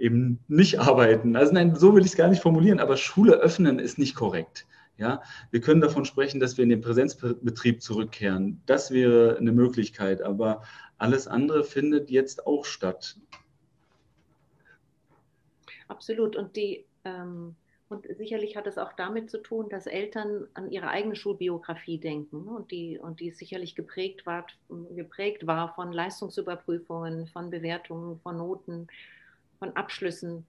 eben 0.01 0.39
nicht 0.47 0.79
arbeiten. 0.79 1.35
Also 1.35 1.53
nein, 1.53 1.75
so 1.75 1.95
will 1.95 2.01
ich 2.01 2.11
es 2.11 2.17
gar 2.17 2.27
nicht 2.27 2.41
formulieren, 2.41 2.79
aber 2.79 2.97
Schule 2.97 3.33
öffnen 3.33 3.79
ist 3.79 3.97
nicht 3.97 4.15
korrekt. 4.15 4.65
Ja, 4.97 5.21
wir 5.49 5.61
können 5.61 5.81
davon 5.81 6.05
sprechen, 6.05 6.39
dass 6.39 6.57
wir 6.57 6.63
in 6.63 6.69
den 6.69 6.81
Präsenzbetrieb 6.81 7.81
zurückkehren. 7.81 8.61
Das 8.65 8.91
wäre 8.91 9.37
eine 9.37 9.51
Möglichkeit, 9.51 10.21
aber 10.21 10.63
alles 10.97 11.27
andere 11.27 11.63
findet 11.63 12.11
jetzt 12.11 12.45
auch 12.45 12.65
statt. 12.65 13.17
Absolut. 15.87 16.35
Und 16.35 16.55
die 16.55 16.85
ähm, 17.03 17.55
und 17.91 18.07
sicherlich 18.15 18.55
hat 18.55 18.67
es 18.67 18.77
auch 18.77 18.93
damit 18.93 19.29
zu 19.29 19.39
tun, 19.39 19.67
dass 19.67 19.85
Eltern 19.85 20.47
an 20.53 20.71
ihre 20.71 20.87
eigene 20.87 21.13
Schulbiografie 21.13 21.97
denken 21.97 22.45
ne? 22.45 22.51
und 22.51 22.71
die, 22.71 22.97
und 22.97 23.19
die 23.19 23.31
sicherlich 23.31 23.75
geprägt 23.75 24.25
war, 24.25 24.47
geprägt 24.95 25.45
war 25.45 25.75
von 25.75 25.91
Leistungsüberprüfungen, 25.91 27.27
von 27.27 27.49
Bewertungen, 27.49 28.17
von 28.21 28.37
Noten, 28.37 28.87
von 29.61 29.75
Abschlüssen. 29.75 30.45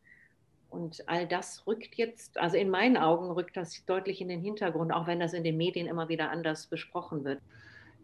Und 0.71 1.07
all 1.07 1.29
das 1.29 1.67
rückt 1.67 1.97
jetzt, 1.97 2.39
also 2.39 2.57
in 2.57 2.71
meinen 2.71 2.97
Augen 2.97 3.31
rückt 3.31 3.59
das 3.59 3.85
deutlich 3.85 4.23
in 4.23 4.29
den 4.29 4.41
Hintergrund, 4.41 4.91
auch 4.91 5.07
wenn 5.07 5.21
das 5.21 5.35
in 5.35 5.45
den 5.45 5.59
Medien 5.59 5.87
immer 5.87 6.09
wieder 6.09 6.31
anders 6.31 6.67
besprochen 6.67 7.25
wird. 7.25 7.41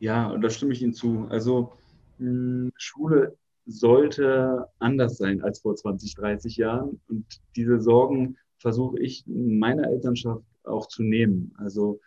Ja, 0.01 0.29
und 0.29 0.43
da 0.43 0.51
stimme 0.51 0.75
ich 0.75 0.83
Ihnen 0.83 0.93
zu. 0.93 1.27
Also 1.31 1.73
hm, 2.19 2.71
Schule 2.77 3.39
sollte 3.65 4.69
anders 4.79 5.17
sein 5.17 5.43
als 5.43 5.61
vor 5.61 5.77
20, 5.77 6.15
30 6.15 6.59
Jahren. 6.59 7.01
Und 7.09 7.25
diese 7.57 7.81
Sorgen 7.81 8.37
versuche 8.59 8.99
ich 9.01 9.25
meiner 9.27 9.89
Elternschaft 9.89 10.43
auch 10.65 10.89
zu 10.89 11.03
nehmen. 11.03 11.55
Also 11.57 12.01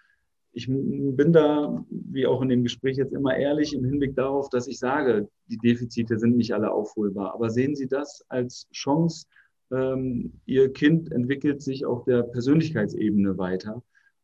ich 0.53 0.67
bin 0.67 1.31
da, 1.31 1.83
wie 1.89 2.25
auch 2.25 2.41
in 2.41 2.49
dem 2.49 2.63
Gespräch 2.63 2.97
jetzt 2.97 3.13
immer 3.13 3.35
ehrlich 3.35 3.73
im 3.73 3.85
Hinblick 3.85 4.15
darauf, 4.15 4.49
dass 4.49 4.67
ich 4.67 4.79
sage, 4.79 5.29
die 5.47 5.57
Defizite 5.57 6.19
sind 6.19 6.35
nicht 6.35 6.53
alle 6.53 6.71
aufholbar. 6.71 7.33
Aber 7.33 7.49
sehen 7.49 7.75
Sie 7.75 7.87
das 7.87 8.23
als 8.27 8.67
Chance? 8.71 9.27
Ähm, 9.71 10.33
Ihr 10.45 10.73
Kind 10.73 11.11
entwickelt 11.11 11.61
sich 11.61 11.85
auf 11.85 12.03
der 12.03 12.23
Persönlichkeitsebene 12.23 13.37
weiter. 13.37 13.81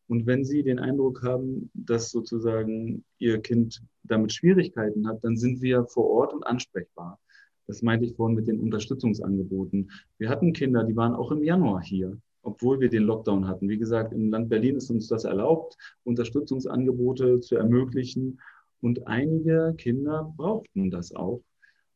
Und 0.07 0.25
wenn 0.25 0.43
Sie 0.43 0.63
den 0.63 0.79
Eindruck 0.79 1.23
haben, 1.23 1.69
dass 1.73 2.11
sozusagen 2.11 3.05
Ihr 3.19 3.39
Kind 3.39 3.81
damit 4.03 4.33
Schwierigkeiten 4.33 5.07
hat, 5.07 5.23
dann 5.23 5.37
sind 5.37 5.61
wir 5.61 5.85
vor 5.85 6.09
Ort 6.09 6.33
und 6.33 6.45
ansprechbar. 6.45 7.19
Das 7.67 7.81
meinte 7.81 8.05
ich 8.05 8.15
vorhin 8.15 8.35
mit 8.35 8.47
den 8.47 8.59
Unterstützungsangeboten. 8.59 9.91
Wir 10.17 10.29
hatten 10.29 10.53
Kinder, 10.53 10.83
die 10.83 10.95
waren 10.95 11.13
auch 11.13 11.31
im 11.31 11.43
Januar 11.43 11.81
hier, 11.83 12.17
obwohl 12.47 12.79
wir 12.79 12.89
den 12.89 13.03
Lockdown 13.03 13.45
hatten. 13.45 13.67
Wie 13.67 13.77
gesagt, 13.77 14.13
im 14.13 14.29
Land 14.29 14.47
Berlin 14.47 14.77
ist 14.77 14.89
uns 14.89 15.09
das 15.09 15.25
erlaubt, 15.25 15.77
Unterstützungsangebote 16.05 17.41
zu 17.41 17.57
ermöglichen. 17.57 18.39
Und 18.79 19.05
einige 19.05 19.73
Kinder 19.77 20.33
brauchten 20.37 20.89
das 20.89 21.13
auch. 21.13 21.43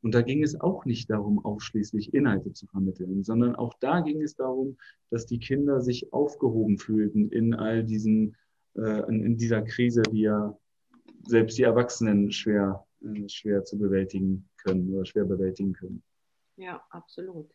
Und 0.01 0.13
da 0.13 0.21
ging 0.21 0.43
es 0.43 0.59
auch 0.59 0.83
nicht 0.83 1.09
darum, 1.09 1.45
ausschließlich 1.45 2.13
Inhalte 2.13 2.51
zu 2.51 2.67
vermitteln, 2.67 3.23
sondern 3.23 3.55
auch 3.55 3.75
da 3.79 4.01
ging 4.01 4.21
es 4.21 4.35
darum, 4.35 4.77
dass 5.09 5.25
die 5.25 5.39
Kinder 5.39 5.79
sich 5.79 6.11
aufgehoben 6.11 6.77
fühlten 6.77 7.29
in 7.29 7.53
all 7.53 7.85
diesen, 7.85 8.35
äh, 8.75 9.07
in 9.07 9.37
dieser 9.37 9.61
Krise, 9.61 10.01
die 10.01 10.21
ja 10.21 10.57
selbst 11.27 11.57
die 11.59 11.63
Erwachsenen 11.63 12.29
schwer, 12.31 12.85
äh, 13.01 13.29
schwer 13.29 13.63
zu 13.63 13.77
bewältigen 13.77 14.49
können 14.57 14.93
oder 14.93 15.05
schwer 15.05 15.25
bewältigen 15.25 15.71
können. 15.71 16.03
Ja, 16.57 16.83
absolut. 16.89 17.49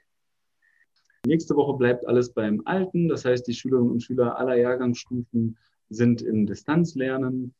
Nächste 1.26 1.56
Woche 1.56 1.76
bleibt 1.76 2.06
alles 2.06 2.32
beim 2.32 2.62
Alten. 2.64 3.08
Das 3.08 3.24
heißt, 3.24 3.46
die 3.46 3.54
Schülerinnen 3.54 3.90
und 3.90 4.02
Schüler 4.02 4.38
aller 4.38 4.56
Jahrgangsstufen 4.56 5.58
sind 5.88 6.22
im 6.22 6.46
Distanzlernen. 6.46 7.54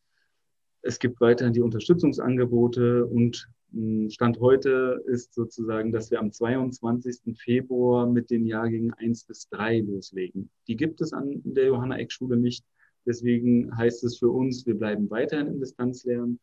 Es 0.82 0.98
gibt 0.98 1.20
weiterhin 1.20 1.52
die 1.52 1.60
Unterstützungsangebote 1.60 3.06
und 3.06 3.48
hm, 3.72 4.08
Stand 4.10 4.38
heute 4.40 5.02
ist 5.06 5.34
sozusagen, 5.34 5.90
dass 5.90 6.10
wir 6.10 6.20
am 6.20 6.30
22. 6.30 7.36
Februar 7.36 8.06
mit 8.06 8.30
den 8.30 8.46
Jahrgängen 8.46 8.94
1 8.94 9.24
bis 9.24 9.48
3 9.48 9.80
loslegen. 9.80 10.48
Die 10.68 10.76
gibt 10.76 11.00
es 11.00 11.12
an 11.12 11.40
der 11.44 11.66
Johanna 11.66 11.98
Eck 11.98 12.12
Schule 12.12 12.36
nicht. 12.36 12.64
Deswegen 13.04 13.76
heißt 13.76 14.04
es 14.04 14.18
für 14.18 14.30
uns, 14.30 14.64
wir 14.66 14.76
bleiben 14.76 15.10
weiterhin 15.10 15.48
im 15.48 15.60
Distanzlernen 15.60 16.38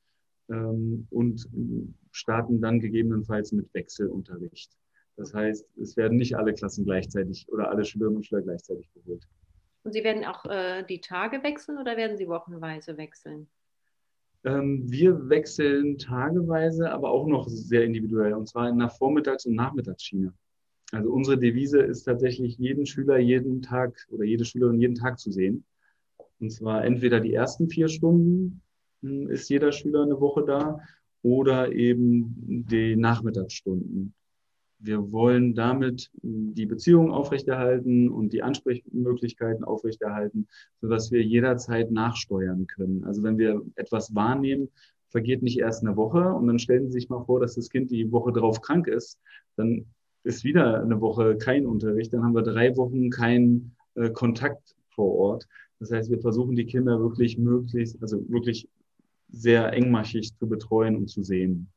ähm, 0.50 1.08
und 1.10 1.50
starten 2.12 2.62
dann 2.62 2.80
gegebenenfalls 2.80 3.52
mit 3.52 3.74
Wechselunterricht. 3.74 4.72
Das 5.16 5.34
heißt, 5.34 5.66
es 5.78 5.96
werden 5.96 6.18
nicht 6.18 6.36
alle 6.36 6.54
Klassen 6.54 6.86
gleichzeitig 6.86 7.48
oder 7.50 7.70
alle 7.70 7.86
Schülerinnen 7.86 8.18
und 8.18 8.26
Schüler 8.26 8.42
gleichzeitig 8.42 8.90
geholt. 8.94 9.28
Und 9.84 9.92
Sie 9.92 10.04
werden 10.04 10.26
auch 10.26 10.46
äh, 10.46 10.84
die 10.84 11.02
Tage 11.02 11.44
wechseln 11.44 11.78
oder 11.78 11.98
werden 11.98 12.18
Sie 12.18 12.28
wochenweise 12.28 12.98
wechseln? 12.98 13.48
Ähm, 14.46 14.84
wir 14.92 15.30
wechseln 15.30 15.98
tageweise, 15.98 16.92
aber 16.92 17.12
auch 17.12 17.28
noch 17.28 17.48
sehr 17.48 17.84
individuell, 17.84 18.34
und 18.34 18.48
zwar 18.48 18.70
in 18.70 18.80
der 18.80 18.90
Vormittags- 18.90 19.46
und 19.46 19.56
Nachmittagsschiene. 19.56 20.34
Also 20.92 21.12
unsere 21.12 21.38
Devise 21.38 21.80
ist 21.80 22.04
tatsächlich, 22.04 22.58
jeden 22.58 22.86
Schüler 22.86 23.18
jeden 23.18 23.62
Tag 23.62 24.06
oder 24.10 24.26
jede 24.26 24.46
Schülerin 24.46 24.80
jeden 24.80 24.96
Tag 24.96 25.20
zu 25.20 25.32
sehen. 25.32 25.66
Und 26.40 26.52
zwar 26.52 26.84
entweder 26.84 27.20
die 27.20 27.34
ersten 27.34 27.70
vier 27.70 27.88
Stunden 27.88 28.62
hm, 29.02 29.30
ist 29.30 29.50
jeder 29.50 29.72
Schüler 29.72 30.04
eine 30.04 30.20
Woche 30.20 30.44
da 30.46 30.80
oder 31.22 31.72
eben 31.72 32.66
die 32.68 32.96
Nachmittagsstunden. 32.96 34.14
Wir 34.86 35.14
wollen 35.14 35.56
damit 35.56 36.12
die 36.22 36.66
Beziehung 36.66 37.10
aufrechterhalten 37.12 38.10
und 38.10 38.34
die 38.34 38.44
Ansprechmöglichkeiten 38.44 39.64
aufrechterhalten, 39.64 40.48
sodass 40.82 41.10
wir 41.10 41.24
jederzeit 41.24 41.90
nachsteuern 41.90 42.68
können. 42.68 43.06
Also 43.06 43.24
wenn 43.24 43.38
wir 43.38 43.62
etwas 43.76 44.14
wahrnehmen, 44.14 44.68
vergeht 45.08 45.42
nicht 45.42 45.60
erst 45.60 45.86
eine 45.86 45.96
Woche 45.96 46.34
und 46.34 46.48
dann 46.48 46.60
stellen 46.60 46.88
Sie 46.88 46.92
sich 46.92 47.08
mal 47.08 47.24
vor, 47.24 47.40
dass 47.40 47.56
das 47.56 47.70
Kind 47.70 47.92
die 47.92 48.12
Woche 48.12 48.34
drauf 48.34 48.60
krank 48.60 48.88
ist, 48.88 49.20
dann 49.56 49.86
ist 50.26 50.44
wieder 50.44 50.82
eine 50.82 51.00
Woche 51.00 51.38
kein 51.38 51.66
Unterricht, 51.66 52.12
dann 52.12 52.24
haben 52.24 52.36
wir 52.36 52.42
drei 52.42 52.76
Wochen 52.76 53.10
keinen 53.10 53.78
äh, 53.96 54.10
Kontakt 54.10 54.76
vor 54.90 55.14
Ort. 55.16 55.48
Das 55.80 55.92
heißt, 55.92 56.10
wir 56.10 56.20
versuchen 56.20 56.58
die 56.58 56.66
Kinder 56.66 57.00
wirklich 57.00 57.38
möglichst, 57.38 58.02
also 58.02 58.22
wirklich 58.30 58.68
sehr 59.30 59.72
engmaschig 59.72 60.36
zu 60.38 60.48
betreuen 60.48 60.98
und 60.98 61.08
zu 61.08 61.24
sehen. 61.24 61.70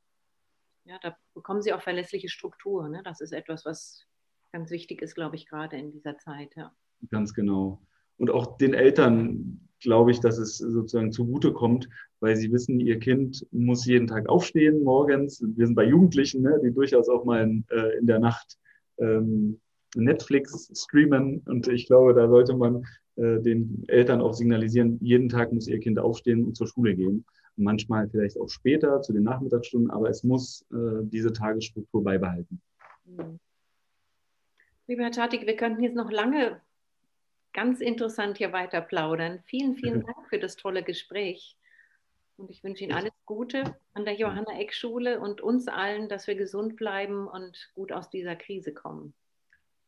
Ja, 0.86 0.98
da 1.02 1.16
bekommen 1.34 1.62
sie 1.62 1.72
auch 1.72 1.82
verlässliche 1.82 2.28
Struktur. 2.28 2.88
Ne? 2.88 3.02
Das 3.04 3.20
ist 3.20 3.32
etwas, 3.32 3.64
was 3.64 4.06
ganz 4.52 4.70
wichtig 4.70 5.02
ist, 5.02 5.16
glaube 5.16 5.34
ich, 5.34 5.46
gerade 5.46 5.76
in 5.76 5.90
dieser 5.90 6.16
Zeit. 6.18 6.54
Ja. 6.56 6.72
Ganz 7.10 7.34
genau. 7.34 7.82
Und 8.18 8.30
auch 8.30 8.56
den 8.56 8.72
Eltern 8.72 9.68
glaube 9.80 10.12
ich, 10.12 10.20
dass 10.20 10.38
es 10.38 10.58
sozusagen 10.58 11.12
zugute 11.12 11.52
kommt, 11.52 11.88
weil 12.20 12.36
sie 12.36 12.50
wissen, 12.52 12.80
ihr 12.80 12.98
Kind 12.98 13.46
muss 13.50 13.84
jeden 13.84 14.06
Tag 14.06 14.28
aufstehen 14.28 14.84
morgens. 14.84 15.42
Wir 15.42 15.66
sind 15.66 15.74
bei 15.74 15.84
Jugendlichen, 15.84 16.42
ne, 16.42 16.58
die 16.64 16.72
durchaus 16.72 17.08
auch 17.08 17.24
mal 17.24 17.42
in, 17.42 17.64
äh, 17.70 17.98
in 17.98 18.06
der 18.06 18.20
Nacht 18.20 18.56
ähm, 18.98 19.60
Netflix 19.94 20.70
streamen. 20.72 21.42
Und 21.46 21.66
ich 21.66 21.86
glaube, 21.86 22.14
da 22.14 22.28
sollte 22.28 22.56
man 22.56 22.84
äh, 23.16 23.40
den 23.40 23.84
Eltern 23.88 24.20
auch 24.20 24.34
signalisieren, 24.34 24.98
jeden 25.02 25.28
Tag 25.28 25.52
muss 25.52 25.66
ihr 25.66 25.80
Kind 25.80 25.98
aufstehen 25.98 26.44
und 26.44 26.56
zur 26.56 26.68
Schule 26.68 26.94
gehen 26.94 27.26
manchmal 27.56 28.08
vielleicht 28.08 28.38
auch 28.40 28.48
später 28.48 29.00
zu 29.02 29.12
den 29.12 29.22
Nachmittagsstunden, 29.22 29.90
aber 29.90 30.08
es 30.08 30.22
muss 30.24 30.64
äh, 30.72 31.02
diese 31.02 31.32
Tagesstruktur 31.32 32.02
beibehalten. 32.02 32.60
Mhm. 33.04 33.38
Lieber 34.86 35.02
Herr 35.02 35.12
Tatik, 35.12 35.46
wir 35.46 35.56
könnten 35.56 35.82
jetzt 35.82 35.96
noch 35.96 36.10
lange 36.10 36.60
ganz 37.52 37.80
interessant 37.80 38.38
hier 38.38 38.52
weiter 38.52 38.80
plaudern. 38.80 39.40
Vielen, 39.46 39.74
vielen 39.74 40.00
Dank 40.06 40.28
für 40.28 40.38
das 40.38 40.56
tolle 40.56 40.82
Gespräch. 40.82 41.56
Und 42.36 42.50
ich 42.50 42.62
wünsche 42.62 42.84
Ihnen 42.84 42.92
alles 42.92 43.12
Gute 43.24 43.64
an 43.94 44.04
der 44.04 44.14
Johanna 44.14 44.58
Eck 44.58 44.74
Schule 44.74 45.20
und 45.20 45.40
uns 45.40 45.68
allen, 45.68 46.08
dass 46.08 46.26
wir 46.26 46.34
gesund 46.34 46.76
bleiben 46.76 47.26
und 47.26 47.70
gut 47.74 47.92
aus 47.92 48.10
dieser 48.10 48.36
Krise 48.36 48.74
kommen. 48.74 49.14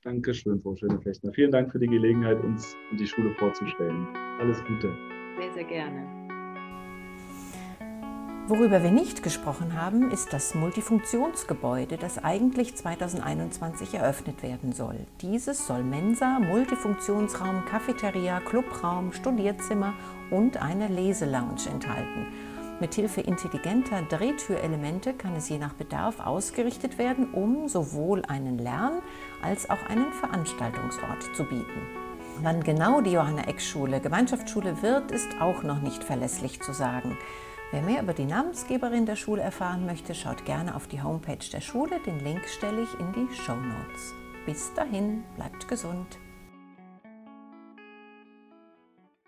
Dankeschön, 0.03 0.61
Frau 0.61 0.75
Schöneflechtner. 0.75 1.33
Vielen 1.33 1.51
Dank 1.51 1.71
für 1.71 1.79
die 1.79 1.89
Gelegenheit, 1.89 2.43
uns 2.43 2.75
und 2.91 2.99
die 2.99 3.07
Schule 3.07 3.35
vorzustellen. 3.35 4.07
Alles 4.39 4.65
Gute. 4.65 4.97
Sehr, 5.39 5.53
sehr 5.53 5.65
gerne. 5.65 6.28
Worüber 8.49 8.83
wir 8.83 8.91
nicht 8.91 9.23
gesprochen 9.23 9.79
haben, 9.79 10.11
ist 10.11 10.33
das 10.33 10.55
Multifunktionsgebäude, 10.55 11.99
das 11.99 12.17
eigentlich 12.25 12.75
2021 12.75 13.93
eröffnet 13.93 14.43
werden 14.43 14.73
soll. 14.73 14.97
Dieses 15.21 15.67
soll 15.67 15.83
Mensa, 15.85 16.39
Multifunktionsraum, 16.39 17.67
Cafeteria, 17.67 18.41
Clubraum, 18.41 19.13
Studierzimmer 19.13 19.93
und 20.31 20.63
eine 20.63 20.89
Leselounge 20.89 21.69
enthalten. 21.71 22.27
Mithilfe 22.81 23.21
intelligenter 23.21 24.01
Drehtürelemente 24.09 25.13
kann 25.13 25.37
es 25.37 25.51
je 25.51 25.59
nach 25.59 25.75
Bedarf 25.75 26.19
ausgerichtet 26.19 26.97
werden, 26.97 27.35
um 27.35 27.69
sowohl 27.69 28.23
einen 28.29 28.57
Lern- 28.57 29.03
als 29.43 29.69
auch 29.69 29.91
einen 29.91 30.11
Veranstaltungsort 30.15 31.37
zu 31.37 31.45
bieten. 31.45 31.83
Wann 32.41 32.63
genau 32.63 33.03
die 33.03 33.13
Johanna 33.13 33.43
Eck 33.47 33.61
Schule 33.61 34.01
Gemeinschaftsschule 34.01 34.81
wird, 34.81 35.11
ist 35.11 35.29
auch 35.39 35.65
noch 35.65 35.83
nicht 35.83 36.03
verlässlich 36.03 36.63
zu 36.63 36.73
sagen. 36.73 37.19
Wer 37.71 37.83
mehr 37.83 38.03
über 38.03 38.15
die 38.15 38.25
Namensgeberin 38.25 39.05
der 39.05 39.17
Schule 39.17 39.43
erfahren 39.43 39.85
möchte, 39.85 40.15
schaut 40.15 40.47
gerne 40.47 40.75
auf 40.75 40.87
die 40.87 41.03
Homepage 41.03 41.47
der 41.53 41.61
Schule. 41.61 42.01
Den 42.07 42.19
Link 42.25 42.49
stelle 42.49 42.83
ich 42.83 42.95
in 42.99 43.13
die 43.13 43.35
Show 43.35 43.57
Notes. 43.57 44.15
Bis 44.47 44.73
dahin, 44.73 45.23
bleibt 45.37 45.69
gesund. 45.69 46.19